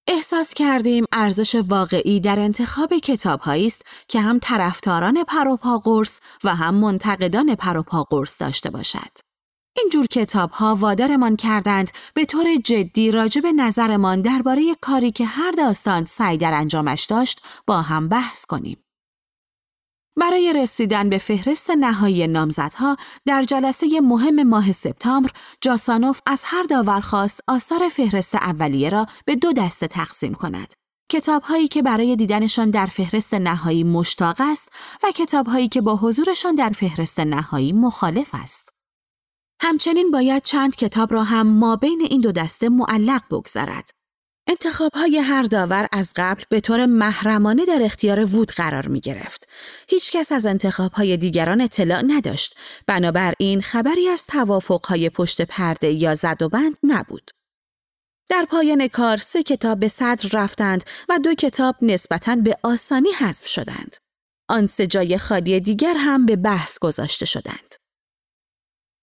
احساس 0.09 0.55
کردیم 0.55 1.05
ارزش 1.13 1.55
واقعی 1.55 2.21
در 2.21 2.41
انتخاب 2.41 2.95
کتاب 2.95 3.41
است 3.47 3.83
که 4.09 4.21
هم 4.21 4.39
طرفداران 4.39 5.25
پروپا 5.25 5.79
قرص 5.79 6.21
و 6.45 6.55
هم 6.55 6.75
منتقدان 6.75 7.55
پروپا 7.55 8.05
قرص 8.05 8.37
داشته 8.41 8.71
باشد. 8.71 9.29
این 9.77 9.89
جور 9.93 10.07
کتاب 10.07 10.51
ها 10.51 10.75
وادارمان 10.75 11.37
کردند 11.37 11.91
به 12.15 12.25
طور 12.25 12.45
جدی 12.65 13.11
راجع 13.11 13.41
به 13.41 13.53
نظرمان 13.53 14.23
درباره 14.23 14.63
کاری 14.81 15.11
که 15.11 15.25
هر 15.25 15.51
داستان 15.51 16.05
سعی 16.05 16.37
در 16.37 16.55
انجامش 16.55 17.05
داشت 17.05 17.43
با 17.67 17.83
هم 17.83 18.09
بحث 18.09 18.45
کنیم. 18.45 18.85
برای 20.21 20.53
رسیدن 20.53 21.11
به 21.11 21.19
فهرست 21.19 21.71
نهایی 21.71 22.27
نامزدها 22.27 22.97
در 23.27 23.43
جلسه 23.43 24.01
مهم 24.01 24.43
ماه 24.43 24.73
سپتامبر 24.73 25.31
جاسانوف 25.61 26.21
از 26.27 26.43
هر 26.45 26.63
داور 26.63 27.01
خواست 27.01 27.41
آثار 27.49 27.89
فهرست 27.89 28.35
اولیه 28.35 28.91
را 28.91 29.07
به 29.25 29.37
دو 29.37 29.53
دسته 29.53 29.87
تقسیم 29.87 30.35
کند. 30.35 30.75
کتابهایی 31.11 31.69
که 31.69 31.83
برای 31.83 32.17
دیدنشان 32.17 32.71
در 32.71 32.87
فهرست 32.87 33.35
نهایی 33.35 33.85
مشتاق 33.85 34.37
است 34.39 34.73
و 35.03 35.11
کتابهایی 35.11 35.69
که 35.69 35.81
با 35.81 35.97
حضورشان 35.97 36.55
در 36.55 36.71
فهرست 36.71 37.21
نهایی 37.21 37.73
مخالف 37.73 38.29
است. 38.33 38.69
همچنین 39.61 40.11
باید 40.11 40.43
چند 40.43 40.77
کتاب 40.77 41.13
را 41.13 41.25
هم 41.25 41.47
ما 41.47 41.77
بین 41.77 42.01
این 42.11 42.21
دو 42.21 42.33
دسته 42.33 42.69
معلق 42.69 43.23
بگذارد. 43.31 43.98
انتخاب 44.51 44.93
های 44.95 45.19
هر 45.19 45.43
داور 45.43 45.89
از 45.93 46.13
قبل 46.17 46.43
به 46.51 46.61
طور 46.61 46.87
محرمانه 46.87 47.67
در 47.67 47.83
اختیار 47.83 48.25
وود 48.25 48.53
قرار 48.53 48.89
می 48.89 49.01
گرفت. 49.01 49.49
هیچ 49.89 50.13
کس 50.13 50.33
از 50.33 50.47
انتخاب 50.47 50.93
های 50.93 51.17
دیگران 51.17 51.61
اطلاع 51.61 52.03
نداشت. 52.07 52.57
بنابراین 52.87 53.63
خبری 53.63 54.09
از 54.09 54.27
توافق 54.27 54.87
های 54.87 55.11
پشت 55.11 55.43
پرده 55.43 55.91
یا 55.91 56.15
زد 56.15 56.43
و 56.43 56.49
بند 56.49 56.77
نبود. 56.83 57.31
در 58.29 58.47
پایان 58.51 58.89
کار 58.89 59.17
سه 59.17 59.43
کتاب 59.43 59.81
به 59.81 59.89
صدر 59.89 60.29
رفتند 60.33 60.85
و 61.09 61.19
دو 61.19 61.35
کتاب 61.35 61.77
نسبتاً 61.83 62.37
به 62.37 62.59
آسانی 62.63 63.09
حذف 63.19 63.47
شدند. 63.47 63.97
آن 64.49 64.67
سه 64.67 64.87
جای 64.87 65.19
خالی 65.19 65.61
دیگر 65.61 65.95
هم 65.97 66.27
به 66.27 66.37
بحث 66.37 66.79
گذاشته 66.79 67.27
شدند. 67.27 67.75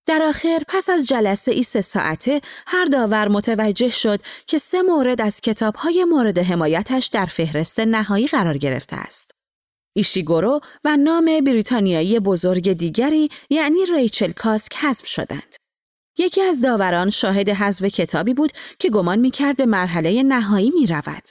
در 0.05 0.21
آخر 0.21 0.59
پس 0.67 0.89
از 0.89 1.07
جلسه 1.07 1.51
ای 1.51 1.63
سه 1.63 1.81
ساعته 1.81 2.41
هر 2.67 2.85
داور 2.85 3.27
متوجه 3.27 3.89
شد 3.89 4.19
که 4.45 4.57
سه 4.57 4.81
مورد 4.81 5.21
از 5.21 5.41
کتابهای 5.41 6.03
مورد 6.03 6.37
حمایتش 6.37 7.07
در 7.07 7.25
فهرست 7.25 7.79
نهایی 7.79 8.27
قرار 8.27 8.57
گرفته 8.57 8.95
است. 8.95 9.31
ایشیگورو 9.95 10.59
و 10.83 10.97
نام 10.97 11.25
بریتانیایی 11.25 12.19
بزرگ 12.19 12.73
دیگری 12.73 13.29
یعنی 13.49 13.79
ریچل 13.85 14.31
کاسک 14.31 14.75
حذف 14.75 15.05
شدند. 15.05 15.55
یکی 16.17 16.41
از 16.41 16.61
داوران 16.61 17.09
شاهد 17.09 17.49
حذف 17.49 17.83
کتابی 17.85 18.33
بود 18.33 18.51
که 18.79 18.89
گمان 18.89 19.19
می‌کرد 19.19 19.57
به 19.57 19.65
مرحله 19.65 20.23
نهایی 20.23 20.71
می 20.71 20.87
رود. 20.87 21.29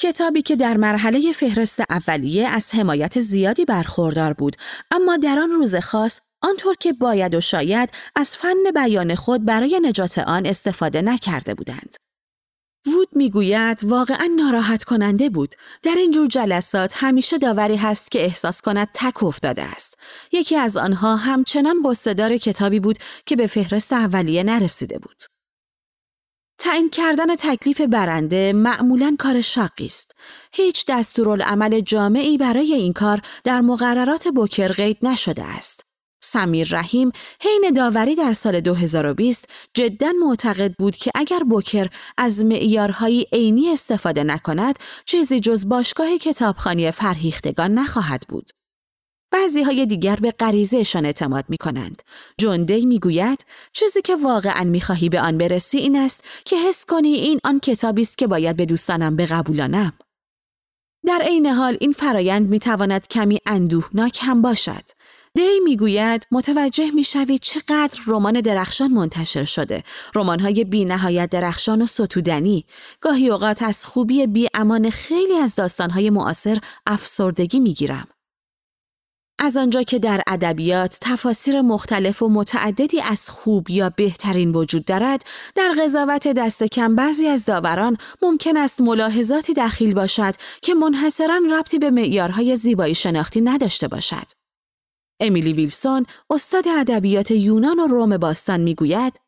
کتابی 0.00 0.42
که 0.42 0.56
در 0.56 0.76
مرحله 0.76 1.32
فهرست 1.32 1.82
اولیه 1.90 2.48
از 2.48 2.74
حمایت 2.74 3.20
زیادی 3.20 3.64
برخوردار 3.64 4.32
بود 4.32 4.56
اما 4.90 5.16
در 5.16 5.38
آن 5.38 5.50
روز 5.50 5.76
خاص 5.76 6.20
آنطور 6.44 6.74
که 6.80 6.92
باید 6.92 7.34
و 7.34 7.40
شاید 7.40 7.90
از 8.16 8.36
فن 8.36 8.70
بیان 8.74 9.14
خود 9.14 9.44
برای 9.44 9.80
نجات 9.82 10.18
آن 10.18 10.46
استفاده 10.46 11.02
نکرده 11.02 11.54
بودند. 11.54 11.96
وود 12.86 13.08
می‌گوید 13.12 13.84
واقعا 13.84 14.28
ناراحت 14.36 14.84
کننده 14.84 15.30
بود. 15.30 15.54
در 15.82 15.94
این 15.96 16.10
جور 16.10 16.26
جلسات 16.26 16.92
همیشه 16.96 17.38
داوری 17.38 17.76
هست 17.76 18.10
که 18.10 18.24
احساس 18.24 18.60
کند 18.60 18.88
تک 18.94 19.22
افتاده 19.22 19.62
است. 19.62 19.98
یکی 20.32 20.56
از 20.56 20.76
آنها 20.76 21.16
همچنان 21.16 21.76
قصدار 21.84 22.36
کتابی 22.36 22.80
بود 22.80 22.98
که 23.26 23.36
به 23.36 23.46
فهرست 23.46 23.92
اولیه 23.92 24.42
نرسیده 24.42 24.98
بود. 24.98 25.24
تعیین 26.58 26.90
کردن 26.90 27.36
تکلیف 27.36 27.80
برنده 27.80 28.52
معمولا 28.52 29.16
کار 29.18 29.40
شاقی 29.40 29.86
است. 29.86 30.14
هیچ 30.52 30.84
دستورالعمل 30.88 31.80
جامعی 31.80 32.38
برای 32.38 32.74
این 32.74 32.92
کار 32.92 33.20
در 33.44 33.60
مقررات 33.60 34.28
بوکر 34.28 34.72
قید 34.72 34.98
نشده 35.02 35.44
است. 35.44 35.83
سمیر 36.24 36.68
رحیم 36.70 37.12
حین 37.40 37.72
داوری 37.76 38.14
در 38.14 38.32
سال 38.32 38.60
2020 38.60 39.48
جدا 39.74 40.12
معتقد 40.26 40.74
بود 40.78 40.96
که 40.96 41.10
اگر 41.14 41.38
بوکر 41.38 41.88
از 42.16 42.44
معیارهای 42.44 43.26
عینی 43.32 43.72
استفاده 43.72 44.24
نکند 44.24 44.78
چیزی 45.04 45.40
جز 45.40 45.68
باشگاه 45.68 46.18
کتابخانی 46.18 46.90
فرهیختگان 46.90 47.74
نخواهد 47.74 48.24
بود. 48.28 48.50
بعضی 49.30 49.62
های 49.62 49.86
دیگر 49.86 50.16
به 50.16 50.30
غریزهشان 50.30 51.06
اعتماد 51.06 51.44
می 51.48 51.56
کنند. 51.56 52.02
جون 52.38 52.64
دی 52.64 52.86
می 52.86 52.98
گوید 52.98 53.44
چیزی 53.72 54.02
که 54.02 54.16
واقعا 54.16 54.64
می 54.64 54.80
خواهی 54.80 55.08
به 55.08 55.20
آن 55.20 55.38
برسی 55.38 55.78
این 55.78 55.96
است 55.96 56.24
که 56.44 56.56
حس 56.56 56.84
کنی 56.84 57.08
این 57.08 57.40
آن 57.44 57.60
کتابی 57.60 58.02
است 58.02 58.18
که 58.18 58.26
باید 58.26 58.56
به 58.56 58.66
دوستانم 58.66 59.16
بقبولانم. 59.16 59.92
در 61.06 61.22
عین 61.24 61.46
حال 61.46 61.76
این 61.80 61.92
فرایند 61.92 62.48
می 62.48 62.58
تواند 62.58 63.08
کمی 63.08 63.38
اندوهناک 63.46 64.18
هم 64.22 64.42
باشد. 64.42 64.84
دی 65.36 65.60
می‌گوید 65.64 66.26
متوجه 66.30 66.90
می‌شوید 66.90 67.40
چقدر 67.40 68.00
رمان 68.06 68.40
درخشان 68.40 68.90
منتشر 68.90 69.44
شده. 69.44 69.82
رمان‌های 70.14 70.64
بی 70.64 70.84
نهایت 70.84 71.30
درخشان 71.30 71.82
و 71.82 71.86
ستودنی. 71.86 72.64
گاهی 73.00 73.30
اوقات 73.30 73.62
از 73.62 73.86
خوبی 73.86 74.26
بی 74.26 74.48
امان 74.54 74.90
خیلی 74.90 75.34
از 75.34 75.54
داستانهای 75.54 76.10
معاصر 76.10 76.58
افسردگی 76.86 77.60
می‌گیرم. 77.60 78.08
از 79.38 79.56
آنجا 79.56 79.82
که 79.82 79.98
در 79.98 80.22
ادبیات 80.26 80.98
تفاسیر 81.00 81.60
مختلف 81.60 82.22
و 82.22 82.28
متعددی 82.28 83.00
از 83.00 83.28
خوب 83.28 83.70
یا 83.70 83.90
بهترین 83.90 84.50
وجود 84.50 84.84
دارد 84.84 85.24
در 85.54 85.74
قضاوت 85.82 86.28
دست 86.28 86.62
کم 86.62 86.96
بعضی 86.96 87.26
از 87.26 87.44
داوران 87.44 87.96
ممکن 88.22 88.56
است 88.56 88.80
ملاحظاتی 88.80 89.54
دخیل 89.54 89.94
باشد 89.94 90.34
که 90.62 90.74
منحصرا 90.74 91.40
ربطی 91.50 91.78
به 91.78 91.90
معیارهای 91.90 92.56
زیبایی 92.56 92.94
شناختی 92.94 93.40
نداشته 93.40 93.88
باشد. 93.88 94.43
امیلی 95.20 95.52
ویلسون 95.52 96.06
استاد 96.30 96.68
ادبیات 96.68 97.30
یونان 97.30 97.80
و 97.80 97.86
روم 97.86 98.16
باستان 98.16 98.60
می‌گوید 98.60 99.20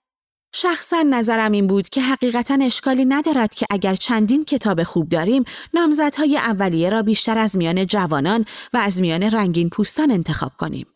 شخصا 0.55 1.03
نظرم 1.03 1.53
این 1.53 1.67
بود 1.67 1.89
که 1.89 2.03
حقیقتا 2.03 2.59
اشکالی 2.63 3.05
ندارد 3.05 3.55
که 3.55 3.67
اگر 3.71 3.95
چندین 3.95 4.45
کتاب 4.45 4.83
خوب 4.83 5.09
داریم 5.09 5.45
نامزدهای 5.75 6.37
اولیه 6.37 6.91
را 6.91 7.03
بیشتر 7.03 7.39
از 7.39 7.57
میان 7.57 7.87
جوانان 7.87 8.45
و 8.73 8.77
از 8.77 9.01
میان 9.01 9.23
رنگین 9.23 9.71
پوستان 9.71 10.11
انتخاب 10.11 10.53
کنیم. 10.59 10.87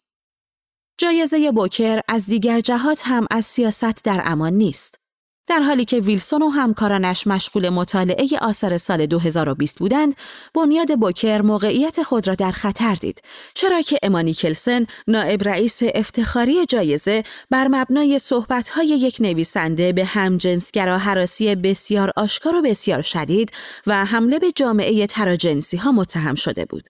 جایزه 0.98 1.52
بوکر 1.52 2.00
از 2.08 2.26
دیگر 2.26 2.60
جهات 2.60 3.02
هم 3.04 3.26
از 3.30 3.44
سیاست 3.44 4.04
در 4.04 4.22
امان 4.24 4.52
نیست. 4.52 4.99
در 5.46 5.60
حالی 5.60 5.84
که 5.84 6.00
ویلسون 6.00 6.42
و 6.42 6.48
همکارانش 6.48 7.26
مشغول 7.26 7.68
مطالعه 7.68 8.28
آثار 8.40 8.78
سال 8.78 9.06
2020 9.06 9.78
بودند، 9.78 10.14
بنیاد 10.54 10.98
بوکر 10.98 11.42
موقعیت 11.42 12.02
خود 12.02 12.28
را 12.28 12.34
در 12.34 12.50
خطر 12.50 12.94
دید، 12.94 13.22
چرا 13.54 13.82
که 13.82 13.98
امانی 14.02 14.34
کلسن، 14.34 14.86
نائب 15.08 15.48
رئیس 15.48 15.80
افتخاری 15.94 16.66
جایزه، 16.66 17.24
بر 17.50 17.68
مبنای 17.68 18.18
صحبت‌های 18.18 18.86
یک 18.86 19.16
نویسنده 19.20 19.92
به 19.92 20.04
همجنسگرا 20.04 20.98
حراسی 20.98 21.54
بسیار 21.54 22.10
آشکار 22.16 22.56
و 22.56 22.62
بسیار 22.62 23.02
شدید 23.02 23.52
و 23.86 24.04
حمله 24.04 24.38
به 24.38 24.52
جامعه 24.56 25.06
تراجنسی 25.06 25.76
ها 25.76 25.92
متهم 25.92 26.34
شده 26.34 26.64
بود. 26.64 26.88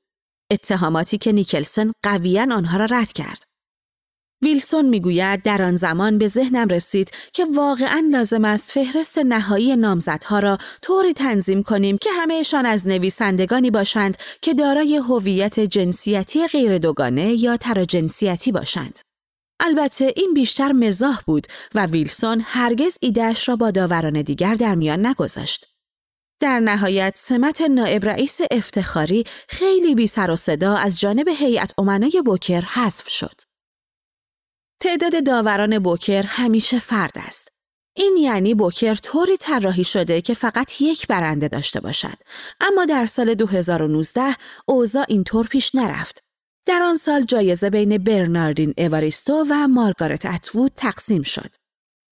اتهاماتی 0.53 1.19
که 1.19 1.33
نیکلسن 1.33 1.93
قویاً 2.05 2.43
آنها 2.53 2.77
را 2.77 2.85
رد 2.85 3.13
کرد. 3.13 3.50
ویلسون 4.43 4.89
می‌گوید 4.89 5.43
در 5.43 5.63
آن 5.63 5.77
زمان 5.77 6.19
به 6.19 6.29
ذهنم 6.29 6.69
رسید 6.69 7.11
که 7.33 7.45
واقعا 7.55 8.09
لازم 8.13 8.45
است 8.45 8.71
فهرست 8.71 9.19
نهایی 9.19 9.77
نامزدها 9.77 10.39
را 10.39 10.59
طوری 10.83 11.13
تنظیم 11.13 11.63
کنیم 11.63 11.99
که 11.99 12.11
همهشان 12.13 12.67
از 12.67 12.87
نویسندگانی 12.87 13.71
باشند 13.71 14.19
که 14.43 14.55
دارای 14.55 14.97
هویت 14.97 15.61
جنسیتی 15.61 16.47
غیر 16.47 16.79
دوگانه 16.79 17.43
یا 17.43 17.57
تراجنسیتی 17.57 18.53
باشند. 18.53 18.99
البته 19.61 20.13
این 20.17 20.35
بیشتر 20.35 20.73
مزاح 20.73 21.21
بود 21.27 21.47
و 21.75 21.87
ویلسون 21.87 22.43
هرگز 22.45 22.99
ایدهش 23.01 23.49
را 23.49 23.57
با 23.57 23.71
داوران 23.71 24.23
دیگر 24.23 24.55
در 24.55 24.75
میان 24.75 25.07
نگذاشت. 25.07 25.67
در 26.41 26.61
نهایت 26.61 27.15
سمت 27.17 27.61
نائب 27.61 28.05
رئیس 28.05 28.41
افتخاری 28.51 29.25
خیلی 29.49 29.95
بی 29.95 30.07
سر 30.07 30.31
و 30.31 30.37
صدا 30.37 30.75
از 30.75 31.01
جانب 31.01 31.29
هیئت 31.29 31.73
امنای 31.79 32.23
بوکر 32.25 32.61
حذف 32.61 33.09
شد. 33.09 33.50
تعداد 34.81 35.25
داوران 35.25 35.79
بوکر 35.79 36.23
همیشه 36.27 36.79
فرد 36.79 37.13
است. 37.17 37.49
این 37.97 38.17
یعنی 38.17 38.55
بوکر 38.55 38.95
طوری 38.95 39.37
طراحی 39.37 39.85
شده 39.85 40.21
که 40.21 40.35
فقط 40.35 40.81
یک 40.81 41.07
برنده 41.07 41.49
داشته 41.49 41.81
باشد. 41.81 42.15
اما 42.61 42.85
در 42.85 43.07
سال 43.07 43.35
2019 43.35 44.37
اوضاع 44.67 45.05
اینطور 45.09 45.47
پیش 45.47 45.75
نرفت. 45.75 46.23
در 46.67 46.83
آن 46.83 46.97
سال 46.97 47.25
جایزه 47.25 47.71
بین 47.71 47.99
برناردین 47.99 48.75
اواریستو 48.79 49.45
و 49.51 49.69
مارگارت 49.69 50.27
اتوود 50.27 50.73
تقسیم 50.77 51.23
شد. 51.23 51.55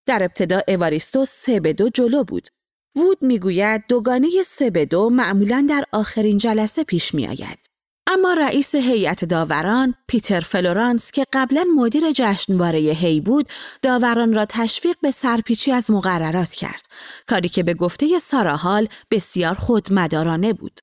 در 0.06 0.22
ابتدا 0.22 0.60
اواریستو 0.68 1.24
سه 1.24 1.60
به 1.60 1.72
دو 1.72 1.88
جلو 1.88 2.24
بود. 2.24 2.48
وود 2.96 3.18
می‌گوید 3.22 3.84
دوگانه 3.88 4.28
سه 4.46 4.70
به 4.70 4.86
دو 4.86 5.10
معمولا 5.10 5.66
در 5.68 5.84
آخرین 5.92 6.38
جلسه 6.38 6.84
پیش 6.84 7.14
می 7.14 7.26
آید. 7.28 7.77
اما 8.10 8.32
رئیس 8.32 8.74
هیئت 8.74 9.24
داوران 9.24 9.94
پیتر 10.06 10.40
فلورانس 10.40 11.10
که 11.10 11.24
قبلا 11.32 11.64
مدیر 11.76 12.02
جشنواره 12.14 12.78
هی 12.78 13.20
بود 13.20 13.48
داوران 13.82 14.34
را 14.34 14.44
تشویق 14.48 14.96
به 15.02 15.10
سرپیچی 15.10 15.72
از 15.72 15.90
مقررات 15.90 16.50
کرد. 16.50 16.82
کاری 17.26 17.48
که 17.48 17.62
به 17.62 17.74
گفته 17.74 18.18
ساراحال 18.18 18.88
بسیار 19.10 19.54
خودمدارانه 19.54 20.52
بود. 20.52 20.80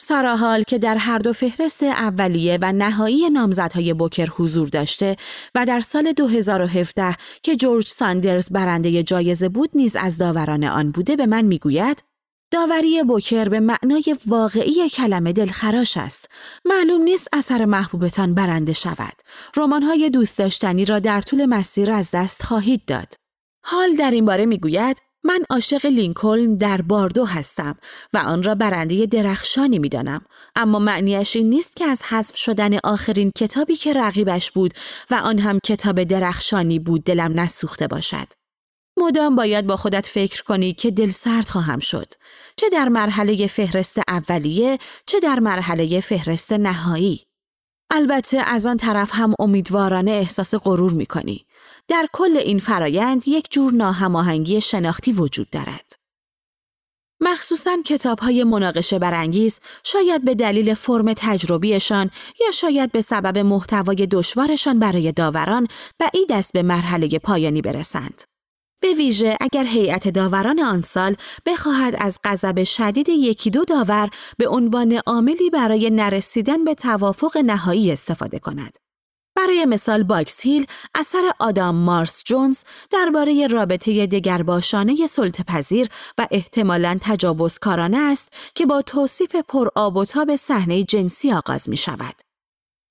ساراحال 0.00 0.62
که 0.62 0.78
در 0.78 0.96
هر 0.96 1.18
دو 1.18 1.32
فهرست 1.32 1.82
اولیه 1.82 2.58
و 2.62 2.72
نهایی 2.72 3.30
نامزدهای 3.30 3.94
بوکر 3.94 4.26
حضور 4.26 4.68
داشته 4.68 5.16
و 5.54 5.66
در 5.66 5.80
سال 5.80 6.12
2017 6.12 7.16
که 7.42 7.56
جورج 7.56 7.86
ساندرز 7.86 8.48
برنده 8.50 9.02
جایزه 9.02 9.48
بود 9.48 9.70
نیز 9.74 9.96
از 9.96 10.18
داوران 10.18 10.64
آن 10.64 10.90
بوده 10.90 11.16
به 11.16 11.26
من 11.26 11.44
می‌گوید 11.44 12.02
داوری 12.50 13.02
بوکر 13.02 13.48
به 13.48 13.60
معنای 13.60 14.16
واقعی 14.26 14.88
کلمه 14.88 15.32
دلخراش 15.32 15.96
است. 15.96 16.28
معلوم 16.64 17.02
نیست 17.02 17.28
اثر 17.32 17.64
محبوبتان 17.64 18.34
برنده 18.34 18.72
شود. 18.72 19.22
رمان‌های 19.56 20.10
دوست 20.10 20.38
داشتنی 20.38 20.84
را 20.84 20.98
در 20.98 21.20
طول 21.20 21.46
مسیر 21.46 21.90
از 21.90 22.10
دست 22.10 22.42
خواهید 22.42 22.84
داد. 22.86 23.14
حال 23.64 23.96
در 23.96 24.10
این 24.10 24.24
باره 24.24 24.46
می‌گوید 24.46 24.96
من 25.24 25.44
عاشق 25.50 25.86
لینکلن 25.86 26.56
در 26.56 26.82
باردو 26.82 27.24
هستم 27.24 27.76
و 28.12 28.18
آن 28.18 28.42
را 28.42 28.54
برنده 28.54 29.06
درخشانی 29.06 29.78
می‌دانم 29.78 30.20
اما 30.56 30.78
معنیش 30.78 31.36
این 31.36 31.50
نیست 31.50 31.76
که 31.76 31.84
از 31.84 32.02
حذف 32.02 32.36
شدن 32.36 32.78
آخرین 32.84 33.30
کتابی 33.38 33.76
که 33.76 33.92
رقیبش 33.92 34.50
بود 34.50 34.74
و 35.10 35.14
آن 35.14 35.38
هم 35.38 35.58
کتاب 35.64 36.04
درخشانی 36.04 36.78
بود 36.78 37.04
دلم 37.04 37.40
نسوخته 37.40 37.86
باشد 37.86 38.26
مدام 38.96 39.36
باید 39.36 39.66
با 39.66 39.76
خودت 39.76 40.06
فکر 40.06 40.42
کنی 40.42 40.72
که 40.72 40.90
دل 40.90 41.10
سرد 41.10 41.48
خواهم 41.48 41.78
شد 41.78 42.12
چه 42.56 42.68
در 42.68 42.88
مرحله 42.88 43.46
فهرست 43.46 44.00
اولیه 44.08 44.78
چه 45.06 45.20
در 45.20 45.38
مرحله 45.38 46.00
فهرست 46.00 46.52
نهایی 46.52 47.26
البته 47.90 48.38
از 48.38 48.66
آن 48.66 48.76
طرف 48.76 49.10
هم 49.12 49.34
امیدوارانه 49.38 50.10
احساس 50.10 50.54
غرور 50.54 50.92
می 50.92 51.06
کنی. 51.06 51.46
در 51.88 52.06
کل 52.12 52.36
این 52.36 52.58
فرایند 52.58 53.28
یک 53.28 53.46
جور 53.50 53.72
ناهماهنگی 53.72 54.60
شناختی 54.60 55.12
وجود 55.12 55.50
دارد. 55.50 55.92
مخصوصا 57.20 57.76
کتاب 57.86 58.18
های 58.18 58.44
مناقشه 58.44 58.98
برانگیز 58.98 59.60
شاید 59.84 60.24
به 60.24 60.34
دلیل 60.34 60.74
فرم 60.74 61.12
تجربیشان 61.12 62.10
یا 62.40 62.50
شاید 62.50 62.92
به 62.92 63.00
سبب 63.00 63.38
محتوای 63.38 64.06
دشوارشان 64.10 64.78
برای 64.78 65.12
داوران 65.12 65.68
بعید 65.98 66.32
است 66.32 66.52
به 66.52 66.62
مرحله 66.62 67.18
پایانی 67.18 67.62
برسند. 67.62 68.22
به 68.80 68.92
ویژه 68.92 69.36
اگر 69.40 69.64
هیئت 69.64 70.08
داوران 70.08 70.60
آن 70.60 70.82
سال 70.82 71.16
بخواهد 71.46 71.94
از 71.98 72.18
غضب 72.24 72.62
شدید 72.62 73.08
یکی 73.08 73.50
دو 73.50 73.64
داور 73.64 74.10
به 74.38 74.48
عنوان 74.48 75.00
عاملی 75.06 75.50
برای 75.50 75.90
نرسیدن 75.90 76.64
به 76.64 76.74
توافق 76.74 77.36
نهایی 77.36 77.92
استفاده 77.92 78.38
کند. 78.38 78.78
برای 79.36 79.64
مثال 79.64 80.02
باکس 80.02 80.40
هیل 80.40 80.66
اثر 80.94 81.30
آدام 81.38 81.74
مارس 81.74 82.24
جونز 82.24 82.58
درباره 82.90 83.46
رابطه 83.46 84.06
دگرباشانه 84.06 85.06
سلطه‌پذیر 85.06 85.88
و 86.18 86.26
احتمالاً 86.30 86.98
تجاوزکارانه 87.00 87.98
است 87.98 88.32
که 88.54 88.66
با 88.66 88.82
توصیف 88.82 89.36
پر 89.36 89.68
آب 89.74 89.96
و 89.96 90.04
تاب 90.04 90.36
صحنه 90.36 90.84
جنسی 90.84 91.32
آغاز 91.32 91.68
می 91.68 91.76
شود. 91.76 92.25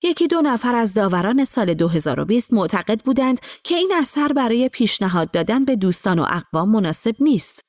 یکی 0.02 0.26
دو 0.26 0.40
نفر 0.40 0.74
از 0.74 0.94
داوران 0.94 1.44
سال 1.44 1.74
2020 1.74 2.52
معتقد 2.52 3.00
بودند 3.00 3.40
که 3.64 3.74
این 3.74 3.92
اثر 4.00 4.32
برای 4.32 4.68
پیشنهاد 4.68 5.30
دادن 5.30 5.64
به 5.64 5.76
دوستان 5.76 6.18
و 6.18 6.26
اقوام 6.30 6.68
مناسب 6.68 7.14
نیست. 7.20 7.60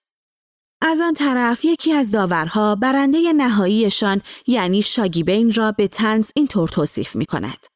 از 0.82 1.02
آن 1.02 1.14
طرف 1.14 1.66
یکی 1.66 1.94
از 1.94 2.12
داورها 2.12 2.76
برنده 2.76 3.34
نهاییشان 3.34 4.22
یعنی 4.48 4.82
شاگیبین 4.82 5.54
را 5.54 5.72
به 5.72 5.88
تنز 5.88 6.32
اینطور 6.36 6.68
توصیف 6.68 7.16
می 7.16 7.26
کند. 7.26 7.68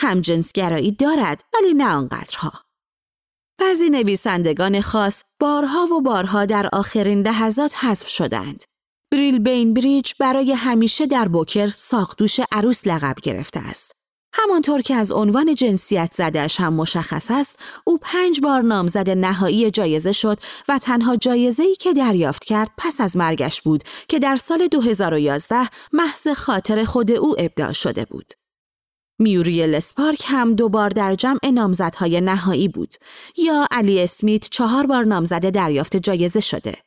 همجنسگرایی 0.00 0.92
دارد 0.92 1.42
ولی 1.54 1.74
نه 1.74 1.88
آنقدرها. 1.88 2.52
بعضی 3.60 3.90
نویسندگان 3.90 4.80
خاص 4.80 5.22
بارها 5.40 5.86
و 5.86 6.00
بارها 6.00 6.44
در 6.44 6.68
آخرین 6.72 7.26
لحظات 7.26 7.84
حذف 7.84 8.08
شدند. 8.08 8.64
بریل 9.12 9.38
بین 9.38 9.74
بریج 9.74 10.12
برای 10.20 10.52
همیشه 10.52 11.06
در 11.06 11.28
بوکر 11.28 11.66
ساقدوش 11.66 12.40
عروس 12.52 12.86
لقب 12.86 13.14
گرفته 13.22 13.60
است. 13.60 13.95
همانطور 14.38 14.82
که 14.82 14.94
از 14.94 15.12
عنوان 15.12 15.54
جنسیت 15.54 16.10
زدهش 16.14 16.60
هم 16.60 16.74
مشخص 16.74 17.26
است، 17.30 17.58
او 17.84 17.98
پنج 18.02 18.40
بار 18.40 18.62
نامزد 18.62 19.10
نهایی 19.10 19.70
جایزه 19.70 20.12
شد 20.12 20.38
و 20.68 20.78
تنها 20.78 21.16
جایزه‌ای 21.16 21.74
که 21.74 21.92
دریافت 21.92 22.44
کرد 22.44 22.70
پس 22.78 23.00
از 23.00 23.16
مرگش 23.16 23.62
بود 23.62 23.84
که 24.08 24.18
در 24.18 24.36
سال 24.36 24.66
2011 24.66 25.68
محض 25.92 26.28
خاطر 26.28 26.84
خود 26.84 27.10
او 27.10 27.34
ابداع 27.38 27.72
شده 27.72 28.04
بود. 28.04 28.32
میوری 29.18 29.66
لسپارک 29.66 30.24
هم 30.26 30.54
دوبار 30.54 30.90
در 30.90 31.14
جمع 31.14 31.50
نامزدهای 31.52 32.20
نهایی 32.20 32.68
بود 32.68 32.94
یا 33.36 33.68
علی 33.70 34.02
اسمیت 34.02 34.48
چهار 34.50 34.86
بار 34.86 35.04
نامزد 35.04 35.50
دریافت 35.50 35.96
جایزه 35.96 36.40
شده. 36.40 36.85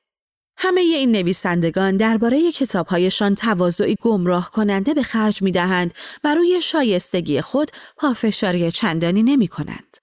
همه 0.62 0.82
این 0.82 1.12
نویسندگان 1.12 1.98
درباره 1.98 2.52
کتابهایشان 2.52 3.36
تواضعی 3.36 3.96
گمراه 4.02 4.52
کننده 4.52 4.94
به 4.94 5.04
خرج 5.04 5.42
می 5.42 5.52
دهند 5.52 5.94
و 6.24 6.36
روی 6.36 6.62
شایستگی 6.62 7.42
خود 7.42 7.72
پافشاری 7.98 8.72
چندانی 8.72 9.24
نمی 9.24 9.48
کنند. 9.48 9.98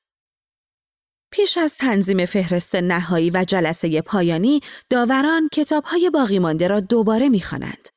پیش 1.33 1.59
از 1.59 1.77
تنظیم 1.77 2.27
فهرست 2.27 2.75
نهایی 2.75 3.31
و 3.31 3.45
جلسه 3.49 4.03
پایانی، 4.03 4.61
داوران 4.91 5.49
کتابهای 5.53 6.11
باقی 6.11 6.39
مانده 6.39 6.69
را 6.69 6.81
دوباره 6.81 7.29
می 7.29 7.41
خوانند. 7.41 7.89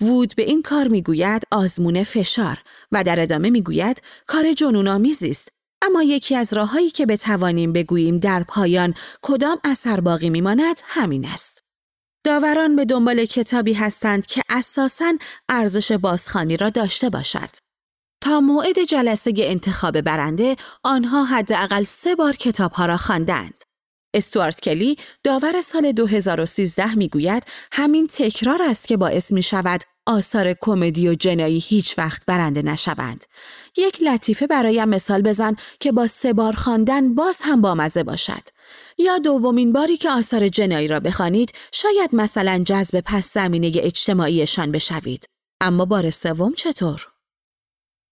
وود 0.00 0.34
به 0.36 0.42
این 0.42 0.62
کار 0.62 0.88
می‌گوید 0.88 1.42
آزمون 1.50 2.02
فشار 2.02 2.58
و 2.92 3.04
در 3.04 3.20
ادامه 3.20 3.50
می‌گوید 3.50 4.02
کار 4.26 4.52
جنونآمیزی 4.52 5.30
است 5.30 5.48
اما 5.82 6.02
یکی 6.02 6.36
از 6.36 6.52
راههایی 6.52 6.90
که 6.90 7.06
بتوانیم 7.06 7.72
بگوییم 7.72 8.18
در 8.18 8.44
پایان 8.48 8.94
کدام 9.22 9.58
اثر 9.64 10.00
باقی 10.00 10.30
میماند 10.30 10.80
همین 10.84 11.24
است 11.26 11.63
داوران 12.24 12.76
به 12.76 12.84
دنبال 12.84 13.24
کتابی 13.24 13.72
هستند 13.72 14.26
که 14.26 14.42
اساساً 14.48 15.12
ارزش 15.48 15.92
بازخانی 15.92 16.56
را 16.56 16.70
داشته 16.70 17.10
باشد 17.10 17.48
تا 18.20 18.40
موعد 18.40 18.78
جلسه 18.88 19.32
انتخاب 19.36 20.00
برنده 20.00 20.56
آنها 20.82 21.24
حداقل 21.24 21.84
سه 21.84 22.14
بار 22.14 22.36
کتابها 22.36 22.86
را 22.86 22.96
خواندند 22.96 23.62
استوارت 24.14 24.60
کلی 24.60 24.96
داور 25.24 25.62
سال 25.62 25.92
2013 25.92 26.94
می‌گوید 26.94 27.42
همین 27.72 28.06
تکرار 28.06 28.62
است 28.62 28.84
که 28.88 28.96
باعث 28.96 29.32
می 29.32 29.42
شود 29.42 29.80
آثار 30.06 30.54
کمدی 30.60 31.08
و 31.08 31.14
جنایی 31.14 31.58
هیچ 31.58 31.98
وقت 31.98 32.22
برنده 32.26 32.62
نشوند. 32.62 33.24
یک 33.76 34.02
لطیفه 34.02 34.46
برایم 34.46 34.88
مثال 34.88 35.22
بزن 35.22 35.56
که 35.80 35.92
با 35.92 36.06
سه 36.06 36.32
بار 36.32 36.52
خواندن 36.52 37.14
باز 37.14 37.40
هم 37.42 37.60
بامزه 37.60 38.02
باشد. 38.02 38.53
یا 38.98 39.18
دومین 39.18 39.72
باری 39.72 39.96
که 39.96 40.10
آثار 40.10 40.48
جنایی 40.48 40.88
را 40.88 41.00
بخوانید 41.00 41.52
شاید 41.72 42.10
مثلا 42.12 42.62
جذب 42.66 43.00
پس 43.06 43.32
زمینه 43.32 43.72
اجتماعیشان 43.74 44.72
بشوید. 44.72 45.26
اما 45.60 45.84
بار 45.84 46.10
سوم 46.10 46.52
چطور؟ 46.52 47.08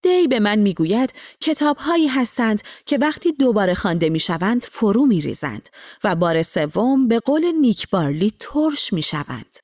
دی 0.03 0.27
به 0.27 0.39
من 0.39 0.59
می‌گوید 0.59 1.13
کتابهایی 1.41 2.07
هستند 2.07 2.61
که 2.85 2.97
وقتی 2.97 3.31
دوباره 3.31 3.73
خوانده 3.73 4.09
می‌شوند 4.09 4.63
فرو 4.63 5.05
میریزند 5.05 5.69
و 6.03 6.15
بار 6.15 6.43
سوم 6.43 7.07
به 7.07 7.19
قول 7.19 7.45
نیک 7.45 7.89
بارلی 7.89 8.33
ترش 8.39 8.93
می‌شوند. 8.93 9.62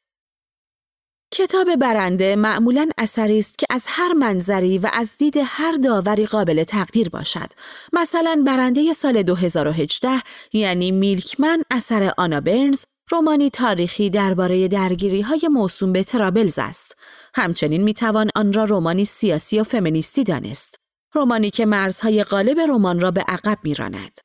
کتاب 1.32 1.76
برنده 1.76 2.36
معمولا 2.36 2.90
اثری 2.98 3.40
است 3.40 3.60
که 3.60 3.66
از 3.70 3.86
هر 3.88 4.14
منظری 4.14 4.78
و 4.78 4.90
از 4.94 5.18
دید 5.18 5.40
هر 5.44 5.72
داوری 5.72 6.26
قابل 6.26 6.64
تقدیر 6.64 7.10
باشد. 7.10 7.50
مثلا 7.94 8.44
برنده 8.48 8.94
سال 8.94 9.24
2018 9.24 10.10
یعنی 10.54 10.92
میلکمن 10.92 11.64
اثر 11.72 12.14
آنا 12.18 12.42
برنز 12.42 12.84
رومانی 13.10 13.50
تاریخی 13.50 14.10
درباره 14.10 14.68
درگیری 14.68 15.22
های 15.22 15.48
موسوم 15.52 15.94
به 15.94 16.04
ترابلز 16.04 16.60
است. 16.60 16.98
همچنین 17.36 17.84
می‌توان 17.84 18.30
آن 18.36 18.54
را 18.54 18.64
رومانی 18.64 19.06
سیاسی 19.06 19.60
و 19.60 19.64
فمینیستی 19.64 20.24
دانست. 20.24 20.76
رومانی 21.14 21.50
که 21.50 21.66
مرزهای 21.66 22.24
غالب 22.24 22.60
رمان 22.60 23.00
را 23.00 23.12
به 23.12 23.22
عقب 23.28 23.58
میراند. 23.64 24.20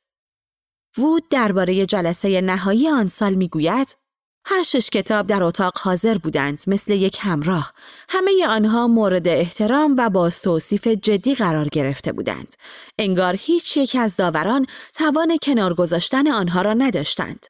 وود 0.99 1.29
درباره 1.31 1.87
جلسه 1.87 2.41
نهایی 2.41 2.89
آن 2.89 3.07
سال 3.07 3.35
می‌گوید 3.35 4.04
هر 4.47 4.63
شش 4.63 4.91
کتاب 4.91 5.27
در 5.27 5.43
اتاق 5.43 5.79
حاضر 5.79 6.19
بودند 6.19 6.63
مثل 6.67 6.93
یک 6.93 7.19
همراه. 7.21 7.73
همه 8.09 8.47
آنها 8.49 8.87
مورد 8.87 9.29
احترام 9.29 9.95
و 9.99 10.11
با 10.11 10.31
توصیف 10.31 10.87
جدی 10.87 11.35
قرار 11.35 11.69
گرفته 11.69 12.13
بودند. 12.13 12.55
انگار 12.99 13.37
هیچ 13.39 13.77
یک 13.77 13.97
از 14.01 14.17
داوران 14.17 14.67
توان 14.95 15.39
کنار 15.43 15.75
گذاشتن 15.75 16.29
آنها 16.29 16.63
را 16.63 16.75
نداشتند. 16.75 17.47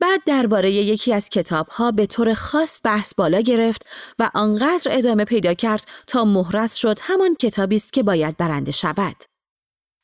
بعد 0.00 0.20
درباره 0.26 0.72
یکی 0.72 1.12
از 1.12 1.28
کتابها 1.28 1.92
به 1.92 2.06
طور 2.06 2.34
خاص 2.34 2.80
بحث 2.84 3.14
بالا 3.14 3.40
گرفت 3.40 3.86
و 4.18 4.30
آنقدر 4.34 4.98
ادامه 4.98 5.24
پیدا 5.24 5.54
کرد 5.54 5.84
تا 6.06 6.24
مهرس 6.24 6.74
شد 6.74 6.98
همان 7.02 7.34
کتابی 7.34 7.76
است 7.76 7.92
که 7.92 8.02
باید 8.02 8.36
برنده 8.36 8.72
شود. 8.72 9.16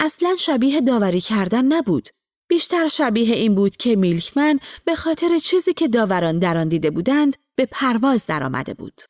اصلا 0.00 0.36
شبیه 0.38 0.80
داوری 0.80 1.20
کردن 1.20 1.64
نبود. 1.64 2.08
بیشتر 2.48 2.88
شبیه 2.88 3.34
این 3.34 3.54
بود 3.54 3.76
که 3.76 3.96
میلکمن 3.96 4.58
به 4.84 4.94
خاطر 4.94 5.38
چیزی 5.38 5.74
که 5.74 5.88
داوران 5.88 6.38
در 6.38 6.56
آن 6.56 6.68
دیده 6.68 6.90
بودند 6.90 7.36
به 7.56 7.66
پرواز 7.66 8.26
درآمده 8.26 8.74
بود. 8.74 9.02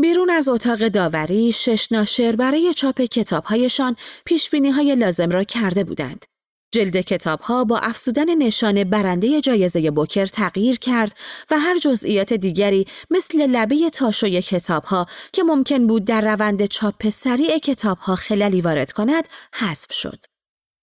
بیرون 0.00 0.30
از 0.30 0.48
اتاق 0.48 0.88
داوری 0.88 1.52
شش 1.52 1.92
ناشر 1.92 2.36
برای 2.36 2.74
چاپ 2.74 3.00
کتابهایشان 3.00 3.96
پیشبینی 4.24 4.70
های 4.70 4.94
لازم 4.94 5.30
را 5.30 5.44
کرده 5.44 5.84
بودند. 5.84 6.24
جلد 6.74 7.00
کتاب 7.00 7.40
ها 7.40 7.64
با 7.64 7.78
افزودن 7.78 8.34
نشان 8.34 8.84
برنده 8.84 9.40
جایزه 9.40 9.90
بوکر 9.90 10.26
تغییر 10.26 10.78
کرد 10.78 11.16
و 11.50 11.58
هر 11.58 11.78
جزئیات 11.78 12.32
دیگری 12.32 12.86
مثل 13.10 13.46
لبه 13.46 13.90
تاشوی 13.90 14.42
کتاب 14.42 14.84
ها 14.84 15.06
که 15.32 15.42
ممکن 15.42 15.86
بود 15.86 16.04
در 16.04 16.20
روند 16.20 16.66
چاپ 16.66 17.10
سریع 17.10 17.58
کتاب 17.58 17.98
ها 17.98 18.16
خللی 18.16 18.60
وارد 18.60 18.92
کند 18.92 19.28
حذف 19.54 19.92
شد. 19.92 20.35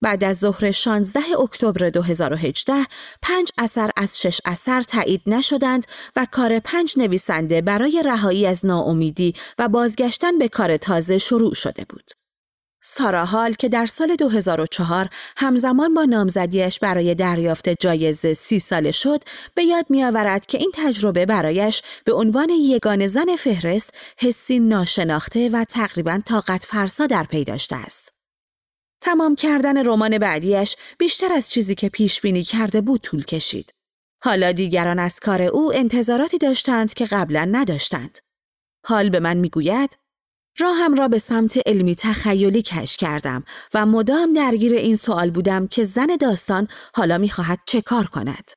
بعد 0.03 0.23
از 0.23 0.37
ظهر 0.37 0.71
16 0.71 1.19
اکتبر 1.41 1.89
2018 1.89 2.73
پنج 3.21 3.49
اثر 3.57 3.89
از 3.97 4.21
شش 4.21 4.41
اثر 4.45 4.81
تایید 4.81 5.21
نشدند 5.27 5.85
و 6.15 6.27
کار 6.31 6.59
پنج 6.59 6.93
نویسنده 6.97 7.61
برای 7.61 8.03
رهایی 8.05 8.45
از 8.45 8.65
ناامیدی 8.65 9.33
و 9.59 9.67
بازگشتن 9.67 10.37
به 10.37 10.47
کار 10.47 10.77
تازه 10.77 11.17
شروع 11.17 11.53
شده 11.53 11.85
بود. 11.89 12.11
سارا 12.85 13.25
هال 13.25 13.53
که 13.53 13.69
در 13.69 13.85
سال 13.85 14.15
2004 14.15 15.09
همزمان 15.37 15.93
با 15.93 16.03
نامزدیش 16.03 16.79
برای 16.79 17.15
دریافت 17.15 17.69
جایزه 17.69 18.33
سی 18.33 18.59
ساله 18.59 18.91
شد 18.91 19.23
به 19.55 19.63
یاد 19.63 19.85
می 19.89 20.03
آورد 20.03 20.45
که 20.45 20.57
این 20.57 20.71
تجربه 20.73 21.25
برایش 21.25 21.81
به 22.05 22.13
عنوان 22.13 22.49
یگان 22.49 23.07
زن 23.07 23.35
فهرست 23.35 23.89
حسی 24.17 24.59
ناشناخته 24.59 25.49
و 25.49 25.63
تقریبا 25.63 26.19
طاقت 26.25 26.63
فرسا 26.63 27.05
در 27.05 27.23
پی 27.23 27.43
داشته 27.43 27.75
است. 27.75 28.12
تمام 29.03 29.35
کردن 29.35 29.85
رمان 29.85 30.17
بعدیش 30.17 30.75
بیشتر 30.97 31.33
از 31.33 31.49
چیزی 31.49 31.75
که 31.75 31.89
پیش 31.89 32.21
بینی 32.21 32.43
کرده 32.43 32.81
بود 32.81 33.01
طول 33.01 33.23
کشید. 33.23 33.73
حالا 34.23 34.51
دیگران 34.51 34.99
از 34.99 35.19
کار 35.19 35.41
او 35.41 35.73
انتظاراتی 35.73 36.37
داشتند 36.37 36.93
که 36.93 37.05
قبلا 37.05 37.49
نداشتند. 37.51 38.19
حال 38.85 39.09
به 39.09 39.19
من 39.19 39.37
می‌گوید 39.37 39.97
راهم 40.59 40.95
را 40.95 41.07
به 41.07 41.19
سمت 41.19 41.67
علمی 41.67 41.95
تخیلی 41.95 42.61
کش 42.61 42.97
کردم 42.97 43.43
و 43.73 43.85
مدام 43.85 44.33
درگیر 44.33 44.73
این 44.73 44.95
سوال 44.95 45.31
بودم 45.31 45.67
که 45.67 45.83
زن 45.83 46.15
داستان 46.19 46.67
حالا 46.95 47.17
می‌خواهد 47.17 47.59
چه 47.65 47.81
کار 47.81 48.07
کند. 48.07 48.51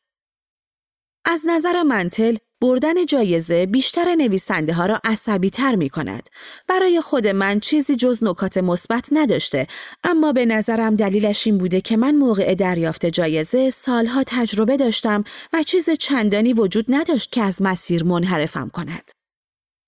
از 1.25 1.43
نظر 1.47 1.83
منتل 1.83 2.37
بردن 2.61 3.07
جایزه 3.07 3.67
بیشتر 3.67 4.15
نویسنده 4.15 4.73
ها 4.73 4.87
را 4.87 5.01
عصبی 5.05 5.51
تر 5.51 5.77
می 5.77 5.89
کند. 5.89 6.29
برای 6.69 7.01
خود 7.01 7.27
من 7.27 7.61
چیزی 7.61 7.97
جز 7.97 8.25
نکات 8.25 8.59
مثبت 8.59 9.09
نداشته 9.13 9.67
اما 10.05 10.33
به 10.33 10.47
نظرم 10.47 10.97
دلیلش 10.97 11.47
این 11.47 11.59
بوده 11.59 11.81
که 11.81 11.97
من 11.97 12.15
موقع 12.15 12.55
دریافت 12.55 13.07
جایزه 13.07 13.71
سالها 13.71 14.25
تجربه 14.27 14.77
داشتم 14.77 15.25
و 15.53 15.63
چیز 15.63 15.91
چندانی 15.91 16.53
وجود 16.53 16.87
نداشت 16.89 17.33
که 17.33 17.43
از 17.43 17.63
مسیر 17.63 18.05
منحرفم 18.05 18.69
کند. 18.69 19.11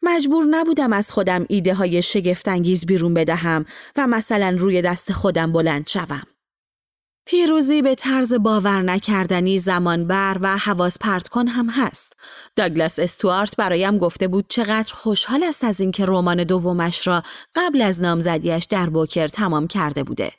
مجبور 0.02 0.44
نبودم 0.50 0.92
از 0.92 1.10
خودم 1.10 1.46
ایده 1.48 1.74
های 1.74 2.02
شگفتانگیز 2.02 2.86
بیرون 2.86 3.14
بدهم 3.14 3.64
و 3.96 4.06
مثلا 4.06 4.56
روی 4.58 4.82
دست 4.82 5.12
خودم 5.12 5.52
بلند 5.52 5.86
شوم. 5.88 6.38
پیروزی 7.31 7.83
به 7.83 7.95
طرز 7.95 8.33
باور 8.33 8.83
نکردنی 8.83 9.59
زمان 9.59 10.07
بر 10.07 10.39
و 10.41 10.59
حواس 10.59 10.99
پرت 10.99 11.29
کن 11.29 11.47
هم 11.47 11.68
هست. 11.70 12.12
داگلاس 12.57 12.99
استوارت 12.99 13.57
برایم 13.57 13.99
گفته 13.99 14.29
بود 14.29 14.45
چقدر 14.49 14.95
خوشحال 14.95 15.45
است 15.45 15.64
از 15.64 15.81
اینکه 15.81 16.05
رمان 16.07 16.45
دومش 16.45 17.07
را 17.07 17.22
قبل 17.55 17.83
از 17.83 18.01
نامزدیش 18.01 18.64
در 18.64 18.91
بوکر 18.91 19.29
تمام 19.29 19.66
کرده 19.66 20.05
بوده. 20.05 20.33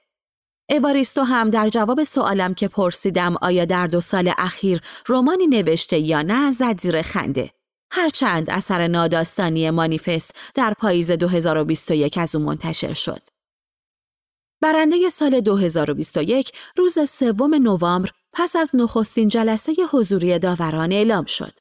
اواریستو 0.70 1.22
هم 1.22 1.50
در 1.50 1.70
جواب 1.70 2.04
سوالم 2.04 2.54
که 2.54 2.68
پرسیدم 2.68 3.36
آیا 3.42 3.66
در 3.66 3.88
دو 3.88 4.02
سال 4.02 4.34
اخیر 4.38 4.82
رومانی 5.06 5.48
نوشته 5.48 6.00
یا 6.00 6.22
نه 6.22 6.52
زد 6.52 6.82
زیر 6.82 7.02
خنده. 7.02 7.52
هرچند 7.92 8.50
اثر 8.50 8.88
ناداستانی 8.88 9.70
مانیفست 9.70 10.36
در 10.56 10.74
پاییز 10.74 11.12
2021 11.12 12.18
از 12.18 12.36
او 12.36 12.42
منتشر 12.42 12.94
شد. 12.94 13.39
برنده 14.62 15.10
سال 15.10 15.41
2021 15.41 16.51
روز 16.78 17.10
سوم 17.10 17.55
نوامبر 17.55 18.10
پس 18.34 18.55
از 18.55 18.72
نخستین 18.74 19.28
جلسه 19.28 19.74
حضوری 19.91 20.39
داوران 20.39 20.91
اعلام 20.91 21.26
شد. 21.26 21.53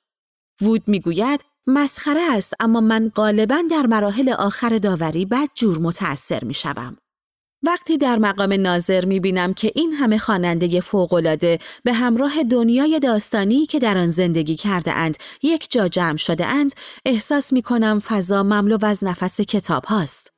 وود 0.62 0.82
می‌گوید 0.86 1.44
مسخره 1.66 2.20
است 2.36 2.54
اما 2.60 2.80
من 2.80 3.12
غالبا 3.14 3.62
در 3.70 3.86
مراحل 3.86 4.28
آخر 4.28 4.78
داوری 4.78 5.24
بد 5.24 5.48
جور 5.54 5.78
متأثر 5.78 6.44
می 6.44 6.54
شوم. 6.54 6.96
وقتی 7.62 7.98
در 7.98 8.18
مقام 8.18 8.52
ناظر 8.52 9.04
می 9.04 9.20
بینم 9.20 9.54
که 9.54 9.72
این 9.74 9.92
همه 9.92 10.18
خواننده 10.18 10.80
فوقالعاده 10.80 11.58
به 11.84 11.92
همراه 11.92 12.42
دنیای 12.42 13.00
داستانی 13.00 13.66
که 13.66 13.78
در 13.78 13.98
آن 13.98 14.08
زندگی 14.08 14.54
کرده 14.54 14.92
اند 14.92 15.16
یک 15.42 15.70
جا 15.70 15.88
جمع 15.88 16.16
شده 16.16 16.46
اند 16.46 16.72
احساس 17.04 17.52
می 17.52 17.62
کنم 17.62 18.00
فضا 18.00 18.42
مملو 18.42 18.84
از 18.84 19.04
نفس 19.04 19.40
کتاب 19.40 19.84
هاست. 19.84 20.37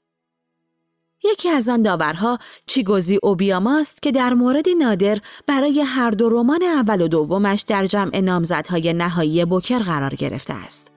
یکی 1.41 1.49
از 1.49 1.69
آن 1.69 1.83
داورها 1.83 2.39
چیگوزی 2.67 3.19
اوبیاماست 3.23 4.03
که 4.03 4.13
در 4.13 4.35
موردی 4.35 4.75
نادر 4.75 5.19
برای 5.47 5.81
هر 5.81 6.11
دو 6.11 6.29
رمان 6.29 6.63
اول 6.63 7.01
و 7.01 7.09
دومش 7.09 7.61
در 7.61 7.87
جمع 7.87 8.21
نامزدهای 8.21 8.93
نهایی 8.93 9.45
بوکر 9.45 9.79
قرار 9.79 10.15
گرفته 10.15 10.55
است. 10.55 10.91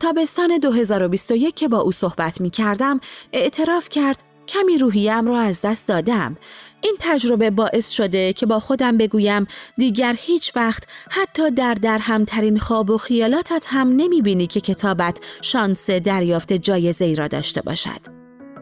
تابستان 0.00 0.58
2021 0.58 1.54
که 1.54 1.68
با 1.68 1.78
او 1.78 1.92
صحبت 1.92 2.40
می 2.40 2.50
کردم 2.50 3.00
اعتراف 3.32 3.88
کرد 3.88 4.18
کمی 4.48 4.78
روحیم 4.78 5.26
را 5.26 5.38
از 5.38 5.60
دست 5.60 5.88
دادم. 5.88 6.36
این 6.80 6.96
تجربه 7.00 7.50
باعث 7.50 7.90
شده 7.90 8.32
که 8.32 8.46
با 8.46 8.60
خودم 8.60 8.96
بگویم 8.96 9.46
دیگر 9.76 10.16
هیچ 10.18 10.56
وقت 10.56 10.84
حتی 11.10 11.50
در 11.50 11.74
درهمترین 11.74 12.58
خواب 12.58 12.90
و 12.90 12.98
خیالاتت 12.98 13.66
هم 13.68 13.88
نمی 13.88 14.22
بینی 14.22 14.46
که 14.46 14.60
کتابت 14.60 15.18
شانس 15.42 15.90
دریافت 15.90 16.52
جایزه 16.52 17.04
ای 17.04 17.14
را 17.14 17.28
داشته 17.28 17.62
باشد. 17.62 18.19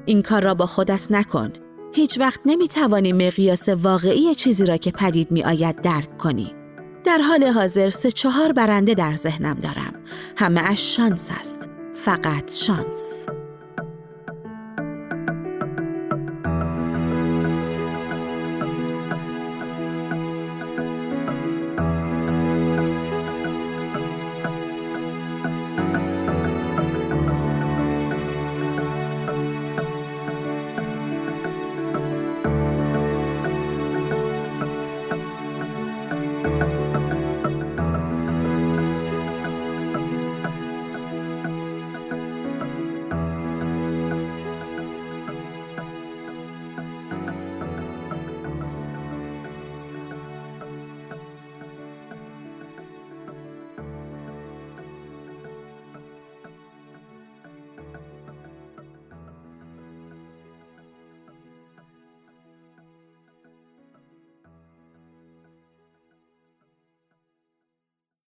این 0.08 0.22
کار 0.22 0.42
را 0.42 0.54
با 0.54 0.66
خودت 0.66 1.12
نکن. 1.12 1.52
هیچ 1.94 2.20
وقت 2.20 2.40
نمی 2.46 2.68
توانی 2.68 3.12
مقیاس 3.12 3.68
واقعی 3.68 4.34
چیزی 4.34 4.66
را 4.66 4.76
که 4.76 4.90
پدید 4.90 5.30
می 5.30 5.44
آید 5.44 5.80
درک 5.80 6.18
کنی. 6.18 6.54
در 7.04 7.18
حال 7.18 7.44
حاضر 7.44 7.90
سه 7.90 8.10
چهار 8.10 8.52
برنده 8.52 8.94
در 8.94 9.14
ذهنم 9.14 9.54
دارم. 9.54 9.92
همه 10.36 10.70
اش 10.70 10.96
شانس 10.96 11.28
است. 11.40 11.68
فقط 11.94 12.54
شانس. 12.54 13.26